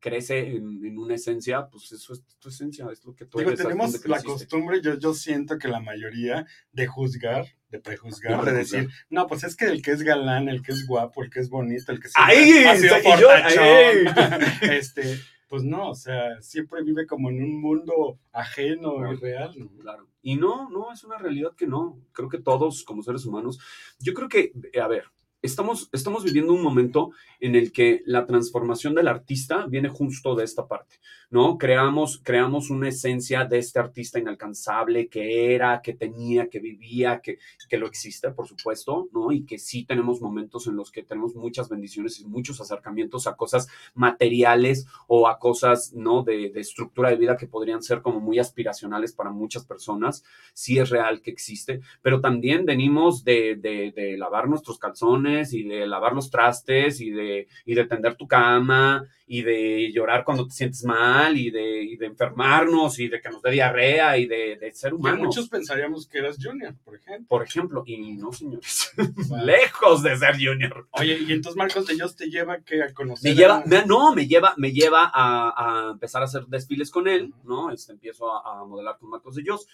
crece 0.00 0.56
en, 0.56 0.84
en 0.84 0.98
una 0.98 1.14
esencia, 1.14 1.68
pues 1.68 1.92
eso 1.92 2.12
es 2.12 2.22
tu 2.38 2.48
esencia, 2.48 2.86
es 2.92 3.04
lo 3.04 3.14
que 3.14 3.24
tú 3.24 3.38
Digo, 3.38 3.50
eres. 3.50 3.62
tenemos 3.62 4.04
la 4.06 4.22
costumbre, 4.22 4.80
yo, 4.82 4.98
yo 4.98 5.14
siento 5.14 5.58
que 5.58 5.68
la 5.68 5.80
mayoría 5.80 6.46
de 6.72 6.86
juzgar, 6.86 7.46
de 7.70 7.78
prejuzgar, 7.80 8.44
De 8.44 8.52
decir, 8.52 8.88
no, 9.10 9.26
pues 9.26 9.44
es 9.44 9.56
que 9.56 9.66
el 9.66 9.82
que 9.82 9.92
es 9.92 10.02
galán, 10.02 10.48
el 10.48 10.62
que 10.62 10.72
es 10.72 10.86
guapo, 10.86 11.22
el 11.22 11.30
que 11.30 11.40
es 11.40 11.48
bonito, 11.48 11.92
el 11.92 12.00
que 12.00 12.08
¡Ay! 12.14 12.64
ha 12.64 12.76
sido 12.76 12.96
yo- 13.18 13.28
este, 14.62 15.18
pues 15.48 15.62
no, 15.62 15.90
o 15.90 15.94
sea, 15.94 16.40
siempre 16.42 16.82
vive 16.82 17.06
como 17.06 17.30
en 17.30 17.42
un 17.42 17.60
mundo 17.60 18.18
ajeno 18.32 19.12
y 19.12 19.16
real, 19.16 19.52
¿no? 19.56 19.68
Claro. 19.80 20.08
Y 20.22 20.34
no, 20.34 20.68
no, 20.70 20.92
es 20.92 21.04
una 21.04 21.18
realidad 21.18 21.52
que 21.56 21.68
no. 21.68 22.00
Creo 22.12 22.28
que 22.28 22.38
todos, 22.38 22.82
como 22.82 23.02
seres 23.04 23.24
humanos, 23.26 23.60
yo 24.00 24.12
creo 24.12 24.28
que, 24.28 24.52
a 24.82 24.88
ver, 24.88 25.04
estamos, 25.46 25.88
estamos 25.92 26.24
viviendo 26.24 26.52
un 26.52 26.62
momento 26.62 27.10
en 27.40 27.54
el 27.54 27.72
que 27.72 28.02
la 28.06 28.26
transformación 28.26 28.94
del 28.94 29.08
artista 29.08 29.66
viene 29.66 29.88
justo 29.88 30.34
de 30.34 30.44
esta 30.44 30.66
parte, 30.66 30.96
¿no? 31.30 31.58
Creamos, 31.58 32.20
creamos 32.22 32.70
una 32.70 32.88
esencia 32.88 33.44
de 33.44 33.58
este 33.58 33.78
artista 33.78 34.18
inalcanzable 34.18 35.08
que 35.08 35.54
era, 35.54 35.80
que 35.82 35.94
tenía, 35.94 36.48
que 36.48 36.60
vivía, 36.60 37.20
que, 37.20 37.38
que 37.68 37.78
lo 37.78 37.86
existe, 37.86 38.30
por 38.30 38.46
supuesto, 38.46 39.08
¿no? 39.12 39.32
Y 39.32 39.44
que 39.44 39.58
sí 39.58 39.84
tenemos 39.84 40.20
momentos 40.20 40.66
en 40.66 40.76
los 40.76 40.90
que 40.90 41.02
tenemos 41.02 41.34
muchas 41.34 41.68
bendiciones 41.68 42.20
y 42.20 42.26
muchos 42.26 42.60
acercamientos 42.60 43.26
a 43.26 43.36
cosas 43.36 43.68
materiales 43.94 44.86
o 45.06 45.28
a 45.28 45.38
cosas, 45.38 45.92
¿no? 45.94 46.22
De, 46.22 46.50
de 46.50 46.60
estructura 46.60 47.10
de 47.10 47.16
vida 47.16 47.36
que 47.36 47.46
podrían 47.46 47.82
ser 47.82 48.02
como 48.02 48.20
muy 48.20 48.38
aspiracionales 48.38 49.12
para 49.12 49.30
muchas 49.30 49.64
personas. 49.64 50.24
Sí 50.52 50.78
es 50.78 50.90
real 50.90 51.22
que 51.22 51.30
existe, 51.30 51.80
pero 52.02 52.20
también 52.20 52.64
venimos 52.64 53.24
de, 53.24 53.56
de, 53.56 53.92
de 53.94 54.16
lavar 54.16 54.48
nuestros 54.48 54.78
calzones 54.78 55.35
y 55.52 55.62
de 55.64 55.86
lavar 55.86 56.12
los 56.14 56.30
trastes 56.30 57.00
y 57.00 57.10
de, 57.10 57.46
y 57.64 57.74
de 57.74 57.84
tender 57.86 58.14
tu 58.16 58.26
cama 58.26 59.04
y 59.28 59.42
de 59.42 59.90
llorar 59.92 60.24
cuando 60.24 60.46
te 60.46 60.54
sientes 60.54 60.84
mal 60.84 61.36
y 61.36 61.50
de, 61.50 61.82
y 61.82 61.96
de 61.96 62.06
enfermarnos 62.06 62.98
y 63.00 63.08
de 63.08 63.20
que 63.20 63.28
nos 63.28 63.42
dé 63.42 63.50
diarrea 63.50 64.16
y 64.18 64.26
de, 64.26 64.56
de 64.56 64.72
ser 64.72 64.90
Que 64.90 64.96
humanos. 64.96 65.26
muchos 65.26 65.48
pensaríamos 65.48 66.06
que 66.06 66.18
eras 66.18 66.36
Junior, 66.40 66.74
por 66.84 66.94
ejemplo. 66.94 67.26
Por 67.28 67.42
ejemplo, 67.42 67.82
y 67.86 68.12
no, 68.16 68.32
señores, 68.32 68.92
lejos 69.44 70.02
de 70.02 70.16
ser 70.16 70.34
junior. 70.36 70.86
Oye, 70.92 71.18
y 71.26 71.32
entonces 71.32 71.56
Marcos 71.56 71.86
de 71.86 71.94
Dios 71.94 72.14
te 72.16 72.30
lleva 72.30 72.60
que 72.60 72.82
a 72.82 72.92
conocer. 72.94 73.30
Me 73.32 73.36
lleva, 73.36 73.56
a- 73.58 73.64
me- 73.66 73.84
no, 73.84 74.14
me 74.14 74.26
lleva, 74.28 74.54
me 74.56 74.72
lleva 74.72 75.10
a, 75.12 75.88
a 75.88 75.90
empezar 75.92 76.22
a 76.22 76.26
hacer 76.26 76.46
desfiles 76.46 76.90
con 76.90 77.08
él, 77.08 77.34
¿no? 77.44 77.70
Este, 77.72 77.92
empiezo 77.92 78.32
a, 78.32 78.60
a 78.60 78.64
modelar 78.64 78.96
con 78.98 79.10
Marcos 79.10 79.34
de 79.34 79.42
Dios 79.42 79.66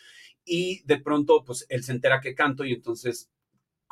y 0.45 0.83
de 0.87 0.97
pronto, 0.99 1.45
pues, 1.45 1.67
él 1.69 1.85
se 1.85 1.93
entera 1.93 2.21
que 2.21 2.35
canto 2.35 2.65
y 2.65 2.73
entonces, 2.73 3.31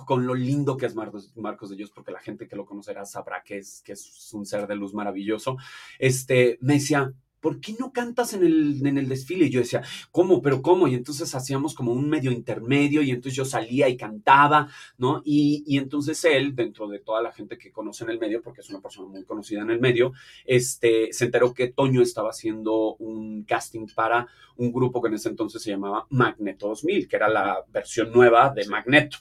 con 0.04 0.26
lo 0.26 0.34
lindo 0.34 0.76
que 0.76 0.86
es 0.86 0.94
Marcos, 0.94 1.32
Marcos 1.36 1.70
de 1.70 1.76
Dios, 1.76 1.90
porque 1.90 2.12
la 2.12 2.20
gente 2.20 2.48
que 2.48 2.56
lo 2.56 2.66
conocerá 2.66 3.04
sabrá 3.04 3.42
que 3.44 3.58
es, 3.58 3.82
que 3.84 3.92
es 3.92 4.30
un 4.32 4.46
ser 4.46 4.66
de 4.66 4.76
luz 4.76 4.94
maravilloso, 4.94 5.56
este, 5.98 6.58
me 6.60 6.74
decía, 6.74 7.12
¿por 7.40 7.60
qué 7.60 7.74
no 7.78 7.92
cantas 7.92 8.34
en 8.34 8.44
el, 8.44 8.86
en 8.86 8.98
el 8.98 9.08
desfile? 9.08 9.46
Y 9.46 9.50
yo 9.50 9.60
decía, 9.60 9.82
¿cómo? 10.10 10.40
¿Pero 10.42 10.62
cómo? 10.62 10.86
Y 10.86 10.94
entonces 10.94 11.34
hacíamos 11.34 11.74
como 11.74 11.92
un 11.92 12.08
medio 12.08 12.30
intermedio 12.30 13.02
y 13.02 13.10
entonces 13.10 13.34
yo 13.34 13.44
salía 13.44 13.88
y 13.88 13.96
cantaba, 13.96 14.68
¿no? 14.98 15.22
Y, 15.24 15.64
y 15.66 15.78
entonces 15.78 16.22
él, 16.24 16.54
dentro 16.54 16.86
de 16.88 17.00
toda 17.00 17.22
la 17.22 17.32
gente 17.32 17.58
que 17.58 17.72
conoce 17.72 18.04
en 18.04 18.10
el 18.10 18.18
medio, 18.18 18.42
porque 18.42 18.60
es 18.60 18.70
una 18.70 18.80
persona 18.80 19.08
muy 19.08 19.24
conocida 19.24 19.62
en 19.62 19.70
el 19.70 19.80
medio, 19.80 20.12
este, 20.44 21.12
se 21.12 21.24
enteró 21.24 21.52
que 21.54 21.68
Toño 21.68 22.02
estaba 22.02 22.30
haciendo 22.30 22.94
un 22.96 23.44
casting 23.44 23.86
para 23.94 24.28
un 24.56 24.72
grupo 24.72 25.00
que 25.00 25.08
en 25.08 25.14
ese 25.14 25.30
entonces 25.30 25.62
se 25.62 25.70
llamaba 25.70 26.06
Magneto 26.10 26.68
2000, 26.68 27.08
que 27.08 27.16
era 27.16 27.28
la 27.28 27.64
versión 27.68 28.12
nueva 28.12 28.52
de 28.54 28.66
Magneto, 28.66 29.18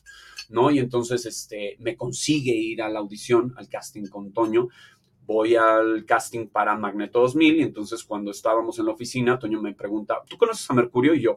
¿no? 0.49 0.71
Y 0.71 0.79
entonces 0.79 1.25
este, 1.25 1.77
me 1.79 1.95
consigue 1.95 2.51
ir 2.51 2.81
a 2.81 2.89
la 2.89 2.99
audición, 2.99 3.53
al 3.57 3.69
casting 3.69 4.07
con 4.07 4.33
Toño. 4.33 4.67
Voy 5.25 5.55
al 5.55 6.05
casting 6.05 6.47
para 6.47 6.75
Magneto 6.75 7.21
2000 7.21 7.57
y 7.57 7.61
entonces 7.61 8.03
cuando 8.03 8.31
estábamos 8.31 8.79
en 8.79 8.85
la 8.85 8.91
oficina, 8.91 9.37
Toño 9.37 9.61
me 9.61 9.75
pregunta, 9.75 10.21
¿tú 10.27 10.37
conoces 10.37 10.69
a 10.69 10.73
Mercurio? 10.73 11.13
Y 11.13 11.21
yo, 11.21 11.35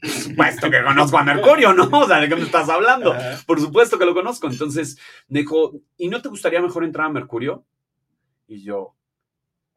por 0.00 0.10
supuesto 0.10 0.70
que 0.70 0.82
conozco 0.82 1.18
a 1.18 1.24
Mercurio, 1.24 1.74
¿no? 1.74 1.84
O 1.98 2.06
sea, 2.06 2.20
¿de 2.20 2.28
qué 2.28 2.36
me 2.36 2.42
estás 2.42 2.68
hablando? 2.68 3.14
Por 3.46 3.60
supuesto 3.60 3.98
que 3.98 4.06
lo 4.06 4.14
conozco. 4.14 4.48
Entonces 4.48 4.98
me 5.28 5.40
dijo, 5.40 5.72
¿y 5.96 6.08
no 6.08 6.22
te 6.22 6.28
gustaría 6.28 6.60
mejor 6.62 6.84
entrar 6.84 7.06
a 7.06 7.10
Mercurio? 7.10 7.64
Y 8.46 8.62
yo, 8.62 8.94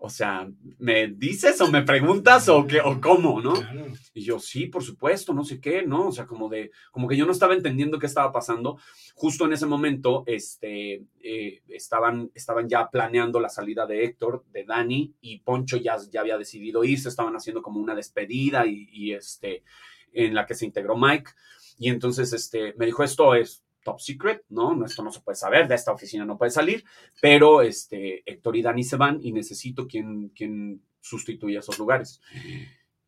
o 0.05 0.09
sea, 0.09 0.51
¿me 0.79 1.07
dices 1.07 1.61
o 1.61 1.71
me 1.71 1.81
preguntas 1.81 2.49
o 2.49 2.67
qué 2.67 2.81
o 2.81 2.99
cómo, 2.99 3.39
no? 3.39 3.53
Claro. 3.53 3.85
Y 4.13 4.25
yo, 4.25 4.37
sí, 4.37 4.65
por 4.65 4.83
supuesto, 4.83 5.33
no 5.33 5.45
sé 5.45 5.61
qué, 5.61 5.83
¿no? 5.83 6.09
O 6.09 6.11
sea, 6.11 6.27
como 6.27 6.49
de, 6.49 6.71
como 6.91 7.07
que 7.07 7.15
yo 7.15 7.25
no 7.25 7.31
estaba 7.31 7.53
entendiendo 7.53 7.99
qué 7.99 8.07
estaba 8.07 8.29
pasando. 8.33 8.77
Justo 9.15 9.45
en 9.45 9.53
ese 9.53 9.65
momento, 9.65 10.25
este, 10.27 11.05
eh, 11.21 11.61
estaban, 11.69 12.29
estaban 12.35 12.67
ya 12.67 12.89
planeando 12.89 13.39
la 13.39 13.47
salida 13.47 13.85
de 13.85 14.03
Héctor, 14.03 14.43
de 14.51 14.65
Dani, 14.65 15.13
y 15.21 15.39
Poncho 15.39 15.77
ya, 15.77 15.95
ya 16.11 16.19
había 16.19 16.37
decidido 16.37 16.83
irse, 16.83 17.07
estaban 17.07 17.37
haciendo 17.37 17.61
como 17.61 17.79
una 17.79 17.95
despedida 17.95 18.67
y, 18.67 18.89
y, 18.91 19.13
este, 19.13 19.63
en 20.11 20.35
la 20.35 20.45
que 20.45 20.55
se 20.55 20.65
integró 20.65 20.97
Mike. 20.97 21.31
Y 21.79 21.87
entonces, 21.87 22.33
este, 22.33 22.73
me 22.73 22.87
dijo, 22.87 23.05
esto 23.05 23.35
es 23.35 23.62
top 23.83 23.99
secret, 23.99 24.43
¿no? 24.49 24.73
No, 24.75 24.85
Esto 24.85 25.03
no 25.03 25.11
se 25.11 25.21
puede 25.21 25.35
saber, 25.35 25.67
de 25.67 25.75
esta 25.75 25.91
oficina 25.91 26.25
no 26.25 26.37
puede 26.37 26.51
salir, 26.51 26.83
pero 27.21 27.61
este, 27.61 28.23
Héctor 28.25 28.55
y 28.57 28.61
Dani 28.61 28.83
se 28.83 28.95
van 28.97 29.19
y 29.21 29.31
necesito 29.31 29.87
quien, 29.87 30.29
quien 30.29 30.81
sustituya 31.01 31.59
esos 31.59 31.77
lugares. 31.79 32.21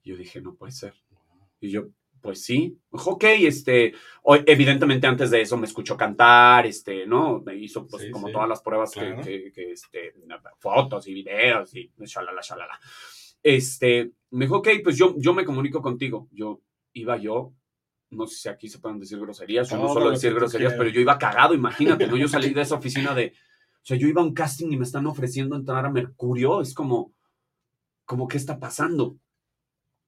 Y 0.04 0.10
yo 0.12 0.18
dije, 0.18 0.42
no 0.42 0.54
puede 0.56 0.72
ser. 0.72 0.94
Y 1.60 1.70
yo, 1.72 1.88
pues 2.22 2.44
sí, 2.44 2.78
Dijo, 2.92 3.12
ok, 3.12 3.24
este, 3.42 3.94
evidentemente 4.48 5.06
antes 5.08 5.30
de 5.32 5.42
eso 5.42 5.58
me 5.58 5.68
escuchó 5.68 5.96
cantar, 5.96 6.66
este, 6.66 7.06
¿no? 7.06 7.40
Me 7.42 7.56
hizo 7.56 7.86
pues 7.88 8.04
Sí, 8.04 8.12
como 8.12 8.28
sí. 8.28 8.34
todas 8.34 8.50
las 8.50 8.62
pruebas 8.62 8.92
que- 8.92 9.16
que, 9.24 9.52
que, 9.52 9.72
este, 9.72 10.14
fotos 10.60 11.08
y 11.08 11.14
videos 11.14 11.76
y 11.76 11.92
shalala, 12.00 12.42
shalala. 12.42 12.80
Este, 13.44 14.12
me 14.32 14.46
dijo, 14.46 14.58
ok, 14.58 14.70
pues 14.84 14.98
yo, 14.98 15.14
yo 15.18 15.34
me 15.34 15.46
comunico 15.46 15.82
contigo. 15.82 16.28
Yo 16.32 16.62
iba 16.94 17.18
yo, 17.18 17.54
no 18.16 18.26
sé 18.28 18.36
si 18.38 18.50
aquí 18.50 18.68
se 18.70 18.80
pueden 18.80 19.00
decir 19.00 19.20
groserías, 19.20 19.70
yo 19.70 19.76
no 19.78 19.84
Todo 19.84 19.94
suelo 19.94 20.06
lo 20.08 20.12
que 20.12 20.16
decir 20.18 20.34
groserías, 20.34 20.74
pero 20.74 20.90
yo 20.90 21.02
iba 21.02 21.18
cagado, 21.18 21.54
imagínate, 21.54 22.08
¿no? 22.08 22.18
Yo 22.18 22.28
salí 22.28 22.54
de 22.54 22.62
esa 22.62 22.76
oficina 22.76 23.14
de, 23.14 23.34
o 23.36 23.86
sea, 23.86 23.98
yo 23.98 24.08
iba 24.08 24.22
a 24.22 24.26
un 24.26 24.34
casting 24.34 24.72
y 24.72 24.78
me 24.78 24.84
están 24.86 25.06
ofreciendo 25.08 25.56
entrar 25.56 25.86
a 25.86 25.90
Mercurio, 25.92 26.62
es 26.62 26.74
como, 26.74 27.14
como, 28.06 28.28
¿qué 28.28 28.38
está 28.38 28.60
pasando? 28.60 29.18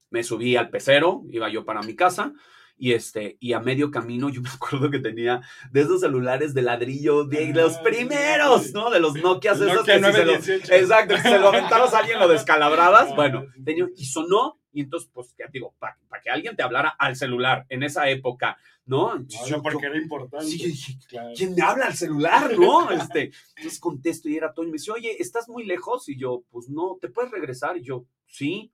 Me 0.09 0.23
subí 0.23 0.55
al 0.55 0.69
pecero, 0.69 1.23
iba 1.29 1.49
yo 1.49 1.65
para 1.65 1.81
mi 1.81 1.95
casa, 1.95 2.33
y 2.79 2.93
este, 2.93 3.37
y 3.39 3.53
a 3.53 3.59
medio 3.59 3.89
camino 3.89 4.29
yo 4.29 4.41
me 4.41 4.49
acuerdo 4.49 4.89
que 4.91 4.99
tenía 4.99 5.41
de 5.71 5.81
esos 5.81 6.01
celulares 6.01 6.53
de 6.53 6.61
ladrillo, 6.61 7.25
de 7.25 7.51
los 7.53 7.77
Ah, 7.77 7.83
primeros, 7.83 8.63
sí. 8.67 8.71
¿no? 8.73 8.89
De 8.91 8.99
los 8.99 9.15
Nokia, 9.15 9.53
esos 9.53 9.67
Nokia 9.73 9.99
que 9.99 10.05
si 10.05 10.11
se 10.13 10.25
lo- 10.25 10.31
918. 10.33 10.73
Exacto, 10.75 11.15
que 11.15 11.21
se 11.23 11.39
lo 11.39 11.47
aventabas 11.49 11.93
a 11.93 11.99
alguien, 11.99 12.19
lo 12.19 12.27
descalabrabas. 12.27 13.07
Ah, 13.11 13.15
Bueno, 13.15 13.45
tenía- 13.65 13.89
y 13.97 14.05
sonó, 14.05 14.56
y 14.73 14.81
entonces, 14.81 15.09
pues, 15.13 15.33
ya 15.37 15.45
te 15.45 15.53
digo, 15.53 15.73
para 15.79 15.97
que 16.23 16.29
alguien 16.29 16.55
te 16.55 16.63
hablara 16.63 16.89
al 16.89 17.15
celular 17.15 17.65
en 17.69 17.83
esa 17.83 18.09
época, 18.09 18.57
¿no? 18.85 19.15
Entonces, 19.15 19.47
yo- 19.49 19.61
porque 19.61 19.83
yo- 19.83 19.89
era 19.89 19.97
importante. 19.97 20.45
sí, 20.47 20.97
Claro. 21.07 21.29
¿quién 21.35 21.55
me 21.55 21.61
habla 21.61 21.85
al 21.87 21.93
celular, 21.95 22.51
no? 22.57 22.89
Este, 22.91 23.31
entonces 23.57 23.79
contesto 23.79 24.29
y 24.29 24.37
era 24.37 24.53
Toño. 24.53 24.69
Me 24.69 24.73
dice, 24.73 24.91
oye, 24.91 25.15
¿estás 25.21 25.47
muy 25.49 25.65
lejos? 25.65 26.07
Y 26.09 26.17
yo, 26.17 26.43
pues 26.51 26.69
no, 26.69 26.97
¿te 27.01 27.09
puedes 27.09 27.31
regresar? 27.31 27.77
Y 27.77 27.81
yo, 27.83 28.05
sí. 28.27 28.71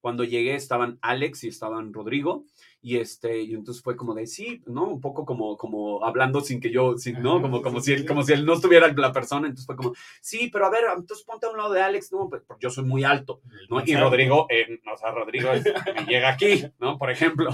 Cuando 0.00 0.22
llegué 0.22 0.54
estaban 0.54 0.98
Alex 1.02 1.42
y 1.44 1.48
estaban 1.48 1.92
Rodrigo. 1.92 2.44
Y 2.80 2.98
este, 2.98 3.42
y 3.42 3.54
entonces 3.54 3.82
fue 3.82 3.96
como 3.96 4.14
de 4.14 4.26
sí, 4.28 4.62
¿no? 4.66 4.88
Un 4.88 5.00
poco 5.00 5.24
como, 5.24 5.56
como 5.56 6.04
hablando 6.04 6.40
sin 6.40 6.60
que 6.60 6.70
yo, 6.70 6.96
sin, 6.96 7.20
¿no? 7.20 7.42
Como, 7.42 7.60
como, 7.60 7.80
si 7.80 7.92
él, 7.92 8.06
como 8.06 8.22
si 8.22 8.32
él 8.32 8.46
no 8.46 8.52
estuviera 8.54 8.86
la 8.92 9.12
persona. 9.12 9.48
Entonces 9.48 9.66
fue 9.66 9.74
como, 9.74 9.92
sí, 10.20 10.48
pero 10.52 10.66
a 10.66 10.70
ver, 10.70 10.84
entonces 10.96 11.26
ponte 11.26 11.46
a 11.46 11.50
un 11.50 11.56
lado 11.56 11.72
de 11.72 11.82
Alex, 11.82 12.12
¿no? 12.12 12.28
Pues, 12.28 12.42
Porque 12.46 12.62
yo 12.62 12.70
soy 12.70 12.84
muy 12.84 13.02
alto, 13.02 13.40
¿no? 13.68 13.82
Y. 13.84 13.96
Rodrigo, 13.96 14.46
eh, 14.48 14.80
o 14.92 14.96
sea, 14.96 15.10
Rodrigo 15.10 15.50
es- 15.50 15.64
me 15.64 16.06
llega 16.06 16.28
aquí, 16.30 16.64
¿no? 16.78 16.96
Por 16.98 17.10
ejemplo. 17.10 17.50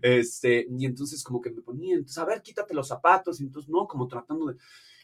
Este, 0.00 0.66
y 0.70 0.86
entonces 0.86 1.22
como 1.24 1.40
que 1.40 1.50
me 1.50 1.62
ponía, 1.62 1.94
entonces, 1.94 2.18
a 2.18 2.24
ver, 2.24 2.40
quítate 2.42 2.72
los 2.74 2.88
zapatos, 2.88 3.40
y 3.40 3.44
entonces, 3.44 3.68
no, 3.68 3.86
como 3.86 4.06
tratando 4.06 4.46
de... 4.46 4.56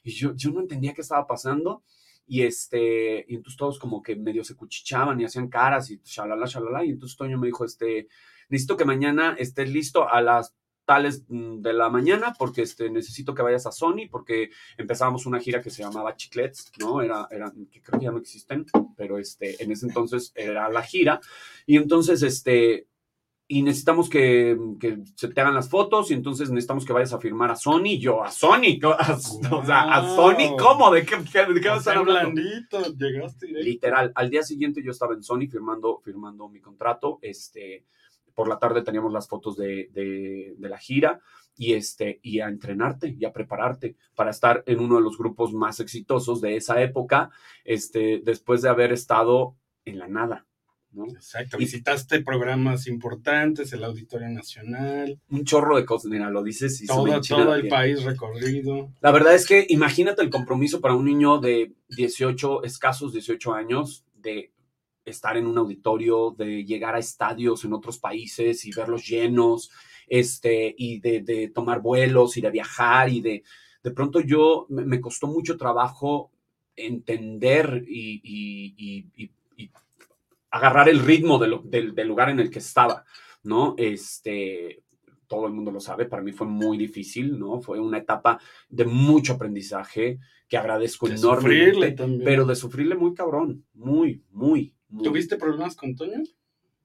Y 0.04 0.12
yo, 0.12 0.34
yo 0.36 0.50
no 0.52 0.60
entendía 0.60 0.94
qué 0.94 1.00
estaba 1.00 1.26
pasando, 1.26 1.82
y 2.28 2.42
este, 2.42 3.24
y 3.28 3.34
entonces 3.34 3.56
todos 3.56 3.78
como 3.78 4.02
que 4.02 4.16
medio 4.16 4.44
se 4.44 4.54
cuchichaban 4.54 5.20
y 5.20 5.24
hacían 5.24 5.48
caras, 5.48 5.90
y 5.90 6.00
shalala, 6.04 6.46
shalala, 6.46 6.84
y 6.84 6.90
entonces 6.90 7.16
Toño 7.16 7.38
me 7.38 7.46
dijo, 7.48 7.64
este, 7.64 8.08
necesito 8.48 8.76
que 8.76 8.84
mañana 8.84 9.34
estés 9.38 9.70
listo 9.70 10.08
a 10.08 10.20
las 10.22 10.54
tales 10.84 11.24
mm, 11.28 11.62
de 11.62 11.72
la 11.72 11.88
mañana, 11.90 12.32
porque 12.38 12.62
este, 12.62 12.88
necesito 12.90 13.34
que 13.34 13.42
vayas 13.42 13.66
a 13.66 13.72
Sony, 13.72 14.08
porque 14.10 14.50
empezábamos 14.76 15.26
una 15.26 15.40
gira 15.40 15.60
que 15.60 15.70
se 15.70 15.82
llamaba 15.82 16.14
Chiclets, 16.14 16.70
¿no? 16.78 17.02
Era, 17.02 17.26
era, 17.30 17.52
que 17.72 17.82
creo 17.82 17.98
que 17.98 18.04
ya 18.06 18.12
no 18.12 18.18
existen, 18.18 18.64
pero 18.96 19.18
este, 19.18 19.60
en 19.62 19.72
ese 19.72 19.86
entonces 19.86 20.32
era 20.36 20.68
la 20.68 20.82
gira, 20.82 21.20
y 21.66 21.76
entonces, 21.76 22.22
este, 22.22 22.86
y 23.48 23.62
necesitamos 23.62 24.08
que, 24.08 24.56
que 24.80 24.98
se 25.16 25.28
te 25.28 25.40
hagan 25.40 25.54
las 25.54 25.68
fotos 25.70 26.10
y 26.10 26.14
entonces 26.14 26.50
necesitamos 26.50 26.84
que 26.84 26.92
vayas 26.92 27.12
a 27.12 27.20
firmar 27.20 27.50
a 27.52 27.54
Sony. 27.56 27.96
Yo, 28.00 28.22
a 28.22 28.30
Sony. 28.32 28.78
A- 28.82 29.14
o 29.56 29.64
sea, 29.64 29.82
a 29.94 30.16
Sony, 30.16 30.48
Wow. 30.50 30.56
¿cómo? 30.56 30.90
¿De 30.90 31.04
qué, 31.06 31.16
de 31.16 31.60
qué 31.60 31.68
vas 31.68 31.76
a 31.76 31.78
estar 31.78 31.96
hablando? 31.96 32.40
llegaste 32.40 33.46
directo. 33.46 33.46
Literal, 33.46 34.10
al 34.16 34.30
día 34.30 34.42
siguiente 34.42 34.82
yo 34.84 34.90
estaba 34.90 35.14
en 35.14 35.22
Sony 35.22 35.46
firmando, 35.48 36.00
firmando 36.04 36.48
mi 36.48 36.60
contrato. 36.60 37.20
Este, 37.22 37.84
por 38.36 38.46
la 38.48 38.58
tarde 38.60 38.82
teníamos 38.82 39.12
las 39.12 39.26
fotos 39.26 39.56
de, 39.56 39.88
de- 39.92 40.54
de 40.56 40.68
la 40.68 40.78
gira 40.78 41.20
y, 41.56 41.72
este, 41.72 42.20
y 42.22 42.38
a 42.40 42.48
entrenarte 42.48 43.16
y 43.18 43.24
a 43.24 43.32
prepararte 43.32 43.96
para 44.14 44.30
estar 44.30 44.62
en 44.66 44.78
uno 44.78 44.96
de 44.96 45.02
los 45.02 45.16
grupos 45.18 45.52
más 45.54 45.80
exitosos 45.80 46.40
de 46.42 46.54
esa 46.56 46.80
época, 46.82 47.30
este, 47.64 48.20
después 48.22 48.62
de 48.62 48.68
haber 48.68 48.92
estado 48.92 49.56
en 49.86 49.98
la 49.98 50.06
nada. 50.06 50.46
¿no? 50.92 51.04
Exacto, 51.06 51.56
Y- 51.58 51.60
visitaste 51.60 52.22
programas 52.22 52.86
importantes, 52.86 53.72
el 53.74 53.84
Auditorio 53.84 54.28
Nacional, 54.30 55.18
Un 55.28 55.44
chorro 55.44 55.76
de 55.76 55.84
cosas, 55.84 56.10
mira, 56.10 56.30
lo 56.30 56.42
dices 56.42 56.80
y 56.82 56.86
todo, 56.86 57.04
todo 57.20 57.54
el 57.54 57.68
país 57.68 58.02
recorrido. 58.02 58.90
La 59.00 59.10
verdad 59.10 59.34
es 59.34 59.46
que 59.46 59.66
imagínate 59.68 60.22
el 60.22 60.30
compromiso 60.30 60.80
para 60.80 60.94
un 60.94 61.04
niño 61.04 61.38
de 61.38 61.74
18, 61.96 62.64
escasos 62.64 63.12
18 63.12 63.52
años, 63.52 64.04
de 64.14 64.52
estar 65.06 65.36
en 65.36 65.46
un 65.46 65.56
auditorio, 65.58 66.34
de 66.36 66.64
llegar 66.64 66.94
a 66.94 66.98
estadios 66.98 67.64
en 67.64 67.72
otros 67.72 67.98
países 67.98 68.64
y 68.66 68.72
verlos 68.72 69.06
llenos, 69.06 69.70
este, 70.08 70.74
y 70.76 71.00
de, 71.00 71.22
de 71.22 71.48
tomar 71.48 71.80
vuelos 71.80 72.36
y 72.36 72.40
de 72.40 72.50
viajar 72.50 73.08
y 73.08 73.20
de, 73.20 73.42
de 73.82 73.90
pronto 73.92 74.20
yo, 74.20 74.66
me, 74.68 75.00
costó 75.00 75.26
mucho 75.28 75.56
trabajo 75.56 76.30
entender 76.74 77.84
y, 77.88 78.20
y- 78.22 78.74
y- 78.76 79.24
y- 79.24 79.30
y 79.56 79.70
agarrar 80.50 80.88
el 80.88 81.00
ritmo 81.00 81.38
de 81.38 81.48
lo- 81.48 81.62
del, 81.64 81.94
del 81.94 82.08
lugar 82.08 82.30
en 82.30 82.40
el 82.40 82.50
que 82.50 82.58
estaba, 82.58 83.04
¿no? 83.44 83.74
Este, 83.78 84.82
todo 85.26 85.46
el 85.46 85.52
mundo 85.52 85.70
lo 85.72 85.80
sabe, 85.80 86.06
para 86.06 86.22
mí 86.22 86.32
fue 86.32 86.46
muy 86.46 86.78
difícil, 86.78 87.38
¿no? 87.38 87.60
Fue 87.60 87.80
una 87.80 87.98
etapa 87.98 88.38
de 88.68 88.84
mucho 88.84 89.34
aprendizaje 89.34 90.18
que 90.48 90.56
agradezco 90.56 91.08
De 91.08 91.16
sufrirle 91.18 91.66
enormemente, 91.66 91.92
también. 91.92 92.24
pero 92.24 92.44
de 92.44 92.54
sufrirle 92.54 92.94
muy 92.94 93.12
cabrón, 93.14 93.64
muy, 93.74 94.22
muy. 94.30 94.72
¿Tuviste 95.02 95.36
problemas 95.36 95.76
con 95.76 95.94
Toño? 95.94 96.22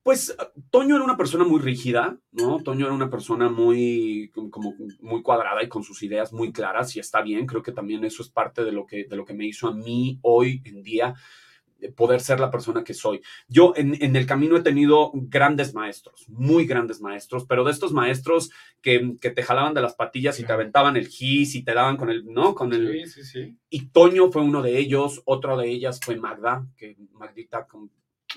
Pues 0.04 0.36
Toño 0.72 0.95
era 0.95 1.06
una 1.06 1.18
persona 1.18 1.43
muy 1.43 1.62
rígida, 1.62 2.18
¿no? 2.32 2.62
Toño 2.64 2.88
era 2.88 2.95
una 2.95 3.12
persona 3.12 3.49
muy, 3.49 4.32
como, 4.49 4.74
muy 4.99 5.22
cuadrada 5.22 5.62
y 5.64 5.70
con 5.70 5.84
sus 5.84 6.02
ideas 6.02 6.34
muy 6.34 6.52
claras 6.52 6.95
y 6.95 6.99
está 6.99 7.22
bien, 7.22 7.45
creo 7.45 7.62
que 7.62 7.72
también 7.72 8.04
eso 8.04 8.24
es 8.24 8.30
parte 8.30 8.64
de 8.64 8.72
lo 8.72 8.88
que, 8.88 9.06
de 9.06 9.16
lo 9.16 9.26
que 9.26 9.36
me 9.36 9.45
hizo 9.45 9.68
a 9.68 9.76
mí 9.76 10.18
hoy 10.24 10.64
en 10.66 10.82
día 10.82 11.10
eh, 11.10 11.16
poder 11.96 12.22
ser 12.22 12.40
la 12.40 12.52
persona 12.52 12.84
que 12.84 12.94
soy. 12.94 13.22
Yo 13.48 13.74
en, 13.76 13.98
en 14.04 14.16
el 14.16 14.26
camino 14.26 14.56
he 14.58 14.62
tenido 14.62 15.12
grandes 15.14 15.74
maestros, 15.74 16.26
muy 16.30 16.66
grandes 16.66 17.02
maestros, 17.02 17.46
pero 17.48 17.64
de 17.64 17.72
estos 17.72 17.92
maestros 17.94 18.52
que, 18.82 19.16
que 19.20 19.32
te 19.32 19.44
jalaban 19.44 19.74
de 19.74 19.82
las 19.82 19.96
patillas 19.96 20.40
y 20.40 20.44
te 20.46 20.54
aventaban 20.54 20.96
el 20.98 21.08
gis 21.08 21.56
y 21.56 21.64
te 21.64 21.74
daban 21.74 21.98
con 21.98 22.10
el, 22.10 22.26
¿no? 22.26 22.54
Con 22.56 22.74
el, 22.74 23.06
Sí, 23.08 23.24
sí, 23.24 23.24
sí. 23.24 23.58
y 23.70 23.88
Toño 23.88 24.32
fue 24.32 24.42
uno 24.42 24.62
de 24.62 24.78
ellos, 24.78 25.22
otro 25.26 25.58
de 25.58 25.70
ellas 25.70 26.00
fue 26.04 26.16
Magda, 26.18 26.68
que 26.78 26.96
Magdita, 27.14 27.66
con- 27.68 27.92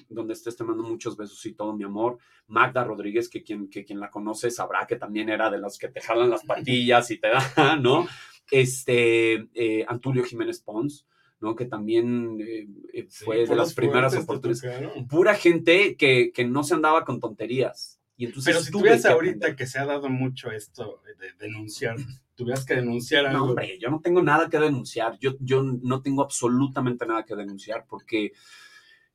donde 0.08 0.32
estés 0.34 0.56
te 0.56 0.64
mando 0.64 0.82
muchos 0.82 1.16
besos 1.16 1.44
y 1.46 1.52
todo 1.54 1.72
mi 1.72 1.84
amor. 1.84 2.18
Magda 2.48 2.82
Rodríguez, 2.82 3.28
que 3.28 3.44
quien, 3.44 3.70
que 3.70 3.84
quien 3.84 4.00
la 4.00 4.10
conoce 4.10 4.50
sabrá 4.50 4.86
que 4.88 4.96
también 4.96 5.28
era 5.28 5.50
de 5.50 5.58
los 5.58 5.78
que 5.78 5.88
te 5.88 6.00
jalan 6.00 6.30
las 6.30 6.42
patillas 6.46 7.10
y 7.12 7.18
te 7.18 7.28
da, 7.28 7.76
¿no? 7.76 8.06
Este, 8.50 9.48
eh, 9.54 9.84
Antulio 9.88 10.24
Jiménez 10.24 10.60
Pons, 10.60 11.06
¿no? 11.44 11.54
Que 11.54 11.66
también 11.66 12.40
eh, 12.40 12.66
eh, 12.92 13.06
Sí, 13.08 13.24
fue 13.24 13.46
de 13.46 13.54
las 13.54 13.74
primeras 13.74 14.16
oportunidades. 14.16 14.90
Pura 15.08 15.34
gente 15.34 15.94
que, 15.96 16.32
que 16.32 16.44
no 16.44 16.64
se 16.64 16.74
andaba 16.74 17.04
con 17.04 17.20
tonterías. 17.20 18.00
Y 18.16 18.26
entonces 18.26 18.54
Pero 18.54 18.64
si 18.64 18.72
tuvieras 18.72 19.04
ahorita 19.04 19.36
aprender. 19.36 19.56
que 19.56 19.66
se 19.66 19.78
ha 19.78 19.84
dado 19.84 20.08
mucho 20.08 20.50
esto 20.50 21.02
de 21.04 21.32
denunciar, 21.38 21.96
tuvieras 22.34 22.64
que 22.64 22.74
denunciar 22.74 23.26
algo. 23.26 23.38
No, 23.38 23.44
hombre, 23.50 23.78
yo 23.78 23.90
no 23.90 24.00
tengo 24.00 24.22
nada 24.22 24.48
que 24.48 24.58
denunciar. 24.58 25.18
Yo, 25.20 25.34
yo 25.40 25.62
no 25.62 26.00
tengo 26.00 26.22
absolutamente 26.22 27.06
nada 27.06 27.24
que 27.24 27.36
denunciar 27.36 27.84
porque 27.88 28.32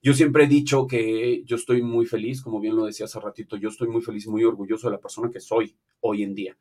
yo 0.01 0.13
siempre 0.13 0.43
he 0.43 0.47
dicho 0.47 0.85
que 0.85 1.43
yo 1.45 1.55
estoy 1.55 1.81
muy 1.81 2.05
feliz, 2.05 2.41
como 2.41 2.59
bien 2.59 2.75
lo 2.75 2.85
decía 2.85 3.05
hace 3.05 3.19
ratito, 3.19 3.57
yo 3.57 3.69
estoy 3.69 3.87
muy 3.87 4.01
feliz 4.01 4.27
muy 4.27 4.43
orgulloso 4.43 4.87
de 4.87 4.95
la 4.95 5.01
persona 5.01 5.29
que 5.31 5.39
soy 5.39 5.75
hoy 6.01 6.23
en 6.23 6.35
día. 6.35 6.57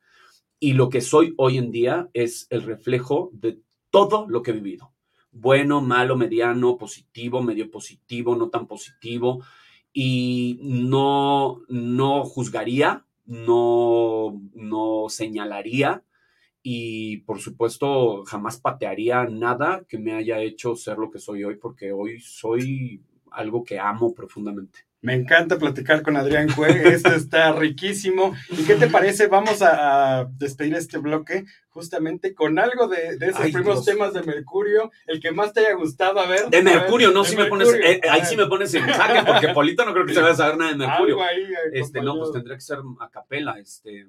Y 0.59 0.73
lo 0.73 0.89
que 0.89 1.01
soy 1.01 1.33
hoy 1.37 1.57
en 1.57 1.71
día 1.71 2.09
es 2.13 2.47
el 2.49 2.63
reflejo 2.63 3.29
de 3.33 3.59
todo 3.91 4.27
lo 4.27 4.41
que 4.41 4.51
he 4.51 4.53
vivido. 4.55 4.93
Bueno, 5.41 5.81
malo, 5.81 6.17
mediano, 6.17 6.77
positivo, 6.77 7.41
medio 7.41 7.71
positivo, 7.71 8.35
no 8.35 8.49
tan 8.49 8.67
positivo. 8.67 9.43
Y 9.93 10.59
no, 10.61 11.61
no 11.69 12.25
juzgaría, 12.25 13.05
no, 13.25 14.41
no 14.53 15.05
señalaría 15.09 16.03
y 16.61 17.17
por 17.21 17.39
supuesto 17.39 18.23
jamás 18.25 18.59
patearía 18.59 19.25
nada 19.25 19.85
que 19.87 19.97
me 19.97 20.13
haya 20.13 20.41
hecho 20.41 20.75
ser 20.75 20.97
lo 20.97 21.09
que 21.09 21.19
soy 21.19 21.43
hoy, 21.43 21.55
porque 21.55 21.91
hoy 21.91 22.19
soy 22.19 23.01
algo 23.31 23.63
que 23.63 23.79
amo 23.79 24.13
profundamente. 24.13 24.88
Me 25.01 25.13
encanta 25.13 25.57
platicar 25.57 26.01
con 26.01 26.17
Adrián 26.17 26.49
Cue, 26.53 26.93
esto 26.93 27.13
está 27.13 27.53
riquísimo. 27.53 28.35
¿Y 28.49 28.65
qué 28.65 28.75
te 28.75 28.87
parece? 28.87 29.27
Vamos 29.27 29.61
a, 29.61 30.27
despedir 30.37 30.75
este 30.75 30.97
bloque 30.97 31.45
justamente 31.69 32.33
con 32.33 32.59
algo 32.59 32.89
de, 32.89 33.17
esos 33.21 33.41
primeros 33.43 33.85
temas 33.85 34.13
de 34.13 34.23
Mercurio, 34.23 34.91
el 35.07 35.21
que 35.21 35.31
más 35.31 35.53
te 35.53 35.61
haya 35.61 35.75
gustado, 35.75 36.19
a 36.19 36.27
ver. 36.27 36.49
De 36.49 36.61
Mercurio, 36.61 37.11
no, 37.11 37.23
si 37.23 37.37
me 37.37 37.45
pones, 37.45 37.69
eh, 37.73 38.01
ahí 38.09 38.25
sí 38.25 38.35
me 38.35 38.47
pones 38.47 38.73
en 38.73 38.85
jaque, 38.87 39.23
porque 39.25 39.49
Polito 39.49 39.85
no 39.85 39.93
creo 39.93 40.05
que 40.05 40.13
se 40.13 40.19
vaya 40.19 40.33
a 40.33 40.37
saber 40.37 40.57
nada 40.57 40.71
de 40.71 40.77
Mercurio. 40.77 41.17
este, 41.71 42.01
no, 42.01 42.17
pues 42.17 42.33
tendría 42.33 42.57
que 42.57 42.61
ser 42.61 42.79
a 42.99 43.09
capela, 43.09 43.57
este, 43.57 44.07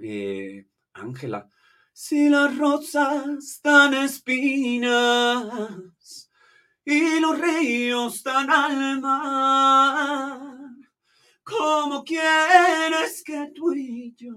eh, 0.00 0.66
Ángela. 0.92 1.48
Si 1.94 2.28
las 2.28 2.58
rosas 2.58 3.60
dan 3.64 3.94
espinas 3.94 5.46
y 6.86 7.20
los 7.20 7.38
ríos 7.38 8.22
dan 8.22 8.48
al 8.48 9.00
mar. 9.00 10.40
¿Cómo 11.42 12.04
quieres 12.04 13.22
que 13.24 13.50
tú 13.54 13.72
y 13.74 14.14
yo 14.16 14.36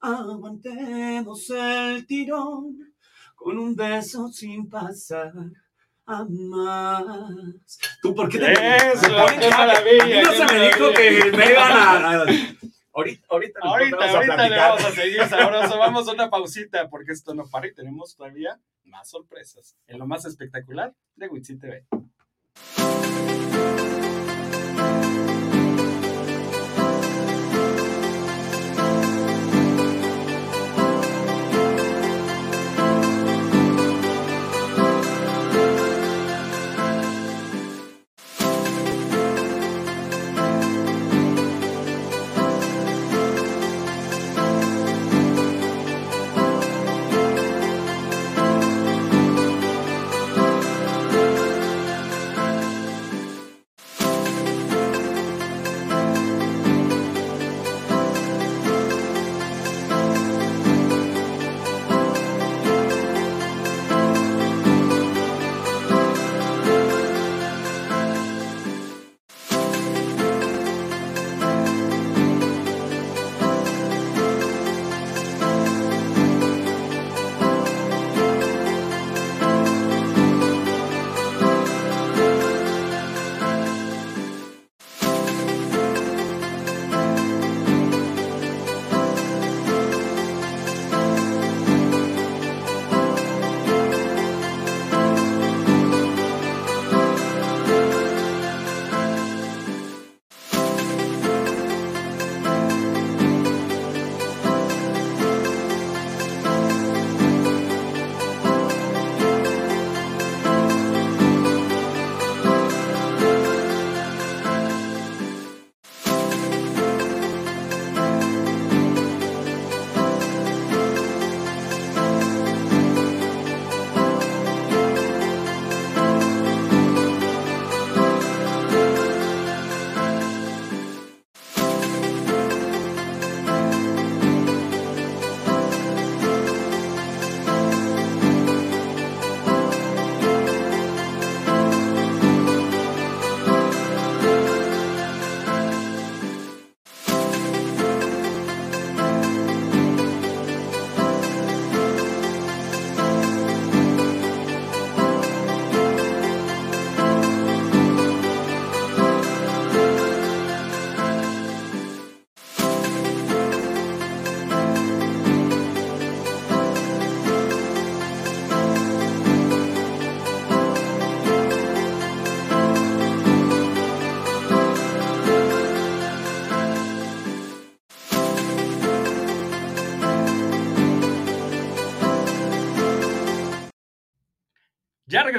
aguantemos 0.00 1.48
el 1.50 2.06
tirón 2.06 2.92
con 3.36 3.58
un 3.58 3.74
beso 3.76 4.28
sin 4.28 4.68
pasar? 4.68 5.32
a 6.06 6.24
más? 6.28 7.78
¿Tú 8.02 8.12
por 8.16 8.28
qué 8.28 8.40
te 8.40 8.52
Eso, 8.52 9.26
qué 9.38 9.48
maravilla. 9.48 10.22
No 10.24 10.32
se 10.32 10.44
me 10.52 10.66
dijo 10.66 10.92
que 10.92 11.32
me 11.36 11.50
iban 11.52 11.72
a, 11.72 12.24
Ahorita, 12.92 13.26
ahorita, 13.28 13.60
ahorita, 13.62 14.10
ahorita 14.10 14.48
le 14.48 14.56
vamos 14.56 14.84
a 14.84 14.90
seguir 14.90 15.24
sabroso. 15.26 15.78
Vamos 15.78 16.08
a 16.08 16.12
una 16.12 16.28
pausita 16.28 16.88
porque 16.88 17.12
esto 17.12 17.34
no 17.34 17.48
para 17.48 17.68
y 17.68 17.74
tenemos 17.74 18.16
todavía 18.16 18.58
más 18.84 19.08
sorpresas 19.08 19.76
en 19.86 19.98
lo 19.98 20.06
más 20.06 20.24
espectacular 20.24 20.92
de 21.14 21.28
Witsi 21.28 21.56
TV. 21.56 21.86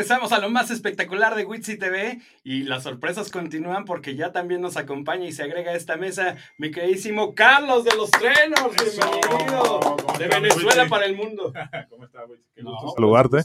Regresamos 0.02 0.32
a 0.32 0.40
lo 0.40 0.50
más 0.50 0.72
espectacular 0.72 1.36
de 1.36 1.46
Witsi 1.46 1.78
TV 1.78 2.20
y 2.44 2.64
las 2.64 2.82
sorpresas 2.82 3.30
continúan 3.30 3.86
porque 3.86 4.16
ya 4.16 4.32
también 4.32 4.60
nos 4.60 4.76
acompaña 4.76 5.28
y 5.28 5.32
se 5.32 5.44
agrega 5.44 5.74
a 5.74 5.76
esta 5.76 5.96
mesa 5.96 6.38
mi 6.58 6.72
queridísimo 6.72 7.36
Carlos 7.36 7.84
de 7.84 7.96
los 7.96 8.10
Trenos. 8.10 8.72
Bienvenido 8.76 9.80
de 10.18 10.28
Venezuela 10.28 10.88
para 10.90 11.06
el 11.06 11.16
mundo. 11.16 11.54
¿Cómo 11.92 12.06
estás, 12.06 12.24
Qué 12.56 12.64
gusto 12.64 12.96
saludarte. 12.96 13.44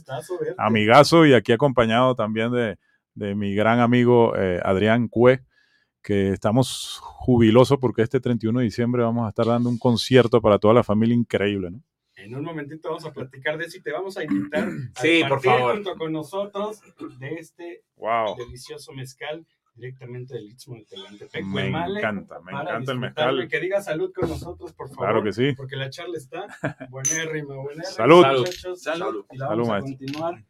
Amigazo 0.57 1.27
y 1.27 1.35
aquí 1.35 1.53
acompañado 1.53 2.15
también 2.15 2.51
de, 2.51 2.79
de 3.13 3.35
mi 3.35 3.55
gran 3.55 3.81
amigo 3.81 4.35
eh, 4.35 4.59
Adrián 4.65 5.09
Cue, 5.09 5.43
que 6.03 6.31
estamos 6.31 7.01
jubilosos 7.03 7.77
porque 7.79 8.01
este 8.01 8.19
31 8.19 8.61
de 8.61 8.65
diciembre 8.65 9.03
vamos 9.03 9.27
a 9.27 9.29
estar 9.29 9.45
dando 9.45 9.69
un 9.69 9.79
concierto 9.79 10.41
para 10.41 10.59
toda 10.59 10.73
la 10.73 10.83
familia 10.83 11.17
increíble, 11.17 11.71
¿no? 11.71 11.83
En 12.17 12.35
un 12.35 12.43
momentito 12.43 12.89
vamos 12.89 13.05
a 13.05 13.13
platicar 13.13 13.59
de 13.59 13.67
eso 13.67 13.77
y 13.77 13.83
te 13.83 13.93
vamos 13.93 14.17
a 14.17 14.25
invitar 14.25 14.69
sí, 15.01 15.23
a 15.23 15.29
por 15.29 15.43
favor. 15.43 15.75
junto 15.75 15.97
con 15.97 16.13
nosotros 16.13 16.81
de 17.19 17.35
este 17.35 17.85
delicioso 18.39 18.93
mezcal 18.93 19.47
directamente 19.75 20.35
del 20.35 20.47
Istmo 20.47 20.77
de 20.77 20.85
Tehuantepec. 20.87 21.45
Me 21.45 21.67
encanta, 21.67 22.41
me 22.41 22.53
encanta 22.53 22.93
el 22.93 22.99
mezcal. 22.99 23.49
Que 23.49 23.61
diga 23.61 23.83
salud 23.83 24.13
con 24.15 24.29
nosotros, 24.29 24.73
por 24.73 24.89
favor. 24.89 25.05
Claro 25.05 25.23
que 25.23 25.33
sí. 25.33 25.53
Porque 25.55 25.77
la 25.77 25.91
charla 25.91 26.17
está 26.17 26.47
buenérrima, 26.91 27.55
buenérrima. 27.57 27.85
Salud. 27.85 28.25
Muchachos. 28.27 28.83
Salud. 28.83 29.27
Y 29.31 29.37
la 29.37 29.49
vamos 29.49 29.69
a 29.69 29.81
continuar 29.81 30.45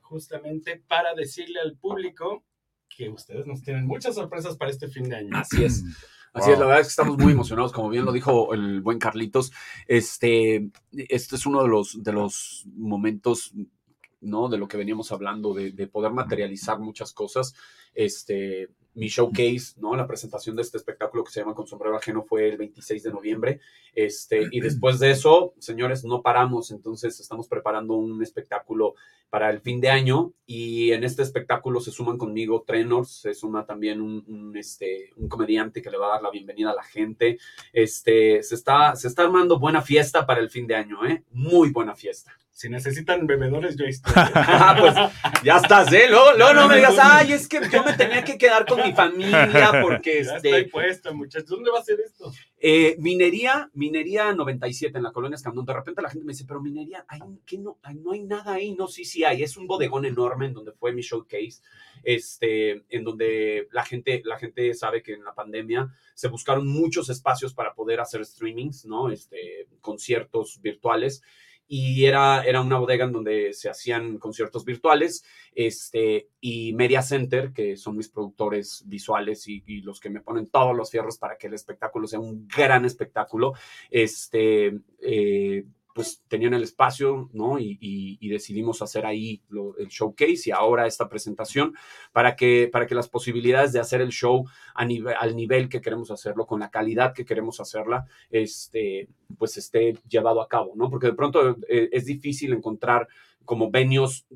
justamente 0.00 0.82
para 0.88 1.14
decirle 1.14 1.60
al 1.60 1.76
público 1.76 2.44
que 2.88 3.08
ustedes 3.08 3.46
nos 3.46 3.62
tienen 3.62 3.86
muchas 3.86 4.14
sorpresas 4.16 4.56
para 4.56 4.70
este 4.70 4.88
fin 4.88 5.08
de 5.08 5.16
año. 5.16 5.36
Así 5.36 5.64
es. 5.64 5.84
Así 6.34 6.50
es, 6.50 6.58
la 6.58 6.66
verdad 6.66 6.80
es 6.80 6.88
que 6.88 6.90
estamos 6.90 7.16
muy 7.16 7.32
emocionados, 7.32 7.72
como 7.72 7.88
bien 7.88 8.04
lo 8.04 8.10
dijo 8.10 8.52
el 8.54 8.80
buen 8.80 8.98
Carlitos. 8.98 9.52
Este, 9.86 10.68
este 10.92 11.36
es 11.36 11.46
uno 11.46 11.62
de 11.62 11.68
los, 11.68 12.02
de 12.02 12.12
los 12.12 12.66
momentos, 12.74 13.52
¿no? 14.20 14.48
De 14.48 14.58
lo 14.58 14.66
que 14.66 14.76
veníamos 14.76 15.12
hablando, 15.12 15.54
de, 15.54 15.86
poder 15.86 16.12
materializar 16.12 16.80
muchas 16.80 17.12
cosas. 17.12 17.54
Este, 17.94 18.68
mi 18.94 19.08
showcase, 19.08 19.74
¿no? 19.76 19.94
La 19.96 20.06
presentación 20.06 20.56
de 20.56 20.62
este 20.62 20.78
espectáculo 20.78 21.24
que 21.24 21.32
se 21.32 21.40
llama 21.40 21.54
Con 21.54 21.66
Sombrero 21.66 21.96
Ajeno 21.96 22.22
fue 22.22 22.48
el 22.48 22.56
26 22.56 23.02
de 23.02 23.10
noviembre. 23.10 23.60
Este, 23.94 24.48
y 24.50 24.60
después 24.60 24.98
de 24.98 25.10
eso, 25.10 25.54
señores, 25.58 26.04
no 26.04 26.22
paramos. 26.22 26.70
Entonces, 26.70 27.18
estamos 27.20 27.48
preparando 27.48 27.94
un 27.94 28.22
espectáculo 28.22 28.94
para 29.30 29.50
el 29.50 29.60
fin 29.60 29.80
de 29.80 29.90
año. 29.90 30.32
Y 30.46 30.92
en 30.92 31.02
este 31.02 31.22
espectáculo 31.22 31.80
se 31.80 31.90
suman 31.90 32.18
conmigo 32.18 32.64
Trenors, 32.66 33.10
se 33.10 33.34
suma 33.34 33.66
también 33.66 34.00
un, 34.00 34.54
este, 34.56 35.10
un 35.16 35.28
comediante 35.28 35.82
que 35.82 35.90
le 35.90 35.98
va 35.98 36.06
a 36.06 36.10
dar 36.10 36.22
la 36.22 36.30
bienvenida 36.30 36.70
a 36.70 36.74
la 36.74 36.84
gente. 36.84 37.38
Este, 37.72 38.42
se, 38.42 38.54
está, 38.54 38.94
se 38.94 39.08
está 39.08 39.22
armando 39.22 39.58
buena 39.58 39.82
fiesta 39.82 40.24
para 40.24 40.40
el 40.40 40.50
fin 40.50 40.66
de 40.66 40.76
año, 40.76 41.04
¿eh? 41.04 41.24
Muy 41.32 41.70
buena 41.70 41.96
fiesta. 41.96 42.32
Si 42.54 42.68
necesitan 42.68 43.26
bebedores, 43.26 43.76
yo 43.76 43.84
estoy. 43.84 44.12
Ah, 44.34 44.76
pues 44.78 44.94
ya 45.42 45.56
estás, 45.56 45.92
¿eh? 45.92 46.06
Luego, 46.08 46.54
no 46.54 46.68
me 46.68 46.76
digas, 46.76 46.94
ay, 47.02 47.32
es 47.32 47.48
que 47.48 47.60
yo 47.68 47.82
me 47.82 47.94
tenía 47.94 48.22
que 48.22 48.38
quedar 48.38 48.64
con 48.64 48.80
mi 48.84 48.92
familia 48.94 49.80
porque... 49.82 50.24
Ya 50.24 50.36
este, 50.36 50.48
estoy 50.48 50.70
puesto, 50.70 51.14
muchachos. 51.14 51.48
¿Dónde 51.48 51.70
va 51.70 51.78
a 51.78 51.84
ser 51.84 52.00
esto? 52.00 52.32
Eh, 52.58 52.96
minería, 52.98 53.70
Minería 53.74 54.32
97 54.32 54.96
en 54.96 55.04
la 55.04 55.12
colonia 55.12 55.36
Escandón. 55.36 55.66
De 55.66 55.72
repente 55.72 56.02
la 56.02 56.10
gente 56.10 56.24
me 56.24 56.32
dice, 56.32 56.44
pero 56.46 56.60
Minería, 56.60 57.04
¿hay, 57.08 57.20
¿qué 57.44 57.58
no, 57.58 57.78
no 58.00 58.12
hay 58.12 58.22
nada 58.22 58.54
ahí. 58.54 58.74
No, 58.74 58.86
sí, 58.86 59.04
sí 59.04 59.24
hay. 59.24 59.42
Es 59.42 59.56
un 59.56 59.66
bodegón 59.66 60.04
enorme 60.04 60.46
en 60.46 60.54
donde 60.54 60.72
fue 60.72 60.92
mi 60.92 61.02
showcase, 61.02 61.60
este, 62.02 62.84
en 62.88 63.04
donde 63.04 63.68
la 63.72 63.84
gente, 63.84 64.22
la 64.24 64.38
gente 64.38 64.72
sabe 64.74 65.02
que 65.02 65.14
en 65.14 65.24
la 65.24 65.34
pandemia 65.34 65.88
se 66.14 66.28
buscaron 66.28 66.66
muchos 66.66 67.10
espacios 67.10 67.54
para 67.54 67.74
poder 67.74 68.00
hacer 68.00 68.24
streamings, 68.24 68.86
¿no? 68.86 69.10
Este, 69.10 69.68
conciertos 69.80 70.60
virtuales 70.60 71.22
y 71.66 72.04
era, 72.04 72.44
era 72.44 72.60
una 72.60 72.78
bodega 72.78 73.04
en 73.04 73.12
donde 73.12 73.52
se 73.52 73.70
hacían 73.70 74.18
conciertos 74.18 74.64
virtuales, 74.64 75.24
este, 75.54 76.28
y 76.40 76.72
Media 76.74 77.02
Center, 77.02 77.52
que 77.52 77.76
son 77.76 77.96
mis 77.96 78.08
productores 78.08 78.82
visuales 78.86 79.48
y, 79.48 79.62
los 79.82 80.00
que 80.00 80.10
me 80.10 80.20
ponen 80.20 80.46
todos 80.46 80.76
los 80.76 80.90
fierros 80.90 81.18
para 81.18 81.36
que 81.36 81.46
el 81.46 81.54
espectáculo 81.54 82.06
sea 82.06 82.20
un 82.20 82.46
gran 82.48 82.84
espectáculo, 82.84 83.54
este, 83.90 84.78
eh, 85.00 85.64
pues 85.94 86.22
tenían 86.28 86.54
el 86.54 86.64
espacio, 86.64 87.30
¿no? 87.32 87.58
Y, 87.58 88.18
decidimos 88.28 88.82
hacer 88.82 89.06
ahí 89.06 89.40
el 89.78 89.86
showcase 89.86 90.42
y 90.46 90.50
ahora 90.50 90.88
esta 90.88 91.08
presentación 91.08 91.72
para 92.12 92.34
que, 92.34 92.68
para 92.70 92.86
que 92.86 92.96
las 92.96 93.08
posibilidades 93.08 93.72
de 93.72 93.78
hacer 93.78 94.00
el 94.00 94.10
show 94.10 94.44
a 94.74 94.84
nivel, 94.84 95.14
al 95.16 95.36
nivel 95.36 95.68
que 95.68 95.80
queremos 95.80 96.10
hacerlo, 96.10 96.46
con 96.46 96.58
la 96.58 96.70
calidad 96.70 97.14
que 97.14 97.24
queremos 97.24 97.60
hacerla, 97.60 98.06
este, 98.30 99.08
pues 99.38 99.56
esté 99.56 99.96
llevado 100.08 100.42
a 100.42 100.48
cabo, 100.48 100.72
¿no? 100.74 100.90
Porque 100.90 101.06
de 101.06 101.14
pronto 101.14 101.56
eh, 101.68 101.88
es 101.92 102.06
difícil 102.06 102.52
encontrar 102.52 103.06
como 103.44 103.70
venios 103.70 104.26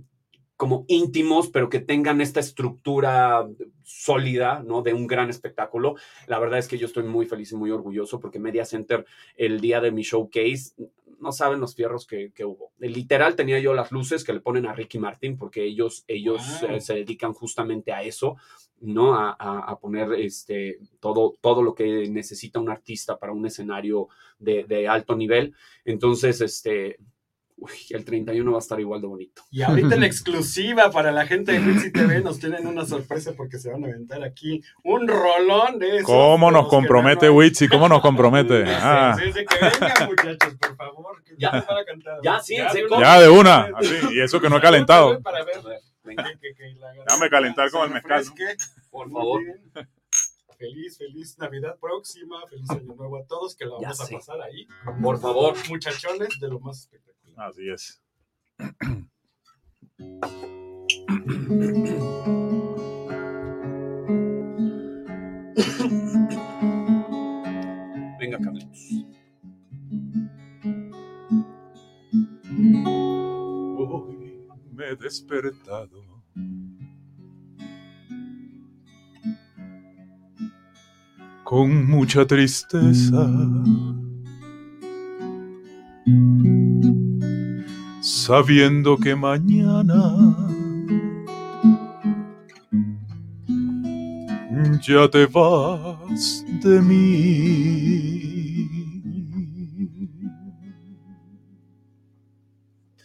como 0.58 0.84
íntimos, 0.88 1.48
pero 1.50 1.68
que 1.68 1.78
tengan 1.78 2.20
esta 2.20 2.40
estructura 2.40 3.48
sólida, 3.84 4.60
¿no? 4.66 4.82
De 4.82 4.92
un 4.92 5.06
gran 5.06 5.30
espectáculo. 5.30 5.94
La 6.26 6.40
verdad 6.40 6.58
es 6.58 6.66
que 6.66 6.78
yo 6.78 6.86
estoy 6.86 7.04
muy 7.04 7.26
feliz 7.26 7.52
y 7.52 7.56
muy 7.56 7.70
orgulloso 7.70 8.18
porque 8.18 8.40
Media 8.40 8.64
Center, 8.64 9.06
el 9.36 9.60
día 9.60 9.80
de 9.80 9.92
mi 9.92 10.02
showcase, 10.02 10.74
no 11.20 11.32
saben 11.32 11.60
los 11.60 11.74
fierros 11.74 12.06
que, 12.06 12.32
hubo. 12.44 12.72
Literal 12.78 13.36
tenía 13.36 13.58
yo 13.58 13.74
las 13.74 13.92
luces 13.92 14.24
que 14.24 14.32
le 14.32 14.40
ponen 14.40 14.66
a 14.66 14.72
Ricky 14.72 14.98
Martin 14.98 15.36
porque 15.36 15.64
ellos, 15.64 16.04
ellos 16.08 16.62
eh, 16.62 16.80
se 16.80 16.94
dedican 16.94 17.32
justamente 17.32 17.92
a 17.92 18.02
eso, 18.02 18.36
¿no? 18.80 19.14
A, 19.14 19.78
poner 19.80 20.12
este, 20.14 20.78
todo, 21.00 21.36
todo 21.40 21.62
lo 21.62 21.74
que 21.74 22.08
necesita 22.08 22.60
un 22.60 22.70
artista 22.70 23.18
para 23.18 23.32
un 23.32 23.46
escenario 23.46 24.08
de, 24.38 24.64
de 24.64 24.88
alto 24.88 25.16
nivel. 25.16 25.54
Entonces, 25.84 26.40
este, 26.40 26.98
Uy, 27.60 27.72
el 27.90 28.04
31 28.04 28.52
va 28.52 28.58
a 28.58 28.60
estar 28.60 28.78
igual 28.78 29.00
de 29.00 29.08
bonito. 29.08 29.42
Y 29.50 29.62
ahorita 29.62 29.96
en 29.96 30.02
exclusiva 30.04 30.90
para 30.92 31.10
la 31.10 31.26
gente 31.26 31.52
de 31.52 31.58
Witsi 31.58 31.90
TV 31.90 32.20
nos 32.20 32.38
tienen 32.38 32.66
una 32.66 32.86
sorpresa 32.86 33.32
porque 33.36 33.58
se 33.58 33.70
van 33.70 33.84
a 33.84 33.88
aventar 33.88 34.22
aquí 34.22 34.62
un 34.84 35.08
rolón 35.08 35.78
de 35.80 35.98
eso. 35.98 36.06
¿Cómo 36.06 36.52
nos 36.52 36.68
compromete 36.68 37.28
Witsi? 37.28 37.66
¿Cómo 37.68 37.88
nos 37.88 38.00
compromete? 38.00 38.64
Ah. 38.66 39.16
Sí, 39.18 39.32
sí, 39.32 39.44
que 39.44 39.56
vengan 39.60 40.08
muchachos, 40.08 40.54
por 40.60 40.76
favor. 40.76 41.22
Que 41.24 41.34
ya, 41.36 41.50
para 41.66 41.84
cantar. 41.84 42.18
Ya, 42.22 42.40
sí, 42.40 42.56
ya, 42.56 42.72
de 42.72 42.84
una. 42.86 43.00
Ya 43.00 43.20
de 43.20 43.28
una. 43.28 43.70
Así, 43.76 43.94
y 44.12 44.20
eso 44.20 44.40
que 44.40 44.48
no 44.48 44.58
he 44.58 44.60
calentado. 44.60 45.20
Para 45.20 45.44
ver. 45.44 45.56
Déjame 46.04 47.28
calentar 47.28 47.70
con 47.70 47.88
el 47.88 47.94
mezcal. 47.94 48.24
Por 48.90 49.10
favor. 49.10 49.42
Feliz, 50.58 50.98
feliz 50.98 51.38
Navidad 51.38 51.76
próxima, 51.80 52.44
feliz 52.48 52.68
Año 52.70 52.94
Nuevo 52.94 53.18
a 53.18 53.26
todos, 53.26 53.54
que 53.54 53.64
lo 53.64 53.80
vamos 53.80 54.00
a 54.00 54.08
pasar 54.08 54.40
ahí. 54.42 54.66
Por 55.02 55.20
favor. 55.20 55.54
Muchachones 55.68 56.40
de 56.40 56.48
lo 56.48 56.60
más 56.60 56.80
espectacular. 56.80 57.17
Así 57.38 57.70
es. 57.70 58.02
Venga, 68.18 68.38
Carlitos. 68.38 69.06
Hoy 73.76 74.42
me 74.72 74.88
he 74.88 74.96
despertado. 74.96 76.02
Con 81.44 81.86
mucha 81.88 82.26
tristeza 82.26 83.24
sabiendo 88.28 88.98
que 88.98 89.16
mañana 89.16 90.02
ya 94.86 95.08
te 95.08 95.24
vas 95.24 96.44
de 96.62 96.82
mí. 96.82 97.08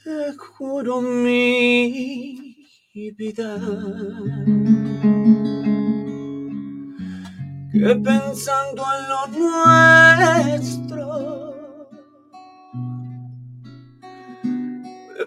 Te 0.04 0.34
juro 0.38 1.00
mi 1.00 2.58
vida 3.18 3.62
que 7.72 7.96
pensando 7.96 8.84
en 8.96 9.04
lo 9.12 9.22
nuestro 10.58 11.53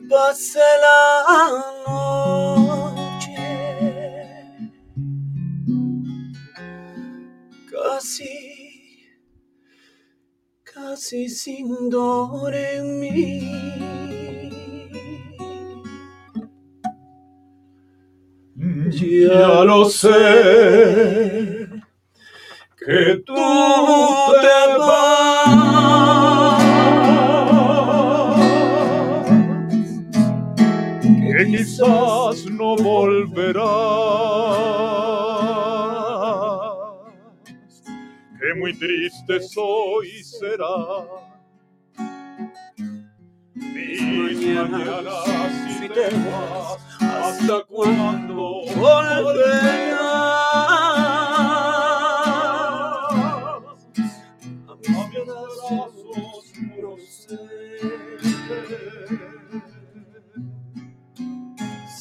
pase 0.09 0.59
la 0.85 1.65
noche 1.87 3.47
casi, 7.71 8.35
casi 10.63 11.29
sin 11.29 11.91
dolor 11.91 12.55
en 12.55 13.01
mí. 13.01 13.41
Ya 18.91 19.65
lo 19.65 19.85
sé 19.91 21.69
que 22.79 23.23
tú 23.27 23.35
volverás. 33.53 33.87
Que 38.39 38.55
muy 38.59 38.73
triste 38.79 39.41
soy 39.41 40.23
será. 40.23 41.05
Mis 43.55 44.03
mañanas 44.03 45.79
si 45.79 45.89
te 45.89 46.09
vas, 46.11 46.79
¿hasta 47.01 47.65
cuándo 47.65 48.63
volverás? 48.77 50.46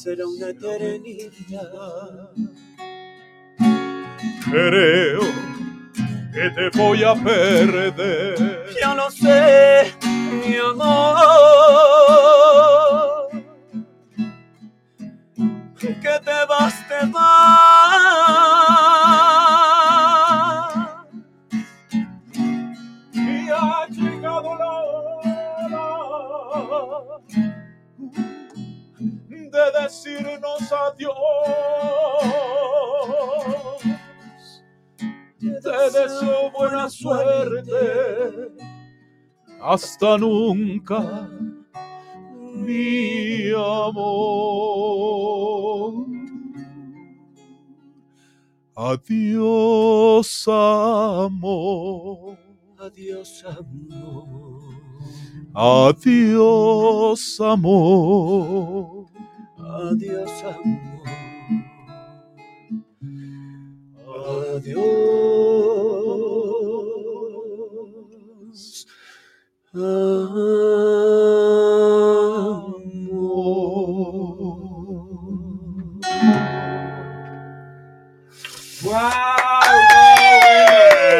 Será 0.06 0.24
una 0.24 0.50
eternidad. 0.50 2.30
Creo 4.48 5.22
que 6.32 6.50
te 6.50 6.70
voy 6.78 7.02
a 7.02 7.12
perder. 7.14 8.66
Yo 8.80 8.94
lo 8.94 9.10
sé, 9.10 9.92
mi 10.30 10.54
amor. 10.58 11.16
Que 15.76 16.20
te 16.24 16.38
vas, 16.48 16.88
te 16.88 17.06
vas. 17.06 18.05
Decirnos 29.82 30.72
adiós. 30.72 31.16
te 35.66 35.98
deseo 35.98 36.50
buena 36.52 36.88
suerte. 36.88 38.52
Hasta 39.60 40.16
nunca, 40.18 41.28
mi 42.54 43.50
amor. 43.50 44.86
Adiós, 48.76 50.46
amor. 50.46 52.38
Adiós, 52.78 53.44
amor. 53.46 54.60
Adiós, 55.54 57.40
amor. 57.40 59.15
Adiós, 59.58 60.44
amor. 60.44 61.02
Adiós. 68.16 68.86
Amor. 69.74 70.46
¡Wow! 78.82 78.92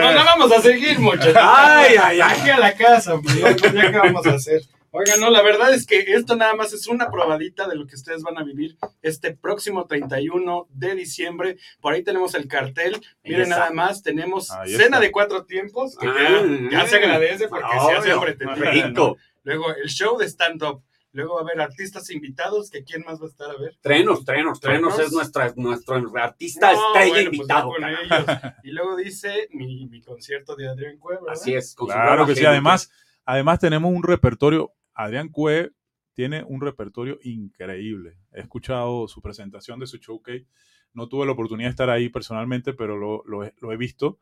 No, 0.01 0.13
no 0.13 0.25
vamos 0.25 0.53
a 0.53 0.61
seguir, 0.63 0.99
muchachos. 0.99 1.37
Ay, 1.37 1.97
ay, 2.01 2.21
ay. 2.21 2.39
Aquí 2.39 2.51
a 2.51 2.59
la 2.59 2.73
casa, 2.75 3.15
hombre. 3.15 3.35
Ya, 3.35 3.57
pues, 3.57 3.73
ya 3.73 3.91
qué 3.91 3.99
vamos 3.99 4.27
a 4.27 4.35
hacer. 4.35 4.63
Oigan, 4.99 5.21
no, 5.21 5.31
la 5.31 5.43
verdad 5.43 5.73
es 5.75 5.87
que 5.87 5.99
esto 6.09 6.37
nada 6.37 6.55
más 6.55 6.73
es 6.73 6.87
una 6.87 7.11
probadita 7.11 7.69
de 7.69 7.77
lo 7.77 7.87
que 7.87 7.95
ustedes 7.97 8.23
van 8.23 8.39
a 8.39 8.45
vivir 8.45 8.77
este 9.03 9.35
próximo 9.37 9.87
31 9.87 10.69
de 10.71 10.95
diciembre. 10.95 11.57
Por 11.81 11.93
ahí 11.93 12.03
tenemos 12.03 12.35
el 12.35 12.49
cartel. 12.49 13.01
Miren 13.25 13.49
nada 13.51 13.71
más, 13.71 14.03
tenemos 14.03 14.49
cena 14.67 15.01
de 15.01 15.11
cuatro 15.13 15.45
tiempos, 15.45 15.97
que 15.97 16.07
Ah, 16.09 16.45
ya, 16.71 16.83
ya 16.83 16.87
se 16.87 16.97
agradece 16.97 17.49
porque 17.49 17.67
se 17.87 17.93
hace 17.97 18.11
entretenido. 18.13 18.57
Rico. 18.89 19.17
Luego 19.45 19.67
el 19.75 19.89
show 19.89 20.17
de 20.19 20.27
stand-up. 20.27 20.83
Luego 21.13 21.37
va 21.37 21.41
a 21.41 21.45
haber 21.45 21.61
artistas 21.63 22.11
invitados, 22.11 22.69
que 22.71 22.85
quién 22.85 23.03
más 23.07 23.19
va 23.19 23.25
a 23.25 23.29
estar 23.31 23.51
a 23.51 23.57
ver. 23.59 23.75
Trenos, 23.81 24.23
Trenos, 24.27 24.61
Trenos 24.61 24.95
Trenos. 24.95 24.99
es 25.09 25.13
nuestra, 25.15 25.51
nuestro 25.57 25.97
artista 26.15 26.73
No, 26.73 26.89
estrella 26.89 27.09
bueno, 27.09 27.31
pues 27.31 27.39
invitado. 27.39 27.73
ellos. 27.79 28.27
Y 28.65 28.71
luego 28.73 28.97
dice 28.97 29.49
mi, 29.53 29.87
mi 29.87 30.03
concierto 30.03 30.55
de 30.57 30.69
Adrián 30.69 30.99
Cueva. 30.99 31.33
Así 31.33 31.55
es. 31.55 31.75
con 31.75 31.87
su 31.89 31.93
Claro 31.95 32.13
brava 32.13 32.27
que 32.27 32.33
sí. 32.35 32.41
gente. 32.41 32.49
Además, 32.51 32.91
además 33.25 33.59
tenemos 33.61 33.91
un 33.95 34.03
repertorio. 34.03 34.73
Adrián 34.97 35.29
Cue 35.29 35.73
tiene 36.15 36.43
un 36.45 36.61
repertorio 36.61 37.19
increíble. 37.23 38.19
He 38.33 38.41
escuchado 38.41 39.07
su 39.07 39.21
presentación 39.23 39.79
de 39.79 39.87
su 39.87 39.99
showcase. 39.99 40.47
No 40.93 41.09
tuve 41.09 41.27
la 41.27 41.33
oportunidad 41.33 41.69
de 41.69 41.71
estar 41.71 41.91
ahí 41.91 42.09
personalmente, 42.09 42.73
pero 42.73 42.97
lo, 42.97 43.23
lo 43.27 43.45
he, 43.45 43.55
lo 43.61 43.71
he 43.71 43.77
visto 43.77 44.19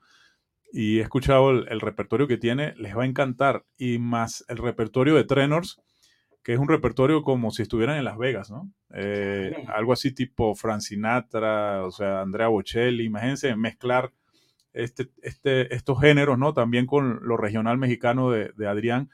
y 0.72 0.98
he 0.98 1.02
escuchado 1.02 1.52
el, 1.52 1.68
el 1.68 1.80
repertorio 1.80 2.26
que 2.26 2.36
tiene. 2.36 2.74
Les 2.76 2.96
va 2.96 3.04
a 3.04 3.06
encantar. 3.06 3.64
Y 3.78 3.98
más 3.98 4.44
el 4.48 4.58
repertorio 4.58 5.14
de 5.14 5.22
Trenors, 5.22 5.80
que 6.42 6.52
es 6.52 6.58
un 6.58 6.68
repertorio 6.68 7.22
como 7.22 7.52
si 7.52 7.62
estuvieran 7.62 7.96
en 7.96 8.04
Las 8.04 8.18
Vegas, 8.18 8.50
¿no? 8.50 8.70
Eh. 8.92 9.64
Algo 9.68 9.92
así 9.92 10.12
tipo 10.12 10.54
Frank 10.56 10.80
Sinatra, 10.80 11.86
o 11.86 11.92
sea, 11.92 12.22
Andrea 12.22 12.48
Bocelli. 12.48 13.04
Imagínense 13.04 13.54
mezclar 13.54 14.12
este, 14.72 15.10
este, 15.22 15.72
estos 15.72 16.00
géneros, 16.00 16.38
¿no? 16.38 16.52
También 16.52 16.86
con 16.86 17.20
lo 17.22 17.36
regional 17.36 17.78
mexicano 17.78 18.32
de, 18.32 18.50
de 18.56 18.66
Adrián. 18.66 19.10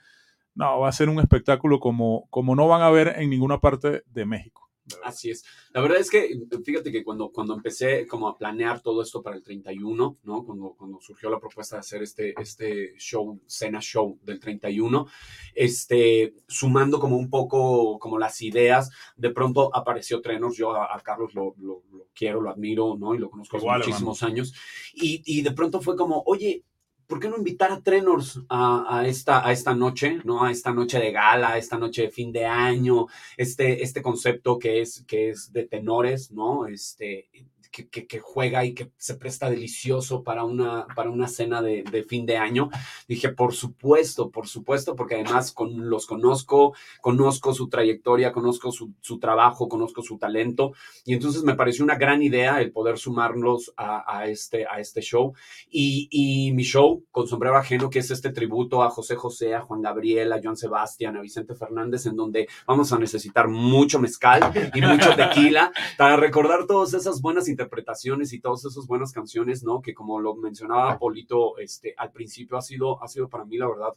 No, 0.54 0.80
va 0.80 0.88
a 0.88 0.92
ser 0.92 1.08
un 1.08 1.20
espectáculo 1.20 1.80
como, 1.80 2.26
como 2.30 2.54
no 2.54 2.66
van 2.68 2.82
a 2.82 2.90
ver 2.90 3.14
en 3.16 3.30
ninguna 3.30 3.60
parte 3.60 4.02
de 4.06 4.26
México. 4.26 4.68
Así 5.04 5.30
es. 5.30 5.44
La 5.72 5.80
verdad 5.82 5.98
es 6.00 6.10
que, 6.10 6.28
fíjate 6.64 6.90
que 6.90 7.04
cuando, 7.04 7.30
cuando 7.30 7.54
empecé 7.54 8.08
como 8.08 8.26
a 8.26 8.36
planear 8.36 8.80
todo 8.80 9.02
esto 9.02 9.22
para 9.22 9.36
el 9.36 9.42
31, 9.42 10.18
¿no? 10.24 10.44
Cuando, 10.44 10.74
cuando 10.76 11.00
surgió 11.00 11.30
la 11.30 11.38
propuesta 11.38 11.76
de 11.76 11.80
hacer 11.80 12.02
este, 12.02 12.34
este 12.40 12.94
show, 12.98 13.40
cena 13.46 13.80
show 13.80 14.18
del 14.22 14.40
31, 14.40 15.06
este, 15.54 16.34
sumando 16.48 16.98
como 16.98 17.16
un 17.16 17.30
poco 17.30 18.00
como 18.00 18.18
las 18.18 18.42
ideas, 18.42 18.90
de 19.16 19.30
pronto 19.30 19.70
apareció 19.74 20.20
Trenos, 20.20 20.56
yo 20.56 20.72
a, 20.74 20.94
a 20.96 21.00
Carlos 21.00 21.34
lo, 21.34 21.54
lo- 21.58 21.84
lo 21.92 22.08
quiero, 22.12 22.40
lo 22.40 22.50
admiro, 22.50 22.96
¿no? 22.98 23.14
Y 23.14 23.18
lo 23.18 23.30
conozco 23.30 23.58
hace 23.58 23.66
muchísimos 23.86 24.22
años. 24.24 24.54
Y, 24.92 25.22
y 25.24 25.42
de 25.42 25.52
pronto 25.52 25.80
fue 25.80 25.94
como, 25.96 26.22
oye, 26.26 26.64
¿por 27.10 27.18
qué 27.18 27.28
no 27.28 27.36
invitar 27.36 27.72
a 27.72 27.80
Trenors 27.80 28.40
a, 28.48 29.02
esta, 29.04 29.44
a 29.44 29.50
esta 29.50 29.74
noche, 29.74 30.20
¿no? 30.24 30.44
A 30.44 30.52
esta 30.52 30.72
noche 30.72 31.00
de 31.00 31.10
gala, 31.10 31.50
a 31.50 31.58
esta 31.58 31.76
noche 31.76 32.02
de 32.02 32.10
fin 32.10 32.30
de 32.32 32.46
año, 32.46 33.08
este, 33.36 33.82
este 33.82 34.00
concepto 34.00 34.60
que 34.60 34.80
es, 34.80 35.04
que 35.08 35.30
es 35.30 35.52
de 35.52 35.66
tenores, 35.66 36.30
¿no? 36.30 36.68
Este, 36.68 37.28
que, 37.70 37.88
que- 37.88 38.06
que 38.06 38.18
juega 38.20 38.64
y 38.64 38.74
que 38.74 38.90
se 38.96 39.14
presta 39.14 39.48
delicioso 39.50 40.22
para 40.22 40.44
una, 40.44 40.86
para 40.94 41.10
una 41.10 41.28
cena 41.28 41.62
de, 41.62 41.82
de 41.84 42.02
fin 42.04 42.26
de 42.26 42.36
año. 42.36 42.70
Dije, 43.08 43.28
por 43.30 43.54
supuesto, 43.54 44.30
por 44.30 44.48
supuesto, 44.48 44.96
porque 44.96 45.14
además 45.16 45.52
con, 45.52 45.88
los 45.88 46.06
conozco, 46.06 46.74
conozco 47.00 47.54
su 47.54 47.68
trayectoria, 47.68 48.32
conozco 48.32 48.72
su, 48.72 48.92
su 49.00 49.18
trabajo, 49.18 49.68
conozco 49.68 50.02
su 50.02 50.18
talento. 50.18 50.72
Y 51.04 51.14
entonces 51.14 51.42
me 51.42 51.54
pareció 51.54 51.84
una 51.84 51.96
gran 51.96 52.22
idea 52.22 52.60
el 52.60 52.72
poder 52.72 52.98
sumarlos 52.98 53.72
a, 53.76 54.04
a 54.18 54.26
este, 54.26 54.66
a 54.66 54.80
este 54.80 55.00
show. 55.00 55.32
Y, 55.70 56.08
y 56.10 56.52
mi 56.52 56.62
show 56.64 57.04
con 57.10 57.26
sombrero 57.26 57.56
ajeno, 57.56 57.90
que 57.90 58.00
es 58.00 58.10
este 58.10 58.30
tributo 58.30 58.82
a 58.82 58.90
José 58.90 59.16
José, 59.16 59.54
a 59.54 59.60
Juan 59.60 59.82
Gabriel, 59.82 60.32
a 60.32 60.40
Joan 60.42 60.56
Sebastián, 60.56 61.16
a 61.16 61.20
Vicente 61.20 61.54
Fernández, 61.54 62.06
en 62.06 62.16
donde 62.16 62.48
vamos 62.66 62.92
a 62.92 62.98
necesitar 62.98 63.48
mucho 63.48 63.98
mezcal 64.00 64.52
y 64.74 64.80
mucho 64.80 65.14
tequila 65.16 65.72
para 65.96 66.16
recordar 66.16 66.66
todas 66.66 66.94
esas 66.94 67.20
buenas 67.20 67.48
interpretaciones 67.60 68.32
y 68.32 68.40
todas 68.40 68.64
esas 68.64 68.86
buenas 68.86 69.12
canciones, 69.12 69.62
¿no? 69.62 69.82
Que 69.82 69.92
como 69.92 70.18
lo 70.20 70.34
mencionaba 70.34 70.98
Polito 70.98 71.58
este, 71.58 71.94
al 71.96 72.10
principio, 72.10 72.56
ha 72.56 72.62
sido, 72.62 73.02
ha 73.02 73.08
sido 73.08 73.28
para 73.28 73.44
mí, 73.44 73.58
la 73.58 73.68
verdad, 73.68 73.94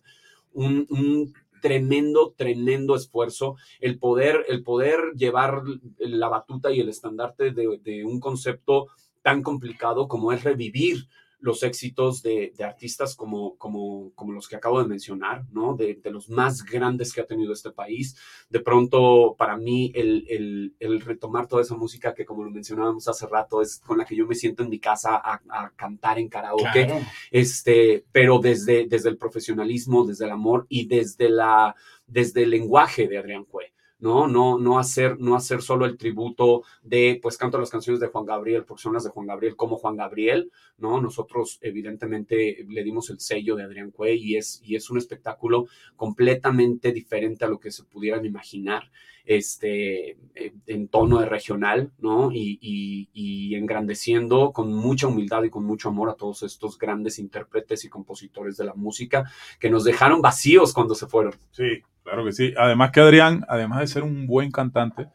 un, 0.54 0.86
un 0.90 1.34
tremendo, 1.62 2.34
tremendo 2.36 2.96
esfuerzo 2.96 3.56
el 3.80 3.98
poder, 3.98 4.46
el 4.50 4.64
poder 4.64 5.00
llevar 5.16 5.64
la 5.98 6.28
batuta 6.28 6.72
y 6.72 6.82
el 6.82 6.90
estandarte 6.90 7.52
de, 7.52 7.80
de 7.82 8.04
un 8.04 8.20
concepto 8.20 8.88
tan 9.22 9.42
complicado 9.42 10.10
como 10.10 10.34
es 10.34 10.44
revivir 10.44 11.08
los 11.44 11.62
éxitos 11.62 12.24
de, 12.24 12.54
de 12.58 12.64
artistas 12.64 13.18
como, 13.18 13.58
como, 13.58 14.14
como 14.16 14.32
los 14.32 14.48
que 14.48 14.56
acabo 14.56 14.82
de 14.82 14.88
mencionar, 14.88 15.44
¿no? 15.52 15.76
De, 15.76 15.96
de 15.96 16.10
los 16.10 16.30
más 16.30 16.64
grandes 16.64 17.12
que 17.12 17.20
ha 17.20 17.26
tenido 17.28 17.52
este 17.52 17.72
país. 17.72 18.16
De 18.50 18.62
pronto, 18.62 19.36
para 19.38 19.58
mí, 19.58 19.92
el, 19.94 20.26
el, 20.30 20.74
el 20.80 21.02
retomar 21.02 21.48
toda 21.48 21.62
esa 21.62 21.76
música 21.76 22.14
que, 22.14 22.24
como 22.24 22.46
lo 22.46 22.50
mencionábamos 22.50 23.10
hace 23.10 23.28
rato, 23.28 23.62
es 23.62 23.80
con 23.80 23.98
la 23.98 24.06
que 24.06 24.16
yo 24.16 24.26
me 24.26 24.36
siento 24.36 24.64
en 24.64 24.70
mi 24.70 24.80
casa 24.80 25.18
a, 25.18 25.42
a 25.50 25.70
cantar 25.76 26.18
en 26.18 26.30
karaoke 26.30 26.86
Claro. 26.86 27.02
este, 27.30 28.06
pero 28.14 28.40
desde, 28.40 28.88
desde 28.88 29.10
el 29.10 29.18
profesionalismo, 29.18 30.06
desde 30.06 30.24
el 30.24 30.32
amor 30.32 30.66
y 30.70 30.88
desde, 30.88 31.30
la, 31.30 31.76
desde 32.08 32.44
el 32.44 32.52
lenguaje 32.52 33.10
de 33.10 33.18
Adrián 33.18 33.44
Cue. 33.44 33.74
¿No? 34.04 34.28
No, 34.28 34.60
no, 34.60 34.80
hacer, 34.80 35.18
no 35.22 35.34
hacer 35.34 35.62
solo 35.62 35.86
el 35.86 35.98
tributo 35.98 36.64
de, 36.84 37.20
pues 37.22 37.38
canto 37.38 37.58
las 37.58 37.70
canciones 37.70 38.02
de 38.02 38.08
Juan 38.08 38.26
Gabriel, 38.26 38.66
porque 38.66 38.84
son 38.84 38.94
las 38.94 39.06
de 39.06 39.10
Juan 39.10 39.28
Gabriel 39.28 39.56
como 39.56 39.78
Juan 39.78 39.96
Gabriel, 39.96 40.52
¿no? 40.78 41.02
Nosotros 41.02 41.58
evidentemente 41.62 42.66
le 42.68 42.84
dimos 42.84 43.10
el 43.10 43.22
sello 43.22 43.56
de 43.56 43.64
Adrián 43.64 43.92
Cue 43.92 44.16
y 44.16 44.36
es, 44.36 44.62
y 44.62 44.76
es 44.76 44.90
un 44.90 44.98
espectáculo 44.98 45.68
completamente 45.96 46.92
diferente 46.92 47.46
a 47.46 47.48
lo 47.48 47.62
que 47.62 47.72
se 47.72 47.86
pudieran 47.86 48.26
imaginar, 48.26 48.92
este, 49.24 50.18
eh, 50.36 50.54
en 50.68 50.90
tono 50.90 51.22
de 51.22 51.26
regional, 51.26 51.94
¿no? 51.98 52.30
Y, 52.34 52.60
y, 52.62 53.08
y 53.14 53.56
engrandeciendo 53.56 54.52
con 54.52 54.74
mucha 54.74 55.08
humildad 55.08 55.44
y 55.44 55.50
con 55.50 55.64
mucho 55.64 55.88
amor 55.88 56.10
a 56.10 56.16
todos 56.16 56.44
estos 56.44 56.78
grandes 56.78 57.20
intérpretes 57.20 57.86
y 57.86 57.90
compositores 57.90 58.58
de 58.58 58.66
la 58.66 58.74
música 58.74 59.32
que 59.62 59.70
nos 59.70 59.86
dejaron 59.86 60.22
vacíos 60.22 60.74
cuando 60.74 60.94
se 60.94 61.08
fueron. 61.08 61.36
Sí, 61.52 61.84
claro 62.04 62.26
que 62.26 62.32
sí. 62.32 62.54
Además 62.58 62.92
que 62.92 63.00
Adrián, 63.02 63.46
además 63.48 63.80
de 63.80 63.88
ser 63.88 64.04
un 64.04 64.28
buen 64.28 64.52
cantante, 64.52 65.08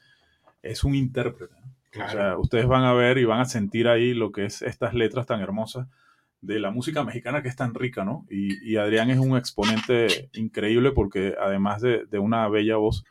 es 0.63 0.85
un 0.85 0.95
intérprete. 0.95 1.55
¿no? 1.61 2.05
O 2.05 2.09
sea, 2.09 2.39
ustedes 2.39 2.67
van 2.67 2.85
a 2.85 2.93
ver 2.93 3.19
y 3.19 3.25
van 3.25 3.41
a 3.41 3.45
sentir 3.45 3.89
ahí 3.89 4.15
lo 4.15 4.33
que 4.33 4.45
es 4.45 4.63
estas 4.63 4.95
letras 4.95 5.27
tan 5.27 5.41
hermosas 5.41 5.87
de 6.41 6.61
la 6.61 6.71
música 6.71 7.03
mexicana 7.03 7.43
que 7.43 7.49
es 7.49 7.57
tan 7.57 7.75
rica, 7.75 8.05
¿no? 8.05 8.25
Y, 8.31 8.71
y 8.71 8.77
Adrián 8.77 9.11
es 9.11 9.19
un 9.19 9.37
exponente 9.37 10.31
increíble 10.35 10.93
porque 10.93 11.35
además 11.41 11.81
de, 11.81 12.05
de 12.07 12.19
una 12.19 12.49
bella 12.49 12.77
voz, 12.77 13.05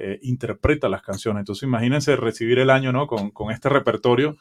eh, 0.00 0.20
interpreta 0.22 0.88
las 0.88 1.02
canciones. 1.02 1.40
Entonces 1.40 1.64
imagínense 1.64 2.14
recibir 2.14 2.60
el 2.60 2.70
año, 2.70 2.92
¿no? 2.92 3.08
Con, 3.08 3.32
con 3.32 3.50
este 3.50 3.68
repertorio 3.68 4.36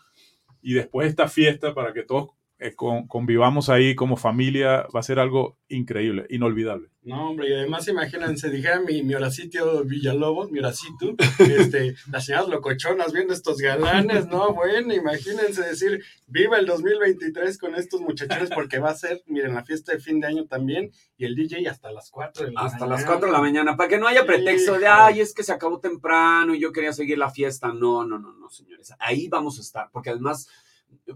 y 0.62 0.74
después 0.74 1.10
esta 1.10 1.28
fiesta 1.28 1.74
para 1.74 1.94
que 1.94 2.04
todos 2.04 2.30
eh, 2.60 2.74
con- 2.76 3.08
convivamos 3.08 3.70
ahí 3.70 3.94
como 3.96 4.18
familia, 4.18 4.88
va 4.96 5.00
a 5.00 5.04
ser 5.04 5.20
algo 5.20 5.58
increíble, 5.70 6.26
inolvidable. 6.30 6.90
No, 7.04 7.30
hombre, 7.30 7.50
y 7.50 7.54
además 7.54 7.88
imagínense, 7.88 8.50
dijera 8.50 8.82
mi, 8.82 9.02
mi 9.04 9.14
Horacito 9.16 9.84
Villalobos, 9.86 10.52
mi 10.52 10.60
Horacito, 10.60 11.16
este, 11.40 11.96
las 12.12 12.26
señoras 12.26 12.50
locochonas 12.50 13.14
viendo 13.14 13.34
estos 13.34 13.60
galanes, 13.60 14.28
¿no? 14.28 14.54
Bueno, 14.54 14.94
imagínense 14.94 15.62
decir, 15.64 16.04
viva 16.26 16.58
el 16.58 16.66
2023 16.66 17.58
con 17.60 17.76
estos 17.76 18.02
muchachones, 18.02 18.50
porque 18.50 18.80
va 18.80 18.90
a 18.90 18.96
ser, 18.96 19.22
miren, 19.28 19.54
la 19.54 19.64
fiesta 19.64 19.94
de 19.94 20.00
fin 20.00 20.20
de 20.20 20.28
año 20.28 20.46
también, 20.48 20.92
y 21.18 21.26
el 21.26 21.36
DJ 21.36 21.68
hasta 21.70 21.92
las 21.92 22.10
4 22.12 22.48
de 22.48 22.52
la 22.52 22.62
Hasta 22.62 22.80
mañana. 22.80 22.96
las 22.96 23.06
4 23.06 23.28
de 23.28 23.32
la 23.34 23.40
mañana, 23.40 23.78
para 23.78 23.88
que 23.90 23.98
no 24.00 24.08
haya 24.08 24.26
pretexto 24.26 24.78
de, 24.80 24.88
ay, 24.88 25.22
es 25.22 25.34
que 25.34 25.44
se 25.44 25.54
acabó 25.54 25.80
temprano 25.80 26.56
y 26.56 26.60
yo 26.60 26.72
quería 26.74 26.92
seguir 26.92 27.18
la 27.18 27.30
fiesta. 27.30 27.68
No, 27.72 28.06
no, 28.06 28.20
no, 28.20 28.34
no, 28.34 28.50
señores. 28.50 28.94
Ahí 29.00 29.28
vamos 29.30 29.60
a 29.60 29.62
estar, 29.62 29.90
porque 29.94 30.10
además 30.10 30.50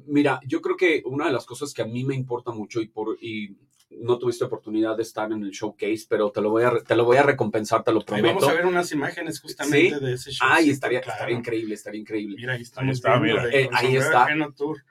Mira, 0.06 0.40
yo 0.48 0.62
creo 0.62 0.78
que 0.78 1.02
una 1.06 1.28
de 1.28 1.34
las 1.34 1.46
cosas 1.46 1.74
que 1.74 1.82
a 1.82 1.86
mí 1.86 2.04
me 2.04 2.16
importa 2.16 2.52
mucho 2.52 2.82
y, 2.82 2.88
por, 2.88 3.18
y 3.22 3.56
no 4.00 4.18
tuviste 4.18 4.46
oportunidad 4.46 4.96
de 4.96 5.04
estar 5.04 5.32
en 5.32 5.44
el 5.44 5.52
showcase, 5.52 6.06
pero 6.08 6.32
te 6.32 6.42
lo 6.42 6.50
voy 6.50 6.64
a, 6.64 6.72
te 6.80 6.96
lo 6.96 7.06
voy 7.06 7.18
a 7.18 7.24
recompensar, 7.24 7.84
te 7.84 7.92
lo 7.92 8.02
prometo. 8.02 8.28
vamos 8.28 8.48
a 8.48 8.54
ver 8.54 8.66
unas 8.66 8.92
imágenes 8.92 9.40
justamente 9.40 10.00
de 10.00 10.14
ese 10.14 10.32
show. 10.32 10.48
Ay, 10.50 10.70
estaría, 10.70 11.00
estaría, 11.00 11.38
increíble, 11.38 11.76
estaría 11.76 12.00
increíble. 12.00 12.36
Mira, 12.38 12.54
ahí, 12.54 12.62
estamos 12.62 12.96
está, 12.96 13.20
mira. 13.20 13.48
Eh, 13.52 13.70
ahí 13.74 13.96
está. 13.96 14.28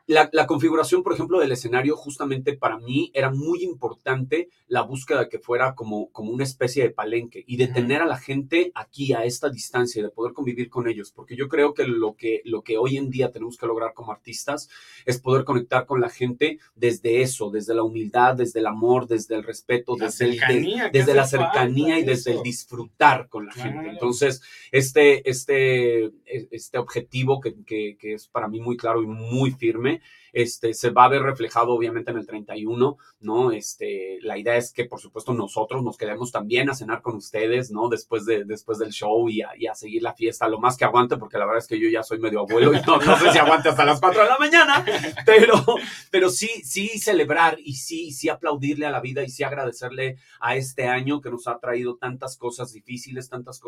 La, 0.06 0.28
la, 0.32 0.46
configuración, 0.46 1.02
por 1.02 1.12
ejemplo, 1.12 1.40
del 1.40 1.52
escenario, 1.52 1.96
justamente 1.96 2.56
para 2.56 2.78
mí 2.78 3.10
era 3.14 3.30
muy 3.30 3.62
importante 3.62 4.48
la 4.66 4.82
búsqueda 4.82 5.20
de 5.20 5.28
que 5.28 5.38
fuera 5.38 5.74
como, 5.74 6.10
como 6.10 6.30
una 6.30 6.44
especie 6.44 6.82
de 6.82 6.90
palenque 6.90 7.44
y 7.46 7.56
de 7.56 7.68
tener 7.68 8.02
a 8.02 8.06
la 8.06 8.18
gente 8.18 8.72
aquí 8.74 9.12
a 9.12 9.24
esta 9.24 9.50
distancia 9.50 10.00
y 10.00 10.02
de 10.02 10.10
poder 10.10 10.32
convivir 10.32 10.68
con 10.70 10.88
ellos, 10.88 11.12
porque 11.12 11.36
yo 11.36 11.48
creo 11.48 11.74
que 11.74 11.84
lo 11.86 12.14
que, 12.14 12.42
lo 12.44 12.62
que 12.62 12.78
hoy 12.78 12.96
en 12.96 13.10
día 13.10 13.30
tenemos 13.30 13.56
que 13.56 13.66
lograr 13.66 13.94
como 13.94 14.12
artistas 14.12 14.68
es 15.06 15.18
poder 15.18 15.44
conectar 15.44 15.86
con 15.86 16.00
la 16.00 16.08
gente 16.08 16.58
desde 16.74 17.22
eso, 17.22 17.50
desde 17.50 17.74
la 17.74 17.82
humildad, 17.82 18.36
desde 18.36 18.60
el 18.60 18.66
amor 18.66 18.89
desde 19.06 19.36
el 19.36 19.44
respeto, 19.44 19.96
desde, 19.96 20.26
el, 20.26 20.90
desde 20.92 21.14
la 21.14 21.26
cercanía 21.26 21.98
y 21.98 22.04
desde 22.04 22.32
el 22.32 22.42
disfrutar 22.42 23.28
con 23.28 23.46
la 23.46 23.52
gente. 23.52 23.88
Entonces, 23.88 24.42
este, 24.72 25.28
este, 25.28 26.04
e, 26.04 26.48
este 26.50 26.78
objetivo 26.78 27.40
que, 27.40 27.54
que, 27.64 27.96
que 27.98 28.14
es 28.14 28.28
para 28.28 28.48
mí 28.48 28.60
muy 28.60 28.76
claro 28.76 29.02
y 29.02 29.06
muy 29.06 29.52
firme 29.52 30.00
este, 30.32 30.74
se 30.74 30.90
va 30.90 31.04
a 31.04 31.08
ver 31.08 31.22
reflejado 31.22 31.72
obviamente 31.72 32.10
en 32.10 32.18
el 32.18 32.26
31, 32.26 32.96
¿no? 33.20 33.52
Este, 33.52 34.18
la 34.22 34.38
idea 34.38 34.56
es 34.56 34.72
que, 34.72 34.84
por 34.84 35.00
supuesto, 35.00 35.32
nosotros 35.32 35.82
nos 35.82 35.96
quedemos 35.96 36.32
también 36.32 36.70
a 36.70 36.74
cenar 36.74 37.02
con 37.02 37.16
ustedes, 37.16 37.70
¿no? 37.70 37.88
Después, 37.88 38.24
de, 38.26 38.44
después 38.44 38.78
del 38.78 38.90
show 38.90 39.28
y 39.28 39.42
a, 39.42 39.50
y 39.56 39.66
a 39.66 39.74
seguir 39.74 40.02
la 40.02 40.14
fiesta 40.14 40.48
lo 40.48 40.58
más 40.58 40.76
que 40.76 40.84
aguante, 40.84 41.16
porque 41.16 41.38
la 41.38 41.46
verdad 41.46 41.58
es 41.58 41.66
que 41.66 41.80
yo 41.80 41.88
ya 41.88 42.02
soy 42.02 42.18
medio 42.18 42.40
abuelo 42.40 42.72
y 42.74 42.80
no, 42.86 42.98
no 42.98 43.18
sé 43.18 43.32
si 43.32 43.38
aguante 43.38 43.68
hasta 43.68 43.84
las 43.84 44.00
4 44.00 44.22
de 44.22 44.28
la 44.28 44.38
mañana, 44.38 44.84
pero, 45.26 45.64
pero 46.10 46.30
sí, 46.30 46.48
sí 46.64 46.98
celebrar 46.98 47.58
y 47.62 47.74
sí, 47.74 48.12
sí 48.12 48.28
aplaudirle 48.28 48.86
a 48.86 48.90
la 48.90 49.00
vida 49.00 49.22
y 49.22 49.30
sí 49.30 49.42
agradecerle 49.42 50.16
a 50.40 50.56
este 50.56 50.86
año 50.86 51.20
que 51.20 51.30
nos 51.30 51.46
ha 51.46 51.58
traído 51.58 51.96
tantas 51.96 52.36
cosas 52.36 52.72
difíciles, 52.72 53.28
tantas 53.28 53.60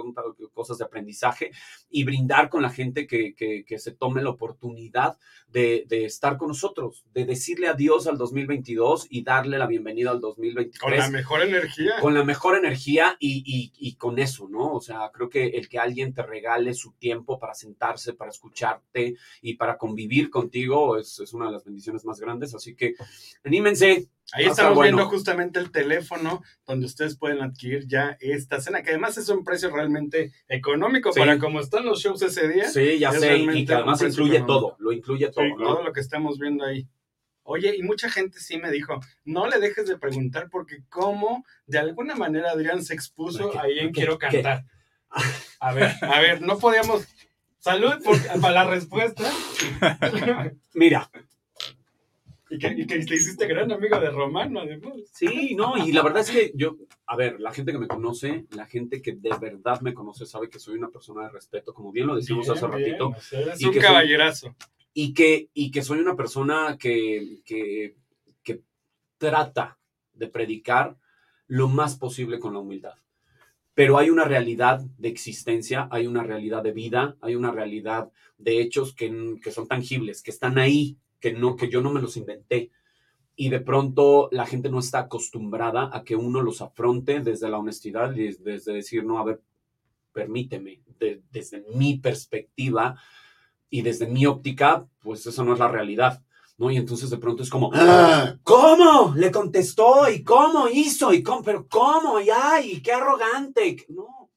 cosas 0.53 0.79
de 0.79 0.85
aprendizaje 0.85 1.51
y 1.91 2.05
brindar 2.05 2.49
con 2.49 2.63
la 2.63 2.71
gente 2.71 3.07
que, 3.07 3.35
que, 3.35 3.65
que 3.65 3.79
se 3.79 3.93
tome 3.93 4.23
la 4.23 4.31
oportunidad 4.31 5.17
de, 5.49 5.85
de 5.89 6.05
estar 6.05 6.37
con 6.37 6.51
nosotros, 6.53 7.05
de 7.15 7.25
decirle 7.25 7.67
adiós 7.69 8.07
al 8.07 8.19
2022 8.19 9.07
y 9.09 9.25
darle 9.25 9.57
la 9.57 9.67
bienvenida 9.67 10.11
al 10.11 10.21
2023. 10.21 10.81
Con 10.81 10.99
la 10.99 11.09
mejor 11.09 11.41
energía. 11.41 11.93
Con 12.01 12.13
la 12.13 12.25
mejor 12.25 12.59
energía 12.59 13.17
y, 13.19 13.73
y, 13.79 13.95
con 13.95 14.19
eso, 14.19 14.49
¿no? 14.51 14.75
O 14.75 14.81
sea, 14.83 15.11
creo 15.15 15.31
que 15.31 15.47
el 15.47 15.69
que 15.71 15.79
alguien 15.79 16.13
te 16.13 16.23
regale 16.23 16.75
su 16.75 16.93
tiempo 16.93 17.39
para 17.39 17.55
sentarse, 17.55 18.13
para 18.13 18.31
escucharte 18.31 19.17
y 19.41 19.55
para 19.55 19.79
convivir 19.79 20.29
contigo 20.29 20.99
es, 20.99 21.19
es 21.21 21.33
una 21.33 21.47
de 21.47 21.53
las 21.53 21.65
bendiciones 21.65 22.05
más 22.05 22.21
grandes. 22.21 22.55
Así 22.55 22.75
que 22.75 22.97
anímense, 23.45 24.09
Ahí 24.33 24.47
estamos 24.47 24.81
viendo 24.83 25.05
justamente 25.07 25.59
el 25.59 25.71
teléfono 25.71 26.43
donde 26.67 26.87
ustedes 26.87 27.19
pueden 27.19 27.43
adquirir 27.43 27.87
ya 27.87 28.17
esta 28.21 28.61
cena, 28.61 28.83
que 28.83 28.91
además 28.91 29.19
es 29.19 29.29
un 29.29 29.45
precio 29.45 29.71
realmente 29.71 30.33
económico 30.49 31.13
para 31.13 31.39
como 31.39 31.61
están 31.61 31.85
los 31.85 32.01
shows 32.01 32.23
ese 32.23 32.49
día. 32.49 32.69
Sí, 32.69 32.99
ya 32.99 33.13
sé, 33.13 33.37
y 33.37 33.67
que 33.67 33.75
además 33.75 34.01
incluye 34.03 34.43
todo, 34.43 34.77
lo 34.79 34.93
incluye 34.93 35.31
todo. 35.31 35.45
todo 35.59 35.83
lo 35.83 35.93
que 35.93 36.01
estamos 36.01 36.39
viendo 36.39 36.65
ahí. 36.65 36.89
Oye, 37.45 37.75
y 37.77 37.83
mucha 37.83 38.09
gente 38.09 38.39
sí 38.39 38.57
me 38.57 38.71
dijo, 38.71 39.01
no 39.25 39.49
le 39.49 39.59
dejes 39.59 39.87
de 39.89 39.99
preguntar 39.99 40.49
porque 40.51 40.85
cómo 40.89 41.45
de 41.67 41.79
alguna 41.79 42.15
manera 42.15 42.53
Adrián 42.53 42.83
se 42.83 42.95
expuso 42.95 43.59
ahí 43.61 43.81
en 43.81 43.93
Quiero 43.93 44.19
Cantar. 44.19 44.65
A 45.61 45.75
ver, 45.75 45.93
a 46.01 46.21
ver, 46.21 46.41
no 46.41 46.59
podíamos... 46.59 47.07
Salud 47.59 47.93
para 48.41 48.55
la 48.55 48.65
respuesta. 48.65 49.31
Mira, 50.75 51.09
y 52.53 52.59
que, 52.59 52.85
te 52.85 53.15
hiciste 53.15 53.47
gran 53.47 53.73
amigo 53.73 53.99
de 53.99 54.11
Romano, 54.11 54.61
además. 54.61 54.93
Sí, 55.11 55.55
no, 55.55 55.77
y 55.79 55.91
la 55.93 56.03
verdad 56.03 56.21
es 56.21 56.31
que 56.31 56.53
yo, 56.55 56.77
a 57.07 57.17
ver, 57.17 57.41
la 57.41 57.53
gente 57.53 57.73
que 57.73 57.79
me 57.79 57.89
conoce, 57.89 58.45
la 58.51 58.67
gente 58.67 59.01
que 59.01 59.13
de 59.13 59.31
verdad 59.41 59.81
me 59.81 59.95
conoce, 59.95 60.27
sabe 60.27 60.51
que 60.51 60.59
soy 60.59 60.77
una 60.77 60.91
persona 60.91 61.23
de 61.23 61.31
respeto, 61.31 61.73
como 61.73 61.91
bien 61.91 62.07
lo 62.07 62.15
decimos 62.15 62.49
hace 62.51 62.67
ratito. 62.67 63.15
y 63.59 63.65
un 63.65 63.75
caballerazo. 63.75 64.55
y, 64.93 65.15
que, 65.15 65.49
y 65.55 65.71
que 65.71 65.83
soy 65.83 66.01
una 66.01 66.15
persona 66.15 66.77
que, 66.79 67.41
que, 67.45 67.97
que 68.43 68.63
trata 69.17 69.79
de 70.13 70.29
predicar 70.29 70.99
lo 71.47 71.69
más 71.69 71.97
posible 71.97 72.39
con 72.39 72.53
la 72.53 72.59
humildad 72.59 72.95
pero 73.75 73.97
hay 73.97 74.11
una 74.11 74.25
realidad 74.25 74.83
de 74.99 75.09
existencia, 75.09 75.89
hay 75.91 76.07
una 76.07 76.23
realidad 76.23 76.63
de 76.63 76.73
vida, 76.73 77.17
hay 77.23 77.35
una 77.35 77.51
realidad 77.51 78.13
de 78.37 78.61
hechos 78.61 78.95
que, 78.95 79.37
que, 79.43 79.51
son 79.51 79.67
tangibles, 79.67 80.23
que 80.23 80.31
están 80.31 80.59
ahí, 80.59 80.99
que, 81.23 81.33
no, 81.33 81.57
que 81.57 81.71
yo 81.71 81.81
no 81.81 81.93
me 81.93 82.03
los 82.03 82.19
inventé. 82.19 82.73
Y 83.35 83.49
de 83.49 83.61
pronto 83.61 84.29
la 84.33 84.45
gente 84.45 84.69
no 84.69 84.81
está 84.81 84.99
acostumbrada 84.99 85.89
a 85.91 86.05
que 86.05 86.17
uno 86.17 86.43
los 86.43 86.61
afronte 86.61 87.21
desde 87.21 87.49
la 87.49 87.59
honestidad 87.59 88.15
y 88.15 88.35
desde 88.35 88.75
decir, 88.75 89.05
no, 89.05 89.19
a 89.19 89.25
ver, 89.25 89.41
permíteme, 90.13 90.83
desde 91.31 91.65
mi 91.75 91.97
perspectiva 91.99 92.97
y 93.71 93.81
desde 93.81 94.07
mi 94.07 94.27
óptica, 94.27 94.87
pues 95.01 95.25
eso 95.25 95.45
no 95.45 95.55
es 95.55 95.59
la 95.61 95.69
realidad. 95.69 96.23
¿no? 96.59 96.71
Y 96.71 96.77
entonces 96.77 97.09
de 97.09 97.17
pronto 97.17 97.43
es 97.43 97.49
como, 97.49 97.71
¡Ah! 97.73 98.37
¿cómo? 98.43 99.15
Le 99.17 99.31
contestó 99.31 100.11
y 100.11 100.23
cómo 100.23 100.69
hizo 100.69 101.15
y 101.15 101.23
cómo, 101.23 101.43
pero 101.43 101.67
cómo, 101.69 102.21
y 102.21 102.29
ay, 102.31 102.83
qué 102.83 102.93
arrogante. 102.93 103.87
No, 103.89 104.29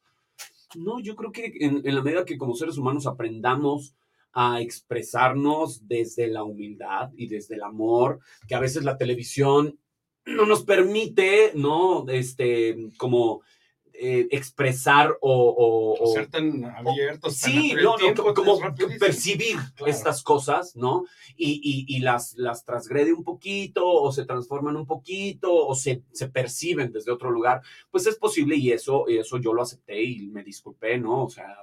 no, 0.76 1.00
yo 1.00 1.16
creo 1.16 1.32
que 1.32 1.52
en, 1.60 1.82
en 1.84 1.96
la 1.96 2.02
medida 2.02 2.24
que 2.24 2.38
como 2.38 2.56
seres 2.56 2.78
humanos 2.78 3.08
aprendamos 3.08 3.96
a 4.36 4.60
expresarnos 4.60 5.88
desde 5.88 6.28
la 6.28 6.44
humildad 6.44 7.10
y 7.16 7.28
desde 7.28 7.56
el 7.56 7.64
amor, 7.64 8.20
que 8.48 8.54
a 8.54 8.60
veces 8.60 8.84
la 8.84 8.98
televisión 8.98 9.80
no 10.26 10.46
nos 10.46 10.64
permite, 10.64 11.54
¿no? 11.56 12.06
Este, 12.10 12.90
como 12.98 13.42
eh, 13.94 14.28
expresar 14.32 15.18
o, 15.22 16.12
Ser 16.14 16.28
tan 16.28 16.66
abiertos. 16.66 17.34
sí, 17.36 17.74
no, 17.82 17.96
como 18.34 18.60
percibir 19.00 19.56
estas 19.86 20.22
cosas, 20.22 20.76
¿no? 20.76 21.06
Y, 21.38 22.00
las, 22.02 22.34
las 22.34 22.66
transgrede 22.66 23.14
un 23.14 23.24
poquito 23.24 23.88
o 23.88 24.12
se 24.12 24.26
transforman 24.26 24.76
un 24.76 24.86
poquito 24.86 25.66
o 25.66 25.76
se, 25.76 26.04
se, 26.12 26.28
perciben 26.28 26.92
desde 26.92 27.12
otro 27.12 27.32
lugar, 27.32 27.62
pues 27.90 28.06
es 28.06 28.18
posible 28.18 28.58
y 28.58 28.74
eso, 28.74 29.06
y 29.08 29.18
eso 29.18 29.38
yo 29.38 29.54
lo 29.54 29.62
acepté 29.62 30.04
y 30.04 30.28
me 30.28 30.44
disculpé, 30.44 30.98
¿no? 30.98 31.24
O 31.24 31.30
sea, 31.30 31.56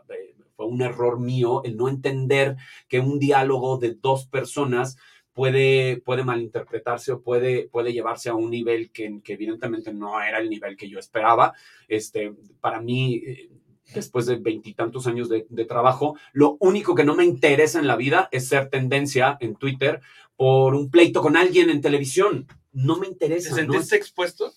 fue 0.62 0.70
un 0.70 0.82
error 0.82 1.18
mío 1.18 1.62
el 1.64 1.76
no 1.76 1.88
entender 1.88 2.56
que 2.88 3.00
un 3.00 3.18
diálogo 3.18 3.78
de 3.78 3.94
dos 3.94 4.26
personas 4.26 4.96
puede, 5.32 6.00
puede 6.04 6.22
malinterpretarse 6.22 7.10
o 7.10 7.20
puede, 7.20 7.68
puede 7.68 7.92
llevarse 7.92 8.28
a 8.28 8.34
un 8.34 8.50
nivel 8.50 8.92
que, 8.92 9.20
que, 9.24 9.32
evidentemente 9.32 9.92
no 9.92 10.20
era 10.20 10.38
el 10.38 10.48
nivel 10.48 10.76
que 10.76 10.88
yo 10.88 11.00
esperaba. 11.00 11.54
Este, 11.88 12.32
para 12.60 12.80
mí, 12.80 13.22
eh, 13.26 13.50
después 13.92 14.26
de 14.26 14.36
veintitantos 14.36 15.08
años 15.08 15.28
de, 15.28 15.46
de, 15.48 15.64
trabajo, 15.64 16.16
lo 16.32 16.56
único 16.60 16.94
que 16.94 17.04
no 17.04 17.16
me 17.16 17.24
interesa 17.24 17.80
en 17.80 17.88
la 17.88 17.96
vida 17.96 18.28
es 18.30 18.46
ser 18.46 18.68
tendencia 18.68 19.36
en 19.40 19.56
Twitter 19.56 20.00
por 20.36 20.76
un 20.76 20.90
pleito 20.90 21.22
con 21.22 21.36
alguien 21.36 21.70
en 21.70 21.80
televisión. 21.80 22.46
No 22.72 22.98
me 22.98 23.08
interesa. 23.08 23.50
¿Te 23.50 23.62
sentiste 23.62 23.96
expuesto? 23.96 24.52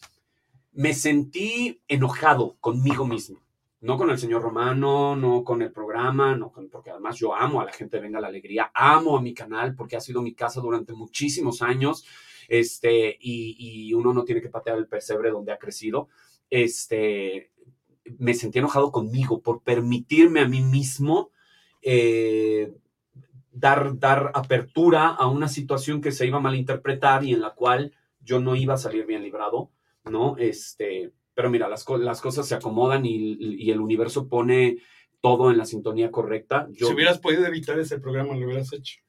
Me 0.71 0.93
sentí 0.93 1.81
enojado 1.87 2.57
conmigo 2.59 3.07
mismo 3.07 3.44
no 3.85 3.97
con 3.99 4.09
el 4.09 4.17
señor 4.17 4.41
Romano, 4.41 5.15
no 5.15 5.43
con 5.43 5.61
el 5.61 5.71
programa, 5.71 6.35
no 6.35 6.51
porque 6.71 6.89
además 6.89 7.17
yo 7.17 7.35
amo 7.35 7.61
a 7.61 7.65
la 7.65 7.71
gente 7.71 7.97
de 7.97 8.01
Venga 8.01 8.19
la 8.19 8.29
Alegría, 8.29 8.71
amo 8.73 9.15
a 9.15 9.21
mi 9.21 9.31
canal 9.31 9.75
porque 9.75 9.95
ha 9.95 10.01
sido 10.01 10.23
mi 10.23 10.33
casa 10.33 10.59
durante 10.59 10.93
muchísimos 10.93 11.61
años, 11.61 12.03
este, 12.47 13.15
y, 13.21 13.93
uno 13.93 14.11
no 14.11 14.23
tiene 14.23 14.41
que 14.41 14.49
patear 14.49 14.79
el 14.79 14.87
pesebre 14.87 15.29
donde 15.29 15.51
ha 15.51 15.59
crecido. 15.59 16.09
Este, 16.49 17.51
me 18.17 18.33
sentí 18.33 18.57
enojado 18.57 18.91
conmigo 18.91 19.41
por 19.41 19.61
permitirme 19.61 20.39
a 20.39 20.47
mí 20.47 20.61
mismo 20.61 21.29
eh, 21.83 22.73
dar, 23.51 23.99
dar 23.99 24.31
apertura 24.33 25.09
a 25.09 25.27
una 25.27 25.47
situación 25.47 26.01
que 26.01 26.11
se 26.11 26.25
iba 26.25 26.37
a 26.37 26.41
malinterpretar 26.41 27.23
y 27.23 27.33
en 27.33 27.41
la 27.41 27.51
cual 27.51 27.93
yo 28.19 28.39
no 28.39 28.55
iba 28.55 28.73
a 28.73 28.77
salir 28.77 29.05
bien 29.05 29.21
librado, 29.21 29.69
¿no? 30.05 30.37
Este, 30.37 31.13
pero 31.35 31.49
mira, 31.49 31.67
las, 31.67 31.85
las 31.99 32.21
cosas 32.21 32.47
se 32.47 32.55
acomodan 32.55 33.05
y, 33.05 33.69
el 33.69 33.79
universo 33.79 34.27
pone 34.27 34.77
todo 35.21 35.51
en 35.51 35.57
la 35.57 35.65
sintonía 35.65 36.09
correcta. 36.09 36.67
si 36.73 36.85
hubieras 36.85 37.19
podido 37.19 37.45
evitar 37.45 37.77
ese 37.79 37.99
programa, 37.99 38.35
lo 38.35 38.45
hubieras 38.45 38.71
hecho. 38.73 39.01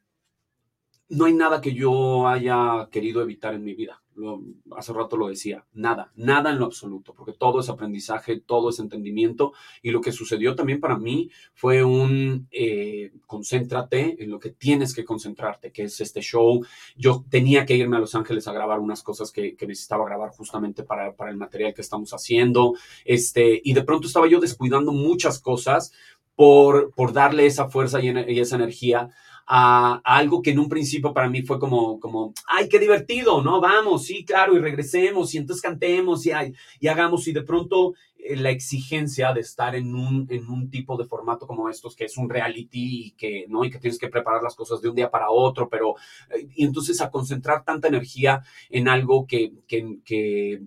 No 1.09 1.27
hay 1.27 1.35
nada 1.35 1.61
que 1.61 1.73
yo 1.73 2.27
haya 2.27 2.89
querido 2.91 3.23
evitar 3.23 3.55
en 3.55 3.65
mi 3.65 3.75
vida 3.75 4.03
hace 4.77 4.93
rato 4.93 5.17
lo 5.17 5.29
decía, 5.29 5.65
nada, 5.75 6.13
nada 6.17 6.51
en 6.51 6.59
lo 6.59 6.67
absoluto, 6.67 7.15
porque 7.15 7.33
todo 7.33 7.61
es 7.61 7.69
aprendizaje, 7.69 8.41
todo 8.41 8.71
es 8.71 8.79
entendimiento. 8.79 9.53
Y 9.83 9.91
lo 9.91 10.01
que 10.01 10.13
sucedió 10.13 10.55
también 10.55 10.81
para 10.81 10.99
mí 10.99 11.31
fue 11.55 11.85
un 11.85 12.49
eh, 12.51 13.13
concéntrate 13.27 14.23
en 14.23 14.31
lo 14.31 14.39
que 14.39 14.51
tienes 14.51 14.95
que 14.95 15.05
concentrarte, 15.05 15.73
que 15.73 15.85
es 15.85 16.01
este 16.01 16.21
show. 16.21 16.65
Yo 16.97 17.25
tenía 17.29 17.67
que 17.67 17.77
irme 17.77 17.97
a 17.97 18.01
Los 18.01 18.15
Ángeles 18.15 18.49
a 18.49 18.53
grabar 18.53 18.81
unas 18.81 19.03
cosas 19.03 19.31
que, 19.33 19.57
necesitaba 19.67 20.07
grabar 20.07 20.31
justamente 20.31 20.85
para, 20.85 21.15
para, 21.15 21.31
el 21.31 21.37
material 21.37 21.75
que 21.75 21.81
estamos 21.81 22.13
haciendo. 22.13 22.75
Este, 23.05 23.61
y 23.65 23.73
de 23.75 23.83
pronto 23.83 24.07
estaba 24.07 24.29
yo 24.29 24.39
descuidando 24.39 24.93
muchas 24.93 25.41
cosas 25.41 25.93
por, 26.37 26.93
por 26.95 27.13
darle 27.13 27.47
esa 27.47 27.69
fuerza 27.69 28.01
y 28.01 28.39
esa 28.39 28.57
energía 28.57 29.11
a, 29.47 30.01
algo 30.05 30.43
que 30.43 30.51
en 30.51 30.59
un 30.59 30.69
principio 30.69 31.13
para 31.13 31.31
mí 31.31 31.43
fue 31.43 31.59
como, 31.59 32.01
como, 32.01 32.35
ay, 32.49 32.69
qué 32.69 32.79
divertido, 32.79 33.43
¿no? 33.43 33.61
Vamos, 33.61 34.05
sí, 34.05 34.25
claro, 34.25 34.57
y 34.57 34.61
regresemos, 34.61 35.35
y 35.35 35.39
entonces 35.39 35.63
cantemos, 35.63 36.27
y, 36.27 36.33
y 36.81 36.89
hagamos, 36.89 37.29
y 37.29 37.33
de 37.33 37.43
pronto 37.43 37.95
eh, 38.19 38.37
la 38.37 38.51
exigencia 38.51 39.33
de 39.33 39.41
estar 39.41 39.75
en 39.77 39.95
un, 39.95 40.27
en 40.31 40.49
un 40.49 40.69
tipo 40.71 40.97
de 40.97 41.05
formato 41.05 41.47
como 41.47 41.69
estos, 41.69 41.95
que 41.95 42.05
es 42.05 42.17
un 42.17 42.29
reality 42.29 43.07
y 43.07 43.11
que, 43.13 43.47
¿no? 43.49 43.65
y 43.65 43.71
que 43.71 43.79
tienes 43.79 43.99
que 43.99 44.09
preparar 44.09 44.43
las 44.43 44.57
cosas 44.57 44.81
de 44.81 44.89
un 44.89 44.97
día 44.97 45.11
para 45.11 45.31
otro, 45.31 45.69
pero, 45.69 45.95
eh, 46.31 46.49
y 46.57 46.65
entonces 46.65 47.01
a 47.01 47.11
concentrar 47.11 47.65
tanta 47.65 47.89
energía 47.89 48.43
en 48.71 48.89
algo 48.89 49.27
que, 49.27 49.53
que, 49.69 49.99
que 50.05 50.63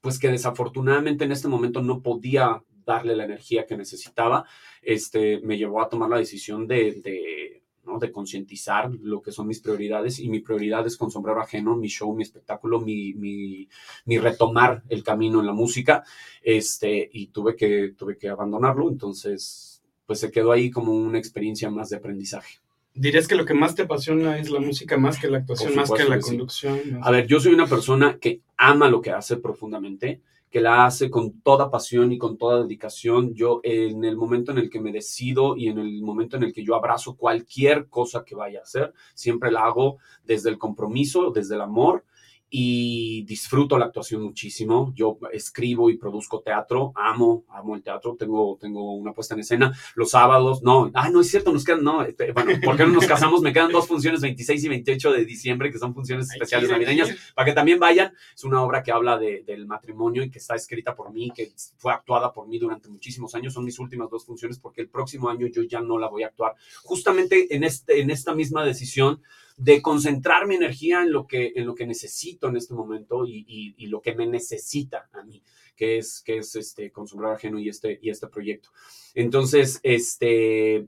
pues 0.00 0.20
que 0.20 0.28
desafortunadamente 0.28 1.24
en 1.24 1.32
este 1.32 1.48
momento 1.48 1.82
no 1.82 2.00
podía 2.00 2.62
darle 2.84 3.16
la 3.16 3.24
energía 3.24 3.66
que 3.66 3.76
necesitaba, 3.76 4.44
este, 4.80 5.40
me 5.40 5.58
llevó 5.58 5.82
a 5.82 5.88
tomar 5.88 6.08
la 6.08 6.18
decisión 6.18 6.68
de, 6.68 6.92
de 7.02 7.65
de 7.98 8.12
concientizar 8.12 8.90
lo 9.02 9.22
que 9.22 9.32
son 9.32 9.46
mis 9.46 9.60
prioridades 9.60 10.18
y 10.18 10.28
mi 10.28 10.40
prioridad 10.40 10.86
es 10.86 10.96
con 10.96 11.10
sombrero 11.10 11.40
ajeno, 11.40 11.76
mi 11.76 11.88
show, 11.88 12.14
mi 12.14 12.22
espectáculo, 12.22 12.80
mi, 12.80 13.14
mi, 13.14 13.68
mi, 14.04 14.18
retomar 14.18 14.82
el 14.88 15.02
camino 15.02 15.40
en 15.40 15.46
la 15.46 15.52
música, 15.52 16.04
este, 16.42 17.08
y 17.12 17.28
tuve 17.28 17.56
que, 17.56 17.94
tuve 17.96 18.18
que 18.18 18.28
abandonarlo, 18.28 18.88
entonces 18.90 19.82
pues 20.04 20.20
se 20.20 20.30
quedó 20.30 20.52
ahí 20.52 20.70
como 20.70 20.92
una 20.92 21.18
experiencia 21.18 21.70
más 21.70 21.88
de 21.90 21.96
aprendizaje. 21.96 22.58
¿Dirías 22.94 23.28
que 23.28 23.34
lo 23.34 23.44
que 23.44 23.54
más 23.54 23.74
te 23.74 23.82
apasiona 23.82 24.38
es 24.38 24.50
la 24.50 24.60
música 24.60 24.96
más 24.96 25.18
que 25.18 25.28
la 25.28 25.38
actuación, 25.38 25.74
más 25.74 25.90
que 25.90 26.04
la 26.04 26.18
conducción? 26.18 27.00
A 27.02 27.10
ver, 27.10 27.26
yo 27.26 27.40
soy 27.40 27.52
una 27.52 27.66
persona 27.66 28.18
que 28.18 28.40
ama 28.56 28.88
lo 28.88 29.02
que 29.02 29.10
hace 29.10 29.36
profundamente 29.36 30.22
que 30.56 30.62
la 30.62 30.86
hace 30.86 31.10
con 31.10 31.42
toda 31.42 31.70
pasión 31.70 32.12
y 32.12 32.16
con 32.16 32.38
toda 32.38 32.62
dedicación. 32.62 33.34
Yo 33.34 33.60
en 33.62 34.02
el 34.04 34.16
momento 34.16 34.52
en 34.52 34.56
el 34.56 34.70
que 34.70 34.80
me 34.80 34.90
decido 34.90 35.54
y 35.54 35.68
en 35.68 35.76
el 35.76 36.00
momento 36.00 36.38
en 36.38 36.44
el 36.44 36.54
que 36.54 36.64
yo 36.64 36.74
abrazo 36.74 37.14
cualquier 37.14 37.90
cosa 37.90 38.24
que 38.24 38.34
vaya 38.34 38.60
a 38.60 38.62
hacer, 38.62 38.94
siempre 39.12 39.50
la 39.50 39.66
hago 39.66 39.98
desde 40.24 40.48
el 40.48 40.56
compromiso, 40.56 41.30
desde 41.30 41.56
el 41.56 41.60
amor 41.60 42.06
y 42.58 43.22
disfruto 43.24 43.76
la 43.76 43.84
actuación 43.84 44.22
muchísimo. 44.22 44.90
Yo 44.94 45.18
escribo 45.30 45.90
y 45.90 45.98
produzco 45.98 46.40
teatro, 46.40 46.90
amo, 46.94 47.44
amo 47.50 47.76
el 47.76 47.82
teatro, 47.82 48.16
tengo, 48.18 48.56
tengo 48.58 48.94
una 48.94 49.12
puesta 49.12 49.34
en 49.34 49.40
escena 49.40 49.78
los 49.94 50.12
sábados, 50.12 50.62
no, 50.62 50.90
ah, 50.94 51.10
no 51.10 51.20
es 51.20 51.28
cierto, 51.28 51.52
nos 51.52 51.64
quedan, 51.66 51.84
no, 51.84 52.00
este, 52.00 52.32
bueno, 52.32 52.52
¿por 52.64 52.78
qué 52.78 52.84
no 52.84 52.92
nos 52.92 53.04
casamos? 53.06 53.42
Me 53.42 53.52
quedan 53.52 53.70
dos 53.72 53.86
funciones, 53.86 54.22
26 54.22 54.64
y 54.64 54.68
28 54.70 55.12
de 55.12 55.24
diciembre, 55.26 55.70
que 55.70 55.78
son 55.78 55.92
funciones 55.92 56.30
especiales 56.32 56.70
navideñas, 56.70 57.14
para 57.34 57.44
que 57.44 57.52
también 57.52 57.78
vayan. 57.78 58.14
Es 58.34 58.42
una 58.44 58.62
obra 58.62 58.82
que 58.82 58.90
habla 58.90 59.18
de, 59.18 59.42
del 59.46 59.66
matrimonio 59.66 60.22
y 60.22 60.30
que 60.30 60.38
está 60.38 60.54
escrita 60.54 60.96
por 60.96 61.12
mí, 61.12 61.30
que 61.36 61.52
fue 61.76 61.92
actuada 61.92 62.32
por 62.32 62.48
mí 62.48 62.58
durante 62.58 62.88
muchísimos 62.88 63.34
años, 63.34 63.52
son 63.52 63.66
mis 63.66 63.78
últimas 63.78 64.08
dos 64.08 64.24
funciones, 64.24 64.58
porque 64.58 64.80
el 64.80 64.88
próximo 64.88 65.28
año 65.28 65.46
yo 65.48 65.60
ya 65.64 65.82
no 65.82 65.98
la 65.98 66.08
voy 66.08 66.22
a 66.22 66.28
actuar. 66.28 66.54
Justamente 66.84 67.54
en, 67.54 67.64
este, 67.64 68.00
en 68.00 68.08
esta 68.08 68.34
misma 68.34 68.64
decisión, 68.64 69.20
de 69.56 69.80
concentrar 69.80 70.46
mi 70.46 70.54
energía 70.54 71.02
en 71.02 71.12
lo 71.12 71.26
que, 71.26 71.52
en 71.56 71.66
lo 71.66 71.74
que 71.74 71.86
necesito 71.86 72.48
en 72.48 72.56
este 72.56 72.74
momento 72.74 73.24
y, 73.26 73.74
lo 73.86 74.00
que 74.00 74.14
me 74.14 74.26
necesita 74.26 75.08
a 75.12 75.22
mí, 75.22 75.42
que 75.74 75.98
es, 75.98 76.20
que 76.20 76.38
es 76.38 76.54
este 76.56 76.90
consumidor 76.90 77.34
ajeno 77.34 77.58
y 77.58 77.68
este, 77.68 77.98
y 78.02 78.10
este 78.10 78.28
proyecto. 78.28 78.70
Entonces, 79.14 79.80
este, 79.82 80.86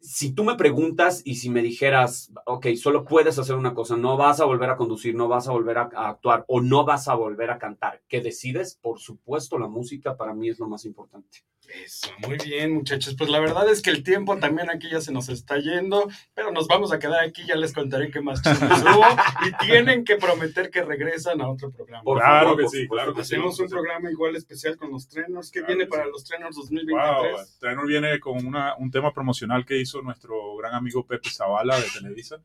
si 0.00 0.32
tú 0.32 0.44
me 0.44 0.56
preguntas 0.56 1.22
y 1.24 1.36
si 1.36 1.50
me 1.50 1.62
dijeras, 1.62 2.32
ok, 2.46 2.68
solo 2.76 3.04
puedes 3.04 3.38
hacer 3.38 3.56
una 3.56 3.74
cosa, 3.74 3.96
no 3.96 4.16
vas 4.16 4.40
a 4.40 4.44
volver 4.44 4.70
a 4.70 4.76
conducir, 4.76 5.14
no 5.14 5.28
vas 5.28 5.48
a 5.48 5.52
volver 5.52 5.78
a, 5.78 5.90
a, 5.94 6.08
actuar 6.10 6.44
o 6.48 6.60
no 6.60 6.84
vas 6.84 7.08
a 7.08 7.14
volver 7.14 7.50
a 7.50 7.58
cantar, 7.58 8.02
¿qué 8.08 8.20
decides? 8.20 8.78
Por 8.80 9.00
supuesto, 9.00 9.58
la 9.58 9.68
música 9.68 10.16
para 10.16 10.34
mí 10.34 10.48
es 10.48 10.58
lo 10.58 10.68
más 10.68 10.84
importante. 10.84 11.44
Eso, 11.84 12.08
muy 12.26 12.38
bien, 12.38 12.72
muchachos. 12.72 13.14
Pues 13.16 13.28
la 13.28 13.40
verdad 13.40 13.68
es 13.68 13.82
que 13.82 13.90
el 13.90 14.02
tiempo 14.02 14.38
también 14.38 14.70
aquí 14.70 14.88
ya 14.90 15.00
se 15.00 15.12
nos 15.12 15.28
está 15.28 15.58
yendo, 15.58 16.08
pero 16.34 16.50
nos 16.50 16.66
vamos 16.66 16.92
a 16.92 16.98
quedar 16.98 17.22
aquí, 17.22 17.44
ya 17.46 17.56
les 17.56 17.74
contaré 17.74 18.10
qué 18.10 18.22
más 18.22 18.40
hubo 18.40 19.04
y 19.46 19.66
tienen 19.66 20.04
que 20.04 20.16
prometer 20.16 20.70
que 20.70 20.82
regresan 20.82 21.40
a 21.42 21.48
otro 21.48 21.70
programa. 21.70 22.02
claro 22.04 22.56
que 22.56 22.68
sí, 22.68 22.88
claro 22.88 23.14
que 23.14 23.20
Hacemos 23.20 23.60
un 23.60 23.68
programa 23.68 24.10
igual 24.10 24.36
especial 24.36 24.76
con 24.78 24.90
los 24.90 25.08
Trenors. 25.08 25.50
¿Qué 25.50 25.62
viene 25.62 25.86
para 25.86 26.06
los 26.06 26.24
Trenors 26.24 26.56
2023? 26.56 27.32
Wow, 27.32 27.40
Trenor 27.60 27.86
viene 27.86 28.18
con 28.18 28.46
una, 28.46 28.74
un 28.76 28.90
tema 28.90 29.12
promocional 29.12 29.66
que 29.66 29.78
hizo 29.78 29.87
nuestro 30.02 30.56
gran 30.56 30.74
amigo 30.74 31.06
Pepe 31.06 31.30
Zavala 31.30 31.76
de 31.76 31.86
Televisa 31.92 32.40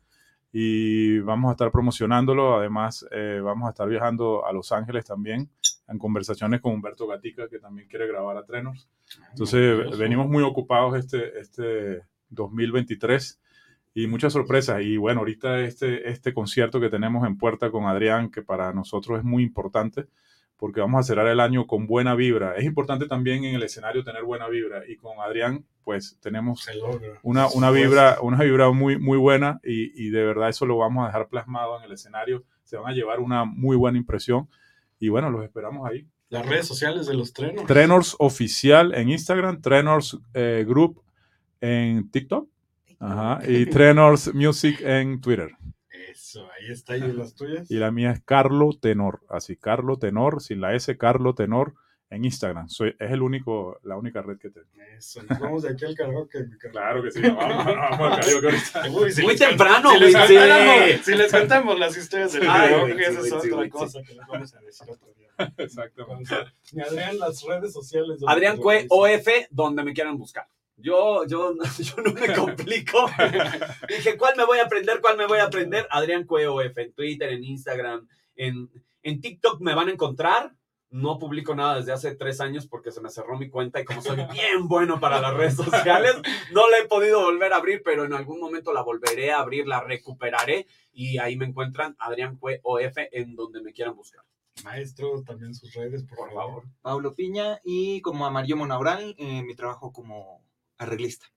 y 0.51 1.19
vamos 1.19 1.49
a 1.49 1.53
estar 1.53 1.71
promocionándolo. 1.71 2.57
Además, 2.57 3.05
eh, 3.11 3.41
vamos 3.43 3.67
a 3.67 3.71
estar 3.71 3.89
viajando 3.89 4.45
a 4.45 4.53
Los 4.53 4.71
Ángeles 4.71 5.03
también 5.03 5.49
en 5.87 5.97
conversaciones 5.97 6.61
con 6.61 6.73
Humberto 6.73 7.07
Gatica, 7.07 7.49
que 7.49 7.59
también 7.59 7.87
quiere 7.87 8.07
grabar 8.07 8.37
a 8.37 8.45
Trenos. 8.45 8.87
Entonces, 9.31 9.97
venimos 9.97 10.27
muy 10.29 10.43
ocupados 10.43 10.95
este, 10.95 11.39
este 11.39 12.03
2023 12.29 13.41
y 13.95 14.07
muchas 14.07 14.33
sorpresas. 14.33 14.81
Y 14.83 14.97
bueno, 14.97 15.21
ahorita 15.21 15.61
este, 15.61 16.09
este 16.09 16.33
concierto 16.33 16.79
que 16.79 16.89
tenemos 16.89 17.25
en 17.27 17.37
puerta 17.37 17.71
con 17.71 17.85
Adrián, 17.85 18.29
que 18.29 18.43
para 18.43 18.71
nosotros 18.73 19.19
es 19.19 19.23
muy 19.23 19.43
importante, 19.43 20.05
porque 20.57 20.79
vamos 20.79 20.99
a 20.99 21.03
cerrar 21.03 21.27
el 21.27 21.39
año 21.39 21.67
con 21.67 21.87
buena 21.87 22.15
vibra. 22.15 22.55
Es 22.55 22.65
importante 22.65 23.07
también 23.07 23.43
en 23.43 23.55
el 23.55 23.63
escenario 23.63 24.03
tener 24.03 24.23
buena 24.23 24.47
vibra 24.47 24.83
y 24.87 24.97
con 24.97 25.19
Adrián 25.19 25.65
pues 25.83 26.17
tenemos 26.21 26.65
una, 27.23 27.47
una, 27.47 27.69
vibra, 27.69 28.19
una 28.21 28.41
vibra 28.41 28.71
muy, 28.71 28.97
muy 28.97 29.17
buena 29.17 29.59
y, 29.63 29.91
y, 30.01 30.09
de 30.11 30.23
verdad 30.23 30.47
eso 30.47 30.65
lo 30.65 30.77
vamos 30.77 31.03
a 31.03 31.07
dejar 31.07 31.27
plasmado 31.27 31.77
en 31.77 31.83
el 31.83 31.91
escenario. 31.91 32.45
Se 32.63 32.77
van 32.77 32.91
a 32.91 32.95
llevar 32.95 33.19
una 33.19 33.43
muy 33.43 33.75
buena 33.75 33.97
impresión 33.97 34.47
y 34.99 35.09
bueno, 35.09 35.29
los 35.29 35.43
esperamos 35.43 35.89
ahí. 35.89 36.07
Las 36.29 36.47
redes 36.47 36.65
sociales 36.65 37.05
de 37.05 37.13
los 37.13 37.33
Trenors. 37.33 37.67
Trenors 37.67 38.15
Oficial 38.17 38.95
en 38.95 39.09
Instagram, 39.09 39.61
Trenors 39.61 40.17
eh, 40.33 40.65
Group 40.67 41.03
en 41.61 42.09
TikTok 42.09 42.49
ajá, 42.99 43.39
y 43.47 43.65
Trenors 43.69 44.33
Music 44.33 44.79
en 44.81 45.21
Twitter. 45.21 45.51
Eso, 46.33 46.49
ahí 46.59 46.71
está. 46.71 46.97
¿Y 46.97 47.01
las 47.13 47.35
tuyas? 47.35 47.69
Y 47.69 47.75
la 47.75 47.91
mía 47.91 48.11
es 48.11 48.21
Carlo 48.23 48.71
Tenor, 48.73 49.21
así, 49.29 49.55
Carlo 49.55 49.97
Tenor, 49.97 50.41
sin 50.41 50.61
la 50.61 50.73
S, 50.73 50.97
Carlo 50.97 51.35
Tenor 51.35 51.75
en 52.09 52.25
Instagram. 52.25 52.69
Soy, 52.69 52.95
es 52.99 53.11
el 53.11 53.21
único, 53.21 53.79
la 53.83 53.97
única 53.97 54.23
red 54.23 54.39
que 54.39 54.49
tengo. 54.49 54.67
Eso, 54.97 55.21
nos 55.23 55.39
vamos 55.39 55.63
de 55.63 55.69
aquí 55.69 55.85
al 55.85 55.95
karaoke. 55.95 56.45
Claro 56.71 57.03
que 57.03 57.11
sí, 57.11 57.21
vamos, 57.21 57.65
vamos 57.65 58.01
al 58.01 58.19
karaoke 58.19 58.47
ahorita. 58.73 59.21
Muy 59.21 59.35
temprano, 59.35 59.91
si, 59.91 59.99
les 59.99 60.15
contamos, 60.15 61.05
si 61.05 61.15
les 61.15 61.31
contamos 61.31 61.79
las 61.79 61.97
historias 61.97 62.33
del 62.33 62.45
karaoke, 62.45 63.01
esa 63.01 63.19
es 63.19 63.31
otra 63.31 63.69
cosa 63.69 64.01
que 64.01 64.13
les 64.15 64.27
vamos 64.27 64.53
a 64.55 64.59
decir 64.61 64.89
otro 64.89 65.13
día. 65.13 65.29
Exactamente. 65.57 66.35
Y 66.71 66.81
Adrián, 66.81 67.19
las 67.19 67.43
redes 67.43 67.73
sociales. 67.73 68.19
Adrián 68.25 68.57
Cue 68.57 68.87
OF, 68.89 69.27
donde 69.51 69.83
me 69.83 69.93
quieran 69.93 70.17
buscar. 70.17 70.47
Yo, 70.83 71.25
yo, 71.25 71.55
yo 71.79 72.03
no 72.03 72.11
me 72.11 72.35
complico. 72.35 73.05
Dije, 73.87 74.17
¿cuál 74.17 74.35
me 74.35 74.43
voy 74.43 74.59
a 74.59 74.65
aprender? 74.65 74.99
¿Cuál 74.99 75.15
me 75.15 75.25
voy 75.25 75.39
a 75.39 75.45
aprender? 75.45 75.87
Adrián 75.89 76.25
Cue 76.25 76.45
OF, 76.45 76.77
en 76.77 76.93
Twitter, 76.93 77.29
en 77.29 77.45
Instagram, 77.45 78.05
en, 78.35 78.69
en 79.01 79.21
TikTok 79.21 79.61
me 79.61 79.75
van 79.75 79.87
a 79.87 79.91
encontrar 79.93 80.53
no 80.89 81.17
publico 81.17 81.55
nada 81.55 81.77
desde 81.77 81.91
hace 81.91 82.15
tres 82.15 82.39
años 82.39 82.67
porque 82.67 82.91
se 82.91 83.01
me 83.01 83.09
cerró 83.09 83.35
mi 83.35 83.49
cuenta 83.49 83.79
y 83.79 83.85
como 83.85 84.01
soy 84.01 84.15
bien 84.31 84.67
bueno 84.67 84.99
para 84.99 85.19
las 85.19 85.33
redes 85.33 85.55
sociales, 85.55 86.15
no 86.51 86.69
la 86.69 86.79
he 86.79 86.85
podido 86.85 87.21
volver 87.21 87.51
a 87.51 87.55
abrir, 87.55 87.81
pero 87.83 88.03
en 88.03 88.13
algún 88.13 88.39
momento 88.39 88.71
la 88.73 88.83
volveré 88.83 89.31
a 89.31 89.39
abrir, 89.39 89.65
la 89.65 89.81
recuperaré 89.81 90.67
y 90.91 91.17
ahí 91.17 91.35
me 91.35 91.45
encuentran 91.45 91.95
Adrián 91.97 92.37
Cue 92.37 92.59
OF 92.61 92.97
en 93.11 93.35
donde 93.35 93.63
me 93.63 93.73
quieran 93.73 93.95
buscar. 93.95 94.23
Maestro, 94.63 95.23
también 95.23 95.55
sus 95.55 95.73
redes, 95.73 96.03
por, 96.03 96.31
favor. 96.31 96.65
Paulo 96.81 97.15
Piña 97.15 97.59
y 97.63 98.01
como 98.01 98.27
Amarillo 98.27 98.57
Monaural, 98.57 99.15
eh, 99.17 99.41
mi 99.41 99.55
trabajo 99.55 99.91
como 99.91 100.42
arreglista. 100.77 101.27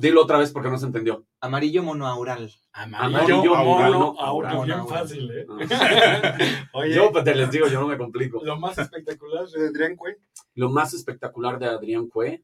Dilo 0.00 0.22
otra 0.22 0.38
vez 0.38 0.50
porque 0.50 0.68
no 0.68 0.78
se 0.78 0.86
entendió. 0.86 1.26
Amarillo 1.40 1.82
monoaural. 1.82 2.52
Amarillo, 2.72 3.54
monoaural. 3.54 4.64
Bien 4.64 4.86
fácil, 4.86 5.30
¿eh? 5.30 5.46
Oye, 6.72 6.94
yo 6.94 7.12
pues, 7.12 7.24
te 7.24 7.34
les 7.34 7.50
digo, 7.50 7.68
yo 7.68 7.80
no 7.80 7.86
me 7.86 7.96
complico. 7.96 8.44
Lo 8.44 8.58
más 8.58 8.78
espectacular 8.78 9.46
de 9.46 9.68
Adrián 9.68 9.96
Cue. 9.96 10.18
Lo 10.54 10.70
más 10.70 10.92
espectacular 10.94 11.58
de 11.58 11.66
Adrián 11.66 12.08
Cue. 12.08 12.42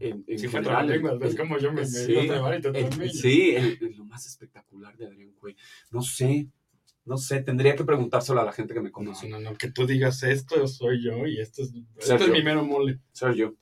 En, 0.00 0.24
en 0.26 0.50
general, 0.50 0.90
es 1.22 1.36
como 1.36 1.58
yo 1.58 1.70
me, 1.70 1.84
sí, 1.84 2.16
me 2.16 3.08
Sí, 3.10 3.54
lo 3.96 4.04
más 4.06 4.26
espectacular 4.26 4.96
de 4.96 5.06
Adrián 5.06 5.32
Cue. 5.32 5.56
No 5.90 6.00
sé, 6.00 6.48
no 7.04 7.18
sé, 7.18 7.42
tendría 7.42 7.76
que 7.76 7.84
preguntárselo 7.84 8.40
a 8.40 8.44
la 8.44 8.52
gente 8.52 8.72
que 8.72 8.80
me 8.80 8.90
conoce. 8.90 9.28
No, 9.28 9.38
no, 9.38 9.50
no, 9.50 9.56
que 9.58 9.70
tú 9.70 9.86
digas 9.86 10.22
esto 10.22 10.66
soy 10.66 11.02
yo 11.02 11.26
y 11.26 11.38
esto 11.38 11.62
es, 11.62 11.74
esto 11.98 12.14
es 12.16 12.30
mi 12.30 12.42
mero 12.42 12.64
mole. 12.64 13.00
Soy 13.12 13.36
yo. 13.36 13.54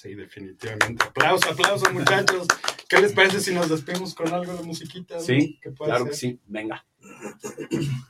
Sí, 0.00 0.14
definitivamente. 0.14 1.04
Aplauso, 1.04 1.50
aplauso, 1.50 1.92
muchachos. 1.92 2.46
¿Qué 2.88 3.02
les 3.02 3.12
parece 3.12 3.38
si 3.38 3.52
nos 3.52 3.68
despedimos 3.68 4.14
con 4.14 4.32
algo 4.32 4.54
de 4.54 4.62
musiquita? 4.62 5.20
Sí, 5.20 5.60
claro 5.76 6.06
que 6.06 6.14
sí. 6.14 6.40
Venga. 6.46 6.86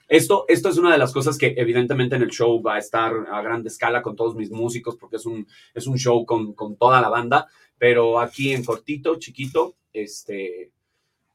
Esto, 0.06 0.44
esto 0.46 0.68
es 0.68 0.78
una 0.78 0.92
de 0.92 0.98
las 0.98 1.12
cosas 1.12 1.36
que 1.36 1.52
evidentemente 1.56 2.14
en 2.14 2.22
el 2.22 2.30
show 2.30 2.62
va 2.62 2.76
a 2.76 2.78
estar 2.78 3.12
a 3.32 3.42
grande 3.42 3.70
escala 3.70 4.02
con 4.02 4.14
todos 4.14 4.36
mis 4.36 4.52
músicos 4.52 4.94
porque 4.94 5.16
es 5.16 5.26
un, 5.26 5.48
es 5.74 5.88
un 5.88 5.98
show 5.98 6.24
con, 6.24 6.54
con 6.54 6.76
toda 6.76 7.00
la 7.00 7.08
banda, 7.08 7.48
pero 7.76 8.20
aquí 8.20 8.52
en 8.52 8.64
cortito, 8.64 9.16
chiquito, 9.18 9.74
este, 9.92 10.70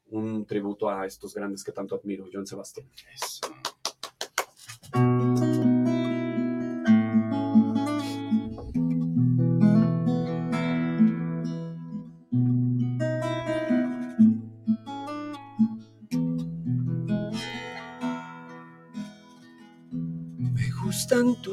un 0.06 0.46
tributo 0.46 0.88
a 0.88 1.04
estos 1.04 1.34
grandes 1.34 1.62
que 1.62 1.72
tanto 1.72 1.96
admiro, 1.96 2.30
John 2.32 2.46
Sebastián. 2.46 2.88
Eso. 3.12 3.40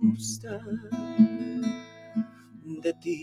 gusta 0.00 0.60
de 2.82 2.92
ti. 2.94 3.20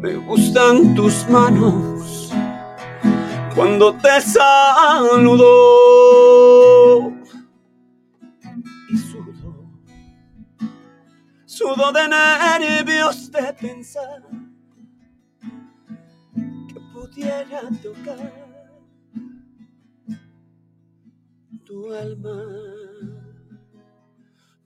Me 0.00 0.16
gustan 0.26 0.94
tus 0.94 1.28
manos 1.28 2.32
cuando 3.54 3.94
te 3.98 4.20
saludo 4.20 5.52
y 8.90 8.96
sudo, 8.96 9.70
sudo 11.44 11.92
de 11.92 12.08
nervios 12.08 13.30
de 13.30 13.52
pensar 13.52 14.22
que 16.68 16.80
pudiera 16.92 17.60
tocar 17.82 18.41
tu 21.72 21.90
alma. 21.94 22.38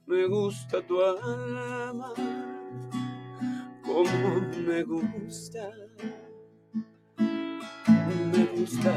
Me 0.05 0.27
gusta 0.27 0.81
tu 0.81 1.01
alma, 1.01 2.13
como 3.85 4.41
me 4.67 4.83
gusta, 4.83 5.71
me 8.31 8.43
gusta. 8.53 8.93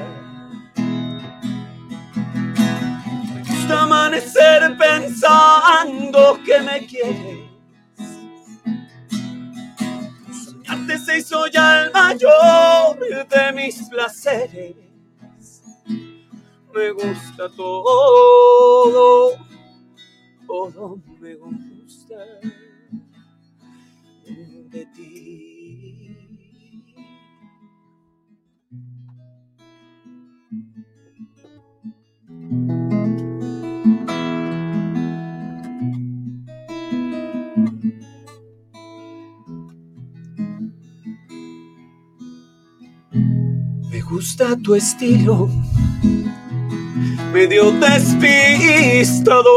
Me 3.68 3.74
amanecer 3.76 4.76
pensando 4.76 6.40
que 6.44 6.60
me 6.60 6.86
quieres. 6.86 7.48
Soñarte 10.44 10.98
se 10.98 11.18
hizo 11.18 11.46
ya 11.46 11.82
el 11.84 11.92
mayor 11.92 12.98
de 13.28 13.52
mis 13.52 13.88
placeres 13.88 14.89
me 16.74 16.90
gusta 16.92 17.48
todo, 17.56 19.32
todo 20.46 21.02
me 21.20 21.34
gusta. 21.34 22.16
De 24.70 24.86
ti. 24.94 26.16
Me 43.90 44.00
gusta 44.02 44.56
tu 44.56 44.76
estilo 44.76 45.48
medio 47.32 47.70
despistado. 47.72 49.50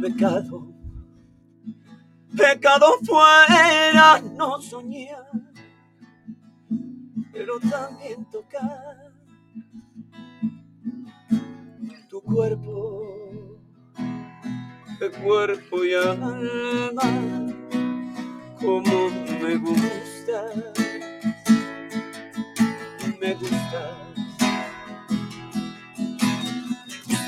Pecado, 0.00 0.66
pecado 2.36 2.98
fuera 3.04 4.20
no 4.36 4.60
soñar, 4.60 5.30
pero 7.32 7.60
también 7.60 8.24
tocar 8.30 9.12
tu 12.08 12.20
cuerpo, 12.22 13.58
de 14.98 15.10
cuerpo 15.22 15.84
y 15.84 15.94
alma, 15.94 17.02
como 18.58 19.10
me 19.42 19.56
gusta, 19.56 20.44
me 23.20 23.34
gusta. 23.34 24.07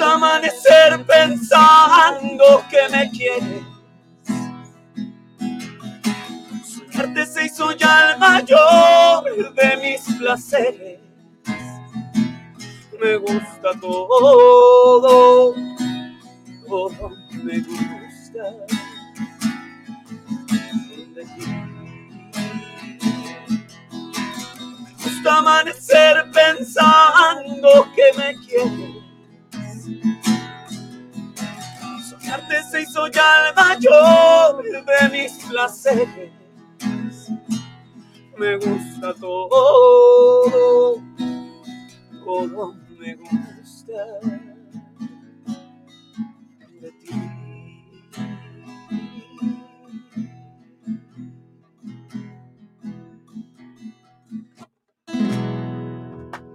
Gusta 0.01 0.14
amanecer 0.14 1.05
pensando 1.07 2.64
que 2.70 2.88
me 2.90 3.11
quieres. 3.11 3.62
Soñarte 6.64 7.26
se 7.26 7.44
hizo 7.44 7.72
ya 7.72 8.12
el 8.12 8.18
mayor 8.18 9.55
de 9.55 9.76
mis 9.82 10.01
placeres. 10.16 11.01
Me 12.98 13.16
gusta 13.16 13.72
todo, 13.78 15.55
todo 16.66 17.11
me 17.42 17.61
gusta. 17.61 18.42
Me 21.14 21.24
gusta 25.05 25.38
amanecer 25.38 26.30
pensando 26.32 27.92
que 27.94 28.18
me 28.18 28.34
quieres. 28.46 28.99
Soñarte 32.31 32.62
se 32.62 32.83
hizo 32.83 33.09
ya 33.09 33.49
el 33.49 33.55
mayor 33.57 34.62
de 34.62 35.09
mis 35.11 35.33
placeres. 35.47 36.33
Me 38.39 38.57
gusta 38.57 39.14
todo, 39.20 40.95
todo 42.24 42.74
me 43.01 43.14
gusta 43.16 44.20
de 46.81 46.93
ti. 46.93 47.14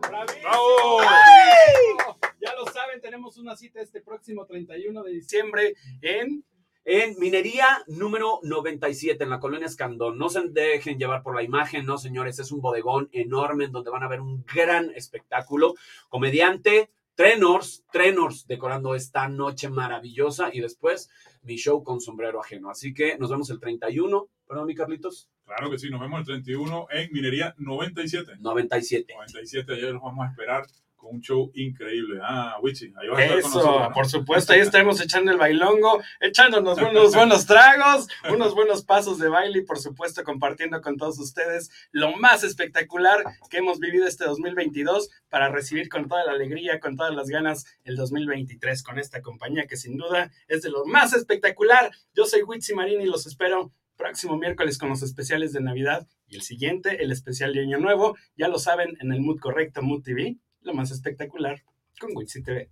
¡Bravo! 0.02 1.02
¡Ay! 1.02 1.98
Ya 2.40 2.54
lo 2.56 2.66
saben, 2.72 3.02
tenemos 3.02 3.38
una 3.56 3.60
cita 3.60 3.80
este 3.80 4.02
próximo 4.02 4.46
31 4.46 5.02
de 5.04 5.12
diciembre 5.12 5.76
en 6.02 6.44
En 6.84 7.18
minería 7.18 7.84
número 7.88 8.42
97 8.44 9.24
en 9.24 9.30
la 9.30 9.40
colonia 9.40 9.66
Escandón. 9.66 10.18
No 10.18 10.28
se 10.28 10.42
dejen 10.50 11.00
llevar 11.00 11.24
por 11.24 11.36
la 11.36 11.42
imagen, 11.42 11.86
no 11.86 11.98
señores, 11.98 12.38
es 12.40 12.52
un 12.52 12.60
bodegón 12.60 13.08
enorme 13.14 13.64
en 13.64 13.72
donde 13.72 13.92
van 13.92 14.04
a 14.04 14.10
ver 14.10 14.20
un 14.20 14.44
gran 14.44 14.92
espectáculo. 14.92 15.76
Comediante, 16.10 16.92
Trenors, 17.16 17.86
Trenors 17.94 18.46
decorando 18.46 18.94
esta 18.94 19.30
noche 19.30 19.70
maravillosa 19.70 20.50
y 20.54 20.60
después 20.60 21.10
mi 21.42 21.56
show 21.56 21.82
con 21.82 22.02
sombrero 22.02 22.42
ajeno. 22.42 22.70
Así 22.70 22.94
que 22.94 23.18
nos 23.18 23.30
vemos 23.30 23.50
el 23.52 23.62
31, 23.62 24.28
perdón, 24.46 24.68
mi 24.68 24.76
Carlitos, 24.76 25.30
Claro 25.46 25.70
que 25.70 25.78
sí, 25.78 25.90
nos 25.90 26.02
vemos 26.02 26.20
el 26.20 26.26
31 26.26 26.88
en 26.90 27.10
Minería 27.14 27.56
97. 27.58 28.34
97. 28.40 29.14
97, 29.14 29.74
ayer 29.74 29.94
los 29.94 30.02
vamos 30.02 30.26
a 30.26 30.32
esperar 30.32 30.66
con 31.06 31.16
un 31.16 31.22
show 31.22 31.52
increíble. 31.54 32.20
Ah, 32.24 32.58
Wichi, 32.62 32.92
ahí 32.98 33.08
vas 33.08 33.20
a 33.20 33.24
estar 33.24 33.30
con 33.30 33.40
Eso, 33.40 33.58
nosotros. 33.58 33.82
¿no? 33.82 33.94
por 33.94 34.08
supuesto, 34.08 34.54
ahí 34.54 34.60
estaremos 34.60 35.00
echando 35.02 35.32
el 35.32 35.38
bailongo, 35.38 36.02
echándonos 36.20 36.78
unos 36.92 37.16
buenos 37.16 37.46
tragos, 37.46 38.08
unos 38.30 38.56
buenos 38.56 38.84
pasos 38.84 39.20
de 39.20 39.30
baile 39.30 39.60
y 39.60 39.66
por 39.66 39.78
supuesto 39.78 40.24
compartiendo 40.24 40.82
con 40.82 40.98
todos 40.98 41.20
ustedes 41.20 41.70
lo 41.92 42.16
más 42.18 42.44
espectacular 42.44 43.24
que 43.50 43.58
hemos 43.58 43.80
vivido 43.80 44.08
este 44.08 44.26
2022 44.26 45.10
para 45.30 45.50
recibir 45.50 45.90
con 45.90 46.08
toda 46.08 46.26
la 46.26 46.32
alegría, 46.32 46.80
con 46.80 46.96
todas 46.96 47.14
las 47.14 47.28
ganas 47.28 47.66
el 47.84 47.96
2023 47.96 48.82
con 48.84 48.98
esta 48.98 49.22
compañía 49.22 49.68
que 49.68 49.78
sin 49.78 49.98
duda 49.98 50.32
es 50.48 50.64
de 50.64 50.70
lo 50.70 50.86
más 50.86 51.14
espectacular. 51.14 51.92
Yo 52.14 52.26
soy 52.26 52.42
Witsi 52.42 52.74
Marín 52.74 53.02
y 53.02 53.06
los 53.06 53.28
espero 53.28 53.72
próximo 53.96 54.38
miércoles 54.38 54.78
con 54.78 54.90
los 54.90 55.02
especiales 55.02 55.54
de 55.54 55.62
Navidad 55.62 56.08
y 56.28 56.36
el 56.36 56.42
siguiente, 56.42 57.04
el 57.04 57.12
especial 57.12 57.54
de 57.54 57.62
Año 57.62 57.78
Nuevo. 57.78 58.18
Ya 58.36 58.48
lo 58.48 58.60
saben, 58.60 58.98
en 59.00 59.12
el 59.12 59.22
Mood 59.22 59.40
Correcto, 59.40 59.82
Mood 59.82 60.04
TV, 60.04 60.38
lo 60.66 60.74
más 60.74 60.92
espectacular 60.92 61.64
con 62.00 62.12
Witsi 62.16 62.44
TV. 62.44 62.70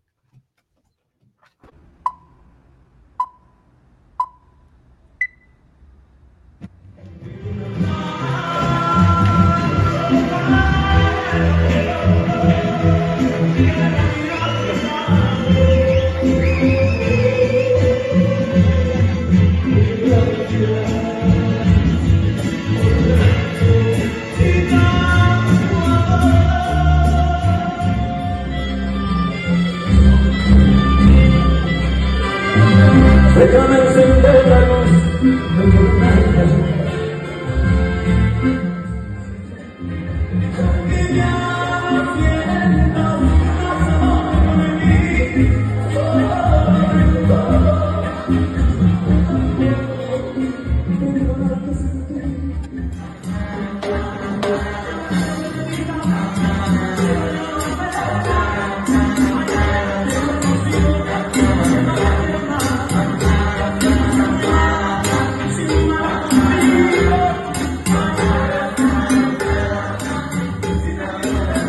Déjame 33.43 33.75
encender 33.75 33.83
la 33.83 33.83
luz 33.83 33.92